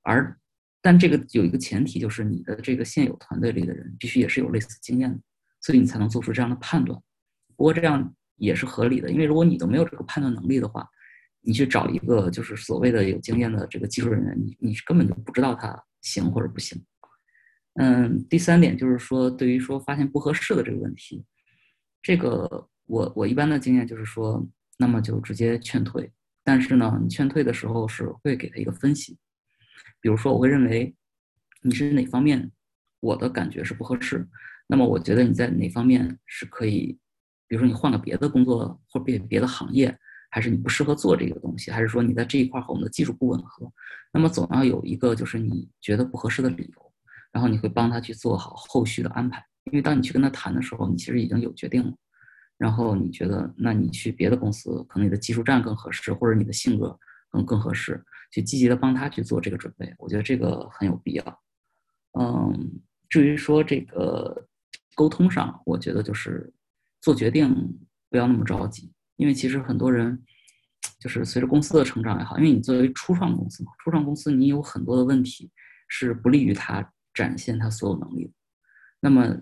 [0.03, 0.37] 而。
[0.81, 5.19] 但这个有一个前提，就是你的这个现有团队里的人必须也是有类似经验的，
[5.61, 6.99] 所以你才能做出这样的判断。
[7.55, 10.87] 不过这样也是合理的，因为如果你都没有这个判断能力的话，
[11.41, 16.81] 你去找一个就是所谓的有经验的这个技术人员，你你是根本就不知道他行或者不行。
[17.75, 21.23] 嗯，第三点就是说，对于说发现不合适的这个问题，
[22.01, 24.45] 这个我我一般的经验就是说，
[24.77, 26.11] 那么就直接劝退。
[26.43, 29.17] 但是呢，你劝退的时候是会给他一个分析。
[30.01, 30.95] 比如说，我会认为
[31.61, 32.51] 你是哪方面，
[32.99, 34.27] 我的感觉是不合适。
[34.67, 36.97] 那么，我觉得你在哪方面是可以，
[37.47, 39.97] 比如说你换个别的工作或别别的行业，
[40.29, 43.71] 还是你不适合做这个东西，还是说你在这一块和我们的技术不吻合？
[44.13, 46.91] 那么总要有一个就是你觉得不合适的理由，
[47.31, 49.43] 然后你会帮他去做好后续的安排。
[49.65, 51.93] 因为当你去跟他谈的时候，你其实已经有决定了。
[52.57, 56.97] 然后你觉得，那你去别的公司，可能你的技术站更合适，或者你的性格
[57.29, 58.03] 更更合适。
[58.31, 61.41] 去积极的帮他去做这个准备，我觉得这个很有必要。
[62.19, 62.79] 嗯，
[63.09, 64.47] 至于说这个
[64.93, 66.53] 沟通上，我觉得就是
[67.01, 67.51] 做决定
[68.07, 70.23] 不要那么着急，因为其实很多人
[70.99, 75.49] 就是随着公司的成长也好，因为你作为初创公司嘛，初创公司你有很多的问题
[75.87, 78.31] 是不利于他展现他所有能力的。
[78.99, 79.35] 那么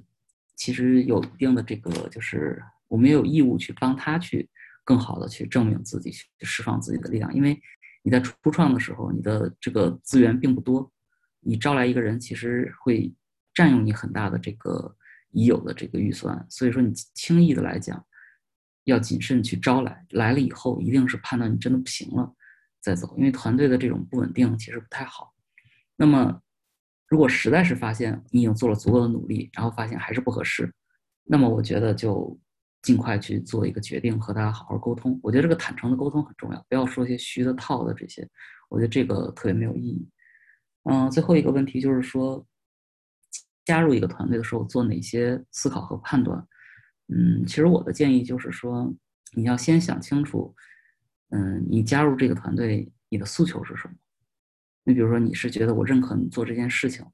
[0.55, 4.49] 其实有一定的这个，就是我们也有义务去帮他去
[4.85, 7.61] 更好的去证明自己，去释放自己的力量，因为。
[8.07, 10.89] 你在初创的时候，你的这个资源并不多，
[11.41, 13.13] 你招来一个人，其实会
[13.53, 14.95] 占用你很大的这个
[15.31, 18.01] 已有的这个预算，所以说你轻易的来讲，
[18.85, 22.33] 要谨慎去招来，来了以后一定是判断你真的不行了
[22.79, 25.33] 再走，因为团队的这种不稳定其实不太好。
[25.97, 26.41] 那么，
[27.09, 30.73] 如果实在是发现你已经做了足够的努力，然后发现还是不合适，
[31.25, 32.39] 那么我觉得就。
[32.81, 35.19] 尽快去做一个决定，和他好好沟通。
[35.23, 38.27] 我觉得这个坦诚的沟通很重要，不要说些虚的套的这些，
[38.69, 40.09] 我觉得这个特别没有意义。
[40.83, 42.45] 嗯，最后一个问题就是说，
[43.65, 46.47] 加入一个团队的时候做哪些思考和判断？
[47.09, 48.93] 嗯，其实我的建议就是说，
[49.33, 50.55] 你要先想清楚，
[51.31, 53.93] 嗯，你加入这个团队，你的诉求是什么？
[54.83, 57.05] 你比如说，你是觉得我认可你做这件事情，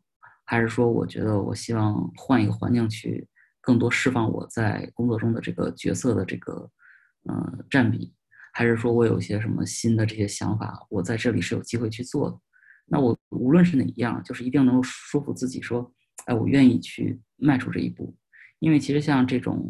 [0.46, 3.28] 还是说我觉得我希望换一个环境去？
[3.66, 6.70] 更多释放我在工作中的这个角色的这个
[7.24, 8.14] 呃占比，
[8.52, 12.38] 还是说我有一些什么新的这些想法，我在这里是有机会去做的。
[12.86, 15.90] 那我无论是哪一样，就是一定能够说服自己说，
[16.26, 18.14] 哎，我愿意去迈出这一步。
[18.60, 19.66] 因为其实像这种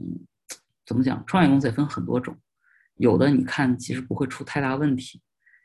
[0.87, 2.35] 怎么讲，创业公司也分很多种，
[2.95, 5.21] 有的你看其实不会出太大问题，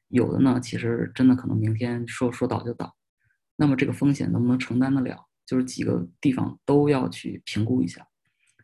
[0.08, 2.94] 有的呢其实真的可能明天说说倒就倒。
[3.56, 5.24] 那么这个风险能不能承担得了？
[5.46, 8.06] 就是几个地方都要去评估一下，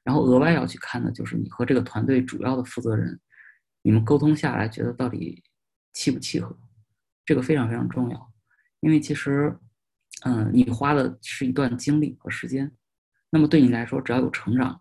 [0.04, 3.18] 然后额外要去看的就是你和这个团队主要的负责人，
[3.82, 5.42] 你们沟通下来觉得到底
[5.94, 6.56] 契不契合，
[7.24, 8.32] 这个非常非常重要。
[8.80, 9.56] 因为其实，
[10.24, 12.70] 嗯，你花的是一段精力和时间，
[13.30, 14.78] 那么对你来说，只要有成长，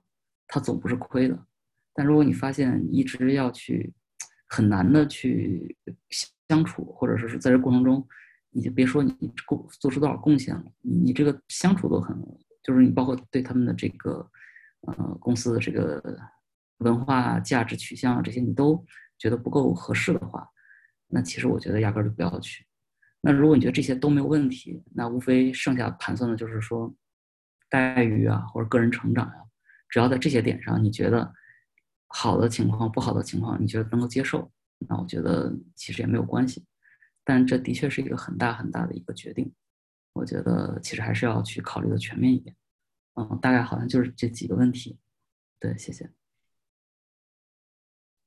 [0.47, 1.47] 它总不是亏的。
[1.93, 3.93] 但如果你发现一直要去
[4.49, 5.77] 很难的去
[6.49, 8.05] 相处，或者说是在这过程中，
[8.49, 12.15] 你就别说你贡做出多少贡献了，你这个相处都很，
[12.61, 14.29] 就是你包括对他们的这个，
[14.87, 16.01] 呃，公司的这个
[16.79, 18.85] 文化价值取向这些，你都
[19.17, 20.47] 觉得不够合适的话，
[21.07, 22.65] 那其实我觉得压根儿就不要去。
[23.21, 26.93] 那如果你觉得这些都没有问题，那无非剩下盘算的就是说，
[27.69, 29.35] 待遇啊或者个人成长呀，
[29.87, 31.33] 只要在这些点上你觉得
[32.07, 34.51] 好的情况、不好的情况你觉得能够接受，
[34.89, 36.65] 那我觉得其实也没有关系。
[37.23, 39.49] 但这的确是一个很大很大的一个决定，
[40.11, 42.53] 我觉得其实还是要去考虑的全面一点。
[43.15, 44.97] 嗯，大概好像就是这几个问题。
[45.59, 46.09] 对，谢谢。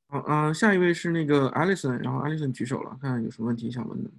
[0.08, 4.10] 好，嗯，下一位是那个 Alison，然后 Alison 举手了，看看有什么问题想问的。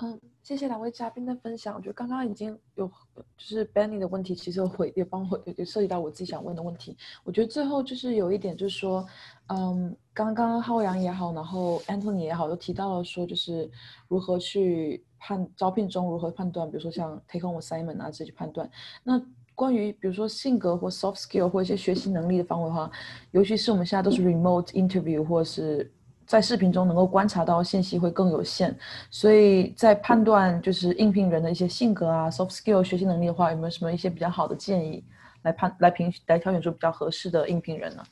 [0.00, 1.74] 嗯，谢谢两位嘉宾的分享。
[1.74, 2.86] 我觉得刚刚已经有，
[3.16, 6.96] 就是 Benny 的问题，其实有回也帮我也涉及到我自己想问的问题。
[7.24, 9.04] 我觉得最后就是有一点，就是说，
[9.48, 13.68] 嗯，刚刚浩洋也好，然后 Anthony 也好，都提到了说，就是
[14.06, 18.70] 如何去判招聘中如何判断，比如说像 Take Home Assignment 啊这些判断。
[19.02, 19.20] 那
[19.58, 22.88] 关于比如说性格或 Soft Skill 或一些学习能力的方面的话，
[23.32, 25.90] 尤其是我们现在都是 Remote Interview 或是。
[26.28, 28.76] 在视频中能够观察到信息会更有限，
[29.10, 35.02] 所以在判断就是应聘人的一些性格啊、soft skill 学习能力的话，有没有什么一些比较好的建议
[35.44, 38.02] 来判来评来挑选出比较合适的应聘人呢？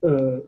[0.00, 0.42] 呃，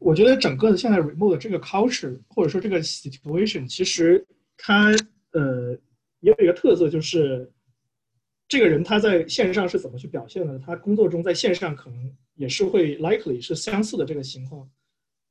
[0.00, 4.90] 我觉得整个的现在 remote 这个 culture 或者说这个 situation，其实它
[5.32, 5.78] 呃。
[6.22, 7.50] 也有一个特色，就是
[8.46, 10.58] 这个人他在线上是怎么去表现的？
[10.58, 14.70] 他工作中在线上可能也是会 likely 是相似的这个情况，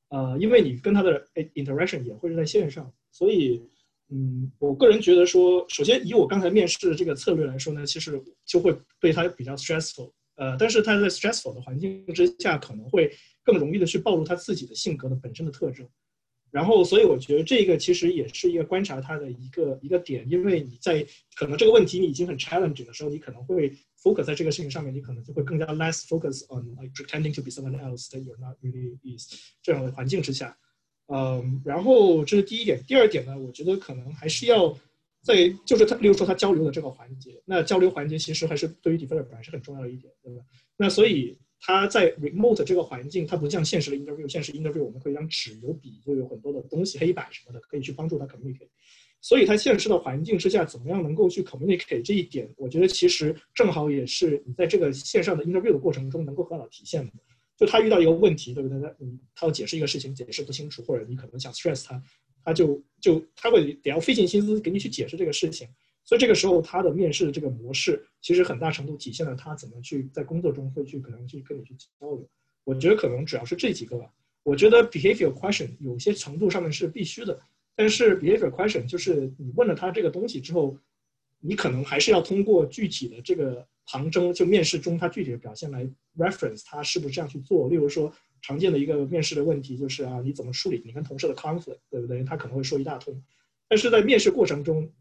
[0.10, 1.24] 呃，因为你跟他的
[1.54, 3.62] interaction 也会是在线上，所以，
[4.10, 13.12] 嗯，我个人觉得说，首先以我刚才面试的这个策略来说呢，其实就会对他比较 stressful，呃，但是他在 stressful 的环境之下，可能会
[13.44, 15.86] 更容易的去暴露他自己的性格的本身的特征。
[16.50, 21.06] 然后，所以我觉得这个其实也是一个观察他的一个一个点，因为你在
[21.36, 23.70] 可能这个问题你已经很 challenging 的时候，你可能会
[24.02, 28.98] focus 在这个事情上面，你可能就会更加 less focus on like pretending to be someone else that you're not really
[29.04, 30.58] is 这样的环境之下，
[31.14, 32.82] 嗯，然后这是第一点。
[32.88, 34.76] 第二点呢，我觉得可能还是要
[35.24, 40.44] 在就是他，例如说他交流的这个环节，那交流环节其实还是对于 developer 还是很重要的一点，对吧？
[40.78, 41.38] 那所以。
[41.62, 44.26] 他在 remote 这个环境，它不像现实的 interview。
[44.32, 48.70] 现实 interview 我们可以让纸有笔，就有很多的东西，黑板什么的，可以去帮助他 communicate。
[49.20, 57.12] 所以，他现实的环境之下，怎么样能够去 communicate 这一点，我觉得其实正好也是你在这个线上的 interview 的过程中能够很好体现的。
[57.58, 58.78] 就他遇到一个问题，对不对？
[58.80, 62.02] 那嗯，他要解释一个事情，解释不清楚，或者你可能想 stress 他，
[62.44, 65.68] 他就就他会得要费尽心思给你去解释这个事情。
[66.06, 72.28] 所以这个时候，他的面试的这个模式，其实很大程度体现了他怎么去在工作中会去可能去跟你去交流。
[72.64, 74.12] 我觉得可能主要是这几个吧。
[74.42, 77.40] 我觉得 behavior question 有些程度上面是必须的，
[77.76, 80.76] 但是 behavior question 就是你问了他这个东西之后，
[81.40, 85.88] 你可能还是要通过具体的这个旁征，就面试中他具体的表现来
[86.18, 87.70] reference 他是不是这样去做。
[87.70, 88.12] 例如说，
[88.42, 92.24] 常见的一个面试的问题就是啊，你怎么处理你跟同事的 conflict，对不对？
[92.24, 93.24] 他可能会说一大通，
[93.68, 94.92] 但是在面试过程中。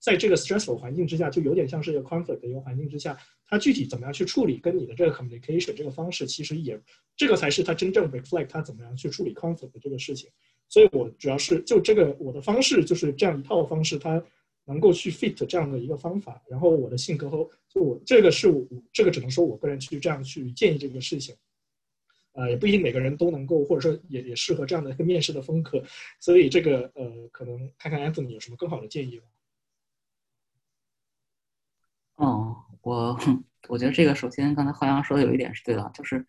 [0.00, 3.16] 在这个 stressful 环境之下，就有点像是一个 conflict 的一个环境之下，
[3.46, 6.78] 他具体怎么样去处理跟你的这个 communication 这个方式，其实也
[7.16, 10.28] 这个才是他真正 reflect 他怎么样去处理 conflict 的这个事情。
[10.68, 14.22] 所以我主要是就这个我的方式就是这样一套方式，他
[14.66, 16.42] 能够去 fit 这样的一个方法。
[16.50, 18.62] 然后我的性格和就我这个是我
[18.92, 21.34] 这个只能说我个人去这样去建议这个事情，
[22.34, 25.82] 呃，也不一定每个人都能够或者说也也适合这样的一个面试的风格。
[26.20, 29.26] 所以这个呃，可能看看 Anthony 有什么更好的建议吧。
[32.16, 33.18] 哦，我
[33.68, 36.24] 我觉得这个首先刚才浩洋说的有一点是对的，就是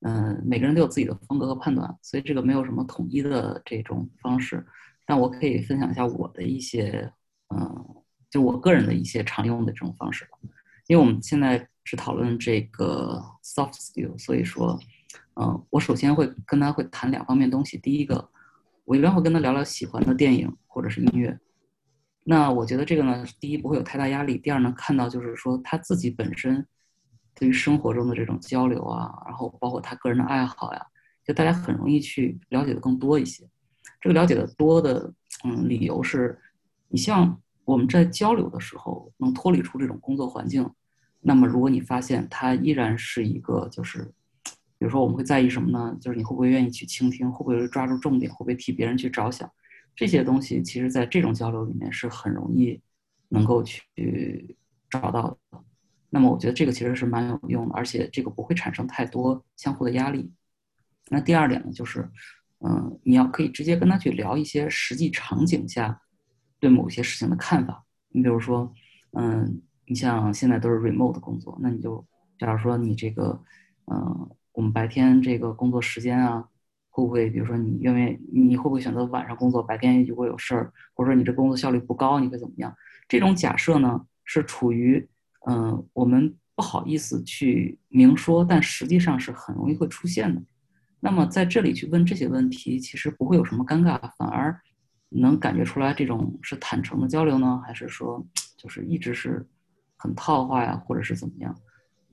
[0.00, 4.66] 嗯，每个人都有自己的风格和判断，所以这个没有什么统一的这种方式。
[5.04, 7.12] 但我可以分享一下我的一些，
[7.54, 10.38] 嗯，就我个人的一些常用的这种方式吧。
[10.86, 14.78] 因为我们现在只讨论这个 soft skill，所以说，
[15.34, 17.78] 嗯，我首先会跟他会谈两方面东西。
[17.78, 18.28] 第一个，
[18.84, 21.38] 我一般会跟他聊聊喜欢的电影或者是音乐。
[22.24, 26.64] 那我觉得这个呢，第一不会有太大压力，第二呢，看到就是说他自己本身
[27.34, 30.86] 对于生活中的这种交流啊，然后包括他个人的爱好呀，
[31.26, 33.48] 就大家很容易去了解的更多一些。
[34.00, 35.12] 这个了解的多的，
[35.44, 36.38] 嗯，理由是，
[36.88, 40.70] 你像我们在交流的时候能脱离出这种工作环境，
[41.20, 44.12] 那么如果你发现他依然是一个就是，
[44.82, 45.96] 比如说我们会在意什么呢？
[46.00, 49.48] 就是你会不会愿意去倾听，会不会抓住重点，会不会替别人去着想。
[49.94, 52.82] 这些东西其实，在这种交流里面是很容易
[53.28, 54.56] 能够去
[54.90, 55.62] 找到的。
[56.10, 60.32] 那么，我觉得这个其实是蛮有用的，而且这个不会产生太多相互的压力。
[61.10, 62.10] 那第二点呢，就是，
[62.58, 66.02] 嗯，你要可以直接跟他去聊一些实际场景下
[66.58, 67.84] 对某些事情的看法。
[68.08, 68.74] 你比如说，
[69.12, 72.04] 嗯，你像现在都是 remote 工作，那你就
[72.36, 73.40] 假如说你这个，
[73.86, 76.48] 嗯，我们白天这个工作时间啊。
[76.94, 82.70] 会不会，比如说你愿意，你会不会选择晚上工作，白天如果有事儿，或者说你这工作效率不高，你会怎么样？
[83.08, 85.08] 这种假设呢，是处于
[85.46, 90.42] 嗯，我们不好意思去明说，但实际上是很容易会出现的。
[91.00, 94.60] 那么在这里去问这些问题，其实不会有什么尴尬，反而
[95.08, 98.22] 能感觉出来这种是坦诚的交流呢，还是说
[98.58, 99.48] 就是一直是
[99.96, 101.58] 很套话呀，或者是怎么样？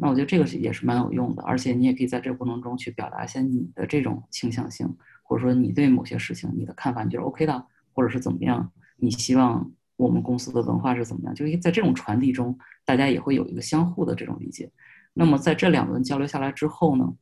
[0.01, 4.87] 那我觉得这个是也是蛮有用的，而且你也可以在这个过程中去表达一下你的这种倾向性，
[5.23, 8.71] 或者说你对某些事情你的看法，你觉得 OK 的，或者是怎么样？
[8.95, 11.35] 你希望我们公司的文化是怎么样？
[11.35, 14.71] 就是在这种传递中，大家也会有一个相互的这种理解。
[15.13, 17.13] 那么在这两轮交流下来之后呢，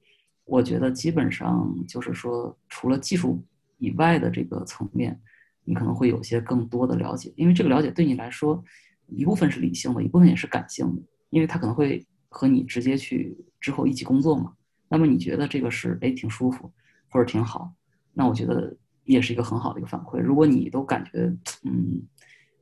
[0.46, 3.44] 我觉得基本上就是说，除了技术
[3.80, 5.20] 以外的这个层面，
[5.64, 8.64] 你可能会有些更多的了解，因为这个了解对你来说，
[9.08, 11.02] 一部分是理性的，一部分也是感性的，
[11.32, 12.06] 因为它可能会。
[12.30, 14.54] 和你直接去之后一起工作嘛？
[14.90, 16.72] 那么你觉得这个是哎挺舒服
[17.10, 17.74] 或者挺好？
[18.14, 20.20] 那我觉得也是一个很好的一个反馈。
[20.20, 22.02] 如果你都感觉嗯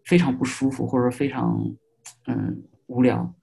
[0.04, 1.76] 非常不舒服或者非常
[2.28, 3.34] 嗯无聊，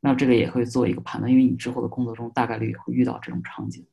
[0.00, 3.86] 那这个也会做一个判断，因为你之后的工作中大概率也会遇到这种场景。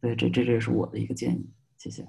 [0.00, 1.50] 对，这这这是我的一个建议。
[1.76, 2.06] 谢谢。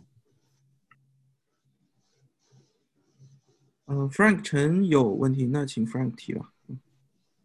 [3.88, 6.54] 嗯，Frank 陈有问题，那请 Frank 提吧。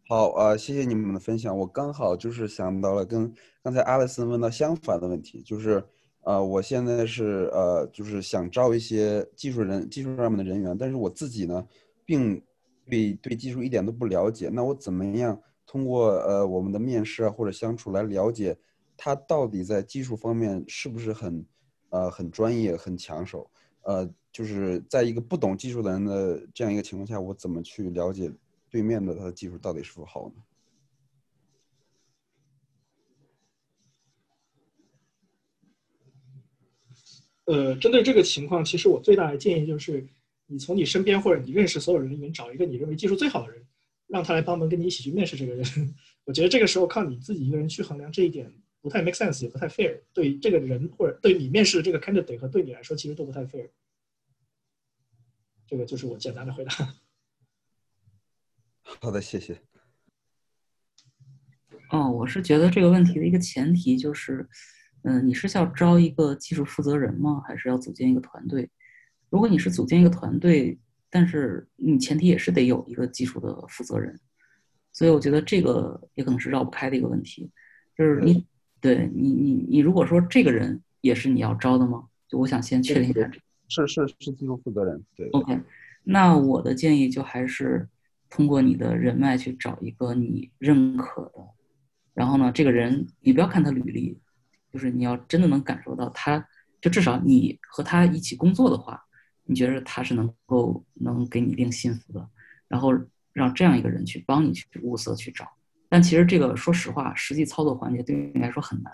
[0.06, 1.56] 好啊，谢谢你们的分享。
[1.56, 3.32] 我刚好就是想到了跟
[3.62, 5.82] 刚才阿莱森问到相反的问题，就是
[6.24, 11.66] 呃，我现在是呃，就是想招一些技术人、技术上面的人员，但是我自己呢，
[12.04, 12.38] 并
[12.84, 14.50] 对对技术一点都不了解。
[14.52, 18.54] 那我怎么样通过呃我们的面试啊或者相处来了解
[18.98, 21.42] 他到底在技术方面是不是很
[21.88, 23.50] 呃很专业、很抢手？
[23.84, 28.30] 呃，就是在一个不懂技术的人的这样一个情况下，我怎么去了解？
[28.74, 30.42] 对面的他的技术到底是否好呢？
[37.44, 40.04] 呃，针对这个情况，其实我最大的建议就是，
[40.46, 43.64] 你从你身边或者你认识所有人里面找一个你认为技术最好的人，
[44.08, 45.64] 让他来帮忙跟你一起去面试这个人。
[46.26, 50.00] 我觉得这个时候靠你自己一个人去衡量这一点不太 make sense，也不太 fair。
[50.12, 53.70] 对这个人或者对你面试的这个 candidate 和对你来说其实都不太 fair。
[55.64, 56.72] 这个就是我简单的回答。
[58.84, 59.58] 好的，谢谢。
[61.90, 64.46] 哦，我是觉得这个问题的一个前提就是，
[65.02, 67.42] 嗯，你是要招一个技术负责人吗？
[67.46, 68.68] 还是要组建一个团队？
[69.30, 70.78] 如果你是组建一个团队，
[71.08, 74.18] 但是你前提也是得有一个技术的负责人，
[74.92, 77.50] 所以我觉得这个也可能是绕不开的一个问题。
[77.96, 78.46] 就是你，
[78.80, 82.08] 对你，你，你如果说这个人也是你要招的吗？
[82.28, 83.30] 就我想先确定一下，
[83.68, 85.04] 是是是技术负责人。
[85.16, 85.60] 对，OK。
[86.02, 87.88] 那我的建议就还是。
[88.34, 91.48] 通过你的人脉去找一个你认可的，
[92.14, 94.18] 然后呢，这个人你不要看他履历，
[94.72, 96.44] 就是你要真的能感受到他，
[96.80, 99.00] 就至少你和他一起工作的话，
[99.44, 102.28] 你觉得他是能够能给你一定幸福的，
[102.66, 102.92] 然后
[103.32, 105.48] 让这样一个人去帮你去物色去找。
[105.88, 108.92] 但其实这个说实话，实际操作环节对你来说很难，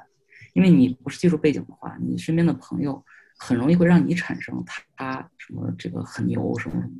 [0.53, 3.03] 因为你不是技术背景的话，你身边的朋友
[3.39, 4.63] 很容易会让你产生
[4.95, 6.95] 他什么这个很牛什么什么。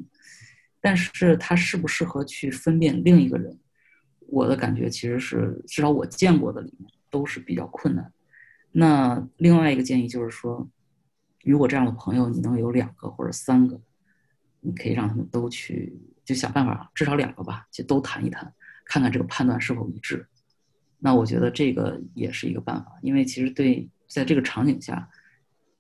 [0.81, 3.59] 但是他适不适合去分辨另一个人？
[4.29, 8.13] 我的感觉其实是，至少我见过的里面都是比较困难。
[8.73, 10.69] 那另外一个建议就是说，
[11.45, 13.81] 如果这样的朋友你能有两个或者三个，
[14.61, 15.93] 你可以让他们都去，
[16.25, 18.55] 就想办法，至少两个吧，就都谈一谈，
[18.85, 20.25] 看看这个判断是否一致。
[20.99, 25.09] 那我觉得这个也是一个办法，因为其实对在这个场景下，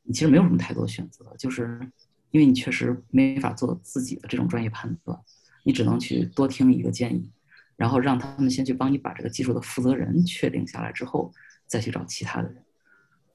[0.02, 1.78] 你其实没有什么太多选择，就是
[2.30, 5.18] 因为你确实没法做自己的这种专业判断，
[5.64, 7.30] 你只能去多听一个建议，
[7.76, 11.32] 然后让他们先去帮你把这个技术的负责人确定下来之后，
[11.66, 12.64] 再去找其他的人。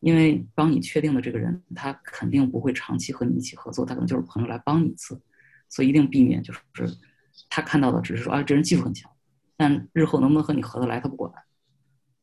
[0.01, 5.19] 因为帮你确定的这个人，他肯定不会长期和你一起合作，他可能就是朋友来帮你一次，
[5.67, 6.59] 所以一定避免就是
[7.49, 9.09] 他看到的只是说啊这人技术很强，
[9.57, 11.31] 但日后能不能和你合得来他不管，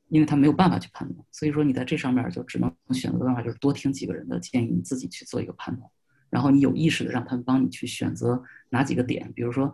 [0.08, 1.26] 因为他没有办法去判断。
[1.32, 5.90] 所以说你在这上面就只能选择的办法就是多听几个人的建议，你自己去做一个判断，
[6.32, 9.72] 然后你有意识的让他们帮你去选择哪几个点，比如说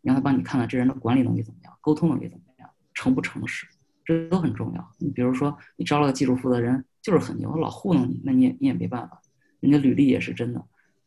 [0.00, 3.66] 让他帮你看看这人的管理能力怎么样，沟通能力怎么样，诚不诚实，
[4.04, 4.92] 这都很重要。
[4.98, 6.84] 你比如说你招了个技术负责人。
[7.02, 9.22] 就是很牛，老糊弄你，那你也你也没办法，
[9.60, 10.62] 人家履历也是真的，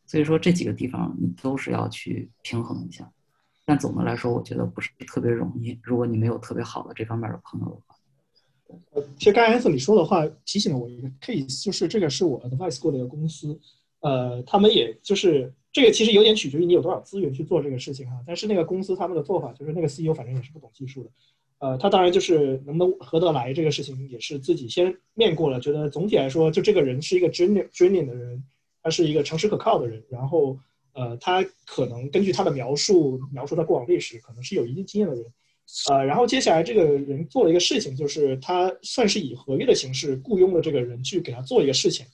[0.07, 3.07] 所以说这几个地方你都是要去平衡一下。
[3.63, 5.79] 但总的来说，我觉得不是特别容易。
[5.83, 7.95] 如果你没有特别好的这方面的朋友的话，
[8.93, 13.61] 呃，其实刚才你说的话提醒了我一个 case，就是这个是我 advice 过的一个公司，
[14.03, 18.21] 呃，他们也就是这个其实有点取决于你有多少资源去做这个事情哈。
[18.27, 21.09] 但是那个公司他们的做法就是那个 CEO 反正也是不懂技术的。
[21.59, 28.43] 呃，他当然就是能不能合得来这个事情，也是自己先面过了，觉得总体来说，就这个人是一个 genuine genuine 的人，
[28.81, 30.03] 他是一个诚实可靠的人。
[30.09, 30.57] 然后，
[30.91, 35.23] 呃，他可能根据他的描述，描述他过往历史，可能是有一定经验的人。
[35.89, 42.05] 呃，然后接下来这个人做了一个事情，就是他算是以合约的形式雇佣了这个人去给他做一个事情。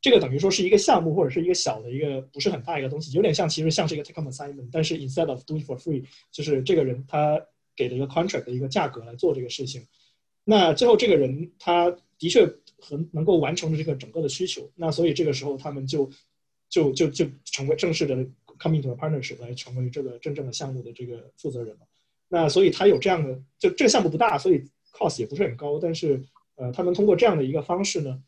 [0.00, 7.40] 这个等于说是一个项目或者是一个小的一个不是很大一个东西，有点像其实像是一个 take home assignment，但是 instead of doing for free，就是这个人他。
[7.78, 9.86] 给的一个 contract 的一个价格来做这个事情，
[10.42, 12.44] 那最后这个人他的确
[12.80, 16.10] 很能够完成这个整个的需求，那所以这个时候他们就
[16.68, 18.16] 就就就成为正式的
[18.58, 21.86] coming to a partnership 来成为这个真正的项目的这个负责人了。
[22.28, 26.20] 那所以他有这样的，就这个项目不大，所以 cost 也不是很高，但是
[26.56, 28.20] 呃，他们通过这样的一个方式呢，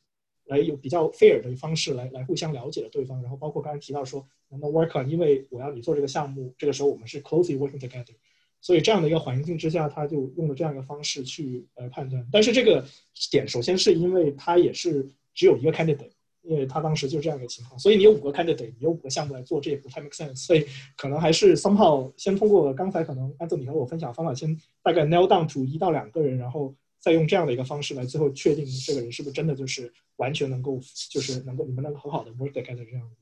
[0.51, 8.15] 来有比较 fair 的方式来来互相了解了对方，然后包括刚才提到说能不能 work on，因为我要你做这个项目，这个时候我们是 closely working together。
[8.61, 12.27] 所以这样的一个环境之下，他就用了这样一个方式去呃判断。
[12.31, 12.85] 但是这个
[13.31, 16.11] 点首先是因为他也是只有一个 candidate，
[16.43, 17.79] 因为他当时就是这样一个情况。
[17.79, 20.45] 所以你有五个 candidate，你有五个项目来做，这也不太 make sense。
[20.45, 20.67] 所以
[20.97, 30.79] 可能还是 somehow 先通过刚才可能按照你和我分享方法，先大概 nail down to 一到两个人，然后再用这样的一个方式来最后确定这个人是不是真的就是完全能够
[31.11, 33.17] 就是能够你们能够很好的 work together 这样子。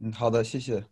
[0.00, 0.84] 嗯，好的，谢谢。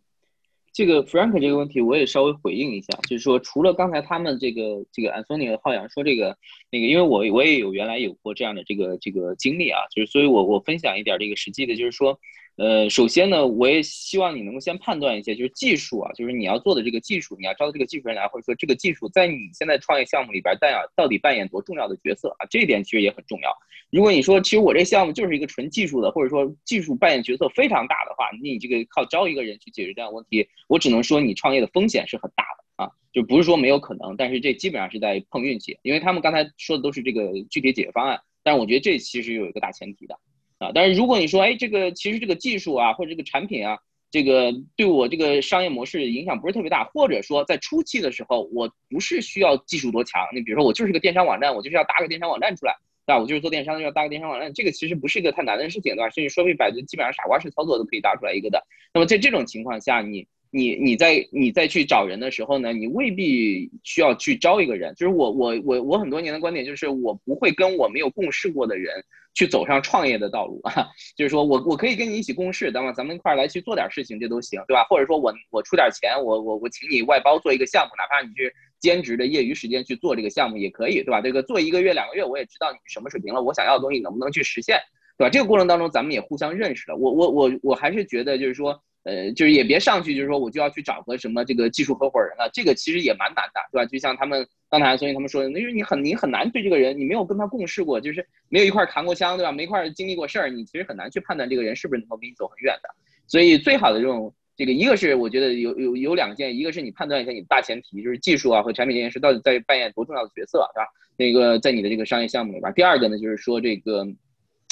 [0.73, 6.39] 这个 Frank 这个问题我也稍微回应一下，就是说除了刚才他们这个这个 Anthony 和浩洋说这个
[6.70, 12.19] 那个，因为我我也有原来有过这样的这个这个经历啊，就是所以我我分享一点这个实际的，就是说。
[12.57, 22.47] 呃，首先呢，我也希望你能够先判断一些，就是技术啊，就是你要做的这个技术，你要招的这个技术人来，或者说这个技术在你现在创业项目里边，但要到底扮演多重要的角色啊？
[22.49, 23.51] 这一点其实也很重要。
[23.91, 40.17] 如果你说其实我这项目就是一个纯技术的，或者说技术扮演角色非常大的话，你这个靠招一个人去解决这样问题，我只能说你创业的风险是很大的啊，就不是说没有可能，但是这基本上是在碰运气，因为他们刚才说的都是这个具体解决方案，但是我觉得这其实有一个大前提的。
[40.59, 43.79] 啊，但是如果你说，哎，这个其实这个技术啊，或者这个产品啊，
[44.11, 52.77] 这个对我这个商业模式影响不是特别大，或者说在初期的时候，我不是需要技术多强，你比如说我就是个电商网站，我就是要搭个电商网站出来，
[53.07, 53.19] 对吧？
[53.19, 56.09] 我就是做电商要搭个电商网站，这个其实不是一个太难的事情，对吧？
[56.11, 58.65] 甚至说明百度基本上傻瓜式操作都可以搭出来一个的。
[58.93, 69.05] 那么在这种情况下，你你你在你再去找人的时候呢，你未必需要去招一个人，就是我我我我很多年的观点就是，我不会跟我没有共事过的人。
[69.37, 70.87] 去走上创业的道路啊，
[71.17, 72.93] 就是说我我可以跟你一起共事，对吗？
[72.93, 74.85] 咱们一块儿来去做点事情，这都行，对吧？
[74.85, 81.21] 或者说我我出点钱，我我我请你外包做一个项目，哪怕你去兼职的业余时间去做这个项目也可以，对吧？
[81.21, 84.79] 这个做一个月两个月，我也知道你什么水平了，我想要的东西能不能去实现，
[85.19, 85.31] 对吧？
[85.31, 86.97] 这个过程当中咱们也互相认识了。
[86.97, 88.81] 我我我我还是觉得就是说。
[89.05, 93.85] 呃，就是也别上去，就是说我就要去找个什么这个技术合伙人了，这个其实也蛮难的，对吧？
[93.85, 99.53] 就像他们刚才所以他们说的，因为你很你很难对这个人，你没有跟他共事过，就是没有一块扛过枪，对吧？
[99.53, 102.89] 没一块经历过事儿，你其实很难去判断这个人是不是能够跟你走很远的。
[103.27, 110.89] 所以最好的这种这个，一个是我觉得有有有两件，一个是你判断一下你大前提，就是技术啊和产品这件事到底在扮演多重要的角色，对吧？
[111.19, 112.73] 那个在你的这个商业项目里边。
[112.73, 114.07] 第二个呢，就是说这个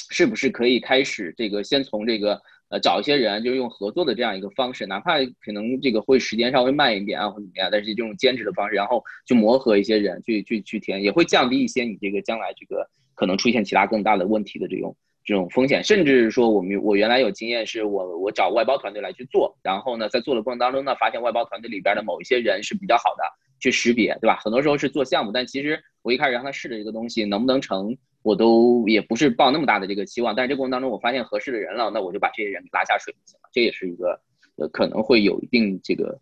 [0.09, 2.41] 是不是可以开始这个先从这个。
[2.73, 15.85] 呃，找一些人，就是用合作的这样一个方式，哪怕可能这个会时间稍微慢一点啊，或怎么样，但是这种兼职的方式，然后去磨合一些人，去去去填，也会降低一些你这个将来这个可能出现其他更大的问题的这种这种风险。
[15.85, 23.23] 甚至说，我们我原来有经验，是我我找外包团队来去做，然后呢，在做的过程当中呢，发现外包团队里边的某一些人是比较好的，
[23.61, 24.41] 去识别，对吧？
[24.43, 27.95] 很多时候是做项目，但其实我一开始让他试的这个东西能不能成。
[28.23, 30.35] 我都也不是抱那么大的这个期望。
[30.35, 33.49] 但是这过程当中，我发现合适的人了，那我就把这些人拉下水就行了。
[33.53, 34.21] 这也是一个
[34.57, 36.19] 呃可能会有一定这个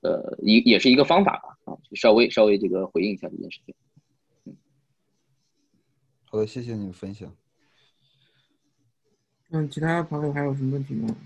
[0.00, 3.74] 呃一也是一个方法吧啊，就稍微稍微这个回应一下这件事情。
[6.24, 7.32] 好的，谢谢你的分享。
[9.50, 11.16] 嗯，其他朋友还有什么问题吗？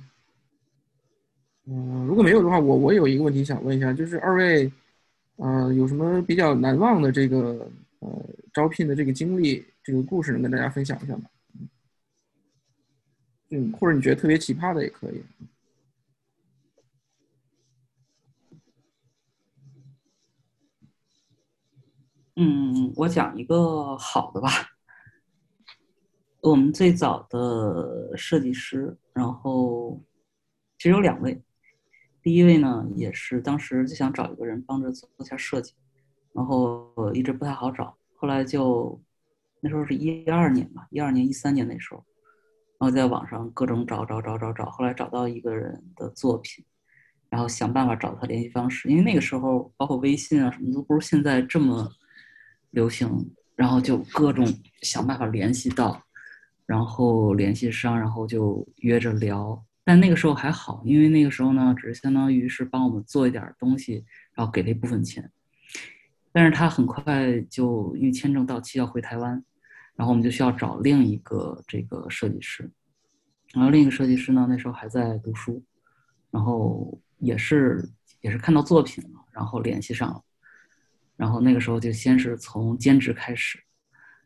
[1.71, 4.71] 嗯，如果没有的话，我我有一个问题想问一下，就是二位，
[5.37, 7.71] 呃，有什么比较难忘的这个
[8.01, 8.09] 呃
[8.53, 11.23] 招聘的这个经历，这个故事能跟大家分享一下吗？
[13.49, 15.25] 嗯，或者你觉得特别奇葩的也可以。
[22.37, 24.51] 嗯，我讲一个好的吧。
[26.43, 29.99] 我们最早的设计师，然后
[30.77, 31.43] 其实有两位。
[32.21, 35.73] 第一位呢，也是当时就想找一个人帮着做一下设计，
[36.35, 37.97] 然后一直不太好找。
[38.17, 39.01] 后来就
[39.61, 42.05] 那时候是一二年吧，一二年、一三年那时候，
[42.79, 46.65] 然后在网上各种找找找找找，后来找到一个人的作品，
[47.29, 48.89] 然后想办法找他联系方式。
[48.89, 51.91] 因为那个时候，包括微信啊什么都不如现在这么
[52.71, 53.09] 流行，
[53.57, 54.47] 然后就各种
[54.83, 56.01] 想办法联系到。
[56.67, 59.65] 然后联系上，然后就约着聊。
[59.85, 64.05] 但那个时候还好，因为那个时候呢，只是相当于是帮我们做一点东西，
[64.35, 65.33] 然后给了一部分钱。
[66.39, 69.43] 但是他很快就因为签证到期要回台湾，
[69.97, 72.71] 然后我们就需要找另一个这个设计师。
[73.53, 75.61] 然后另一个设计师呢，那时候还在读书，
[76.31, 77.91] 然后也是
[78.21, 80.23] 也是看到作品了，然后联系上了。
[81.17, 83.59] 然后那个时候就先是从兼职开始，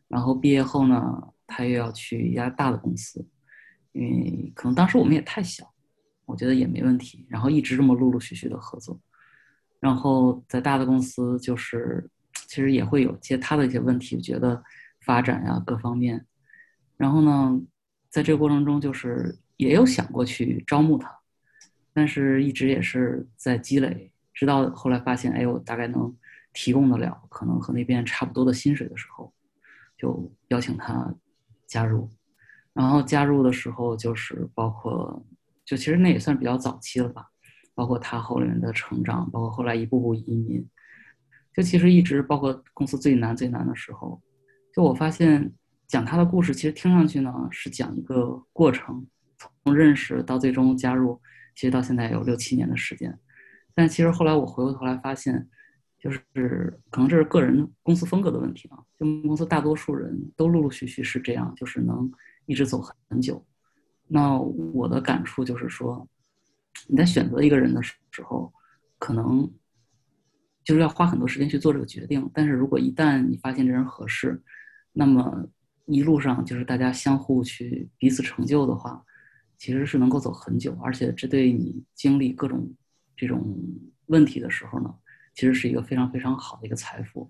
[0.07, 1.29] 然后毕业后呢。
[1.45, 3.23] 他又要去一家大的公司，
[3.91, 5.71] 因为可能当时我们也太小，
[6.25, 7.27] 我觉得也没问题。
[7.29, 8.99] 然后一直这么陆陆续续的合作，
[9.83, 12.09] 然后在大的公司就是
[12.47, 14.63] 其实也会有接他的一些问题，觉得
[15.01, 16.25] 发展呀各方面。
[16.95, 17.61] 然后呢，
[18.09, 21.13] 在这个过程中就是也有想过去招募他，
[21.91, 26.15] 但是一直也是在积累，直到后来发现，哎，我大概能
[26.53, 29.33] 提供得了，可能和那边差不多的薪水的时候，
[29.97, 31.13] 就邀请他。
[31.65, 32.07] 加入，
[32.71, 35.25] 然后加入的时候就是包括，
[35.65, 37.31] 就其实那也算比较早期了吧，
[37.73, 40.67] 包括他后面的成长，包括后来一步步移民，
[41.53, 44.21] 就其实一直包括公司最难最难的时候，
[44.73, 45.51] 就我发现
[45.87, 49.05] 讲他的故事，其实听上去呢是讲一个过程，
[49.37, 51.19] 从认识到最终加入，
[51.55, 53.17] 其实到现在有六七年的时间，
[53.73, 55.49] 但其实后来我回过头来发现。
[56.03, 62.11] 就是可能这是个人公司风格的问题啊，就公司大多数人都陆陆续续是这样，就是能
[62.45, 63.41] 一直走很久。
[64.09, 66.05] 那我的感触就是说，
[66.87, 67.93] 你在选择一个人的时
[68.23, 68.51] 候，
[68.97, 69.51] 可能
[70.63, 72.29] 就是要花很多时间去做这个决定。
[72.33, 74.41] 但是如果一旦你发现这人合适，
[74.91, 75.47] 那么
[75.85, 79.03] 一路上就是大家相互去彼此成就的话，
[79.57, 80.77] 其实是能够走很久。
[80.83, 82.73] 而且这对你经历各种
[83.15, 83.57] 这种
[84.07, 84.93] 问题的时候呢。
[85.35, 87.27] 其实是一个非常非常好的一个财富。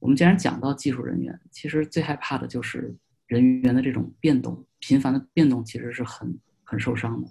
[0.00, 2.94] 我们既然讲到技术人员，其实最害怕的就是
[3.26, 7.28] 人员的这种变动，频繁的变动其实是很很受伤的。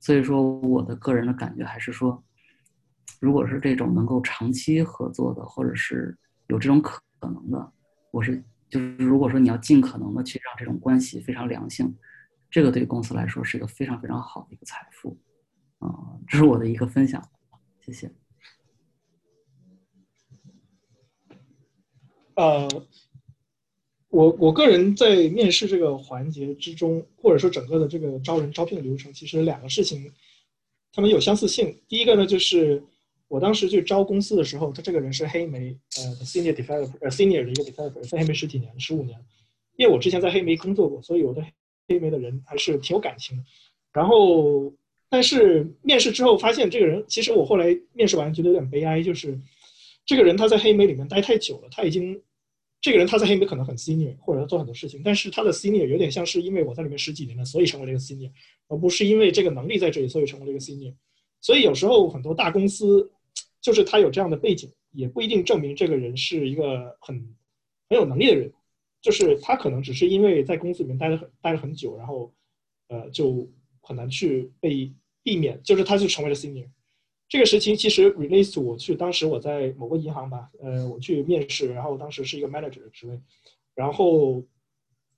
[0.00, 2.22] 所以说，我的个人的感觉还是说，
[3.20, 6.16] 如果是这种能够长期合作的，或者是
[6.48, 7.72] 有这种可能的，
[8.10, 11.96] 我是就是如果说你要尽可能的去让这种关系非常良性，
[12.50, 15.18] 这个对公司来说是一个非常非常好的一个财富。
[15.78, 17.22] 啊，这是我的一个分享，
[17.80, 18.10] 谢谢。
[22.36, 22.68] 呃，
[24.14, 30.08] 我我个人在面试这个环节之中，或者说整个的这个招人招聘的流程，其实两个事情，
[30.92, 31.76] 他们有相似性。
[31.88, 32.80] 第一个呢，就是
[33.26, 39.18] 我当时去招公司的时候，他这个人是黑莓呃 senior developer，呃 senior 的一个 developer，在黑莓十几年，十五年。
[39.76, 41.44] 因为我之前在黑莓工作过，所以我对
[41.88, 43.42] 黑莓的人还是挺有感情的。
[43.92, 44.72] 然后，
[45.08, 49.36] 但是面试之后发现，这个人其实我后来面试完觉得有点悲哀，就是。
[50.06, 52.20] 这个人他在黑莓里面待太久了，他已经，
[52.84, 58.30] 这个人他在黑莓可能很 senior，或者他做很多事情，但是他的 senior 有点像是因为我在里面十几年了，所以成为了一个 senior，
[58.68, 60.94] 而不是因为这个能力在这里，所以成为了一个 senior。
[61.40, 63.10] 所以有时候很多大公司，
[63.62, 67.16] 就是他有这样的背景，也不一定证明这个人是一个很
[67.88, 68.52] 很有能力的人，
[69.00, 72.34] 就是他可能只是因为在公司里面待了很待了很久，然后，
[72.88, 73.50] 呃，就
[73.80, 74.92] 很难去被
[75.22, 76.68] 避免，就是他就成为了 senior。
[77.34, 83.20] 这个事情其实 release 我去，当时我在某个银行吧，呃，我去面试，然后当时是一个 manager 的职位，
[83.74, 84.40] 然后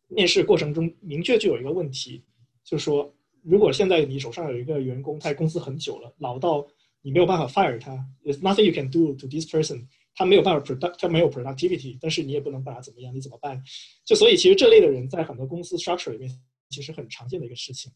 [0.09, 2.25] 面试过程中明确就有一个问题，
[2.65, 6.67] 就是说，如果现在你手上有一个员工，他在公司很久了，老到
[7.03, 7.93] 你没有办法 fire 他
[8.25, 13.63] ，there's nothing you can do to this person，他没有办法 product，他没有 productivity，但是你也不能把他怎么样，你怎么办？
[14.07, 16.31] 就所以其实这类的人在很多公司 structure 里面
[16.71, 17.93] 其实很常见的一个事情。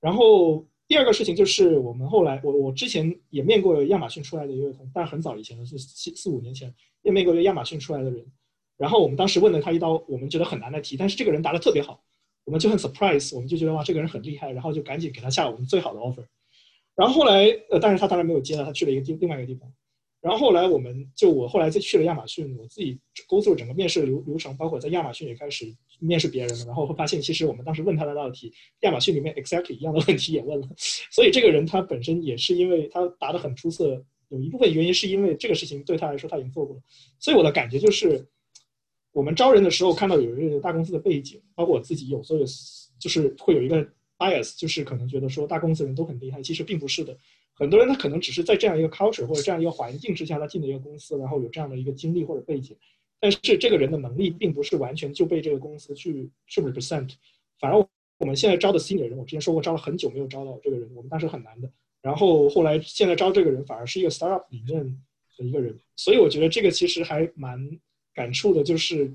[0.00, 6.72] 然后第二个事情就是我们后来我我之前也面过亚马逊出来的一个同，但很早以前的是四四五年前
[7.02, 8.24] 也面过一个亚马逊出来的人。
[8.76, 12.00] 然后我们当时问了他一道我们觉得很难的题，但是这个人答的特别好，
[12.44, 16.24] 我们就很 surprise，我们就觉得哇这个人很厉害，然后就赶紧给他下了我们最好的 offer。
[16.94, 19.72] 然后后来呃，但是他当然没有接了，他去了一个地另外一个地方。
[20.26, 22.98] 然后后来我们就我后来再去了亚马逊，我自己
[23.28, 26.64] go through 整个面试流流程，包括在亚马逊也开始面试别人了。
[26.64, 30.68] 然后会发现，其实我们当时问他的那道题，亚马逊里面 exactly 一样的问题也问了。
[31.14, 36.82] 所以这个人他本身也是因为他答得很出色，有一部分原因是因为这个事情对他来说他已经做过了。
[37.20, 38.26] 所以我的感觉就是，
[39.12, 42.44] 我们招人的时候看到有一个大公司的背景，包括我自己有所以
[42.98, 43.86] 就是会有一个
[44.18, 47.16] bias，就是可能觉得说大公司人都很厉害，其实并不是的。
[47.58, 52.76] 很多人他可能只是在这样一个 culture 或者这样一个环境之下，他进了一个公司，然后有这样的一个经历或者背景，
[53.18, 57.14] 但是这个人的能力并不是完全就被这个公司去去 represent，
[57.58, 57.78] 反而
[58.18, 61.70] 我们现在招的 senior 人，我之前说过招了很久没有招到这个人，我们当时很难的，
[62.02, 64.84] 然后后来现在招这个人反而是一个 startup 里面
[65.38, 67.58] 的一个人，所以我觉得这个其实还蛮
[68.14, 69.10] 感触的，就是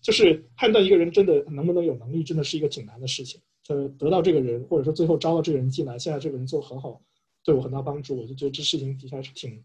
[0.00, 3.40] 就是判断一个人真的能不能有能力，真的是一个挺难的事情。
[3.68, 7.00] 呃，得到这个人，或者说最后招到这个人进来，现在这个人做很好。
[7.46, 9.62] 对我很大帮助，我就觉得这事情底下是挺，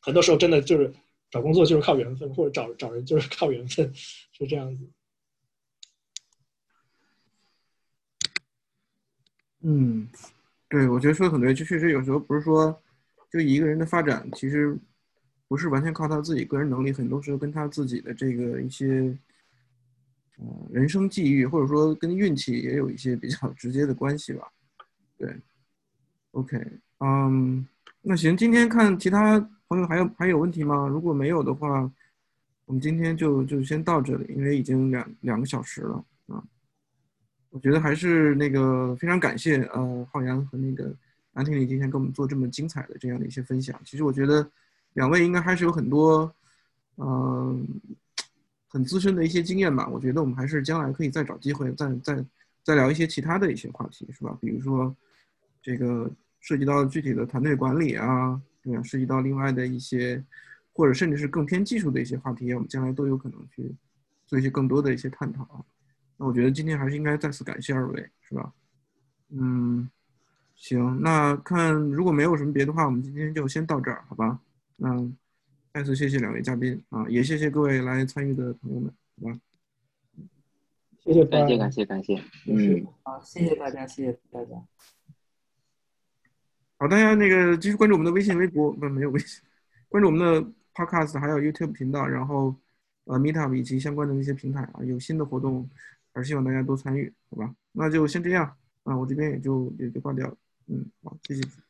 [0.00, 0.92] 很多时候真的就是
[1.30, 4.86] 找工作就是靠缘分，或者找找人就是靠缘分，是这样子。
[9.62, 10.06] 嗯，
[10.68, 12.80] 对，我觉得说的很对，就确实有时候不是说
[13.32, 14.78] 就一个人的发展，其实
[15.48, 19.16] 不是完全靠他自己个人能力，很多时候跟他自己的这个一些
[20.36, 24.52] 呃人生际遇，或者说跟运气也有一些比较直接的关系吧。
[25.16, 25.34] 对
[26.32, 26.60] ，OK。
[27.00, 27.66] 嗯，
[28.00, 30.88] 那行，今天看其他朋友还有还有问题吗？
[30.88, 31.90] 如果没有的话，
[32.64, 36.42] 我们今天就就先到这里，因为已经两两个小时了啊。
[37.50, 40.90] 我觉得还是那个非常感谢呃浩洋和那个
[41.34, 43.78] 安婷丽今天跟我们做这么精彩的这样的一些分享。
[43.84, 44.50] 其实我觉得
[44.94, 46.34] 两位应该还是有很多
[46.96, 47.66] 嗯
[48.68, 49.86] 很资深的一些经验吧。
[49.86, 52.24] 我觉得我们还是将来可以再找机会再再
[52.62, 54.38] 再聊一些其他的一些话题，是吧？
[54.40, 54.96] 比如说
[55.60, 56.10] 这个。
[56.46, 58.80] 涉及到具体的团队管理啊，对吧？
[58.84, 60.22] 涉及到另外的一些，
[60.72, 63.74] 或者甚至是更偏技术的一些话题，我们将来都有可能去
[64.28, 65.66] 做一些更多的一些探讨。
[66.16, 68.52] 那我觉得今天还是应该再次感谢二位，是吧？
[69.30, 69.90] 嗯，
[70.54, 74.38] 行，那看如果没有什么别的话，我们今天就先到这儿，好吧？
[74.76, 75.04] 那
[75.74, 79.40] 再次谢谢两位嘉宾啊，也谢谢各位来参与的朋友们，好吧？
[81.02, 84.54] 谢谢，感谢，感谢，感谢，嗯，好，谢谢大家，谢谢大家。
[86.78, 89.42] 好，大家那个继续关注我们的微信、微博，不没有微信，
[89.88, 90.42] 关注我们的
[90.74, 92.54] Podcast，还有 YouTube 频道，然后
[93.04, 95.68] 呃 Meetup 以及相关的那些平台啊，有新的活动，
[96.12, 97.54] 还是希望大家多参与，好吧？
[97.72, 98.54] 那就先这样
[98.84, 100.36] 啊，我这边也就也就挂掉了，
[100.66, 101.65] 嗯，好，谢谢。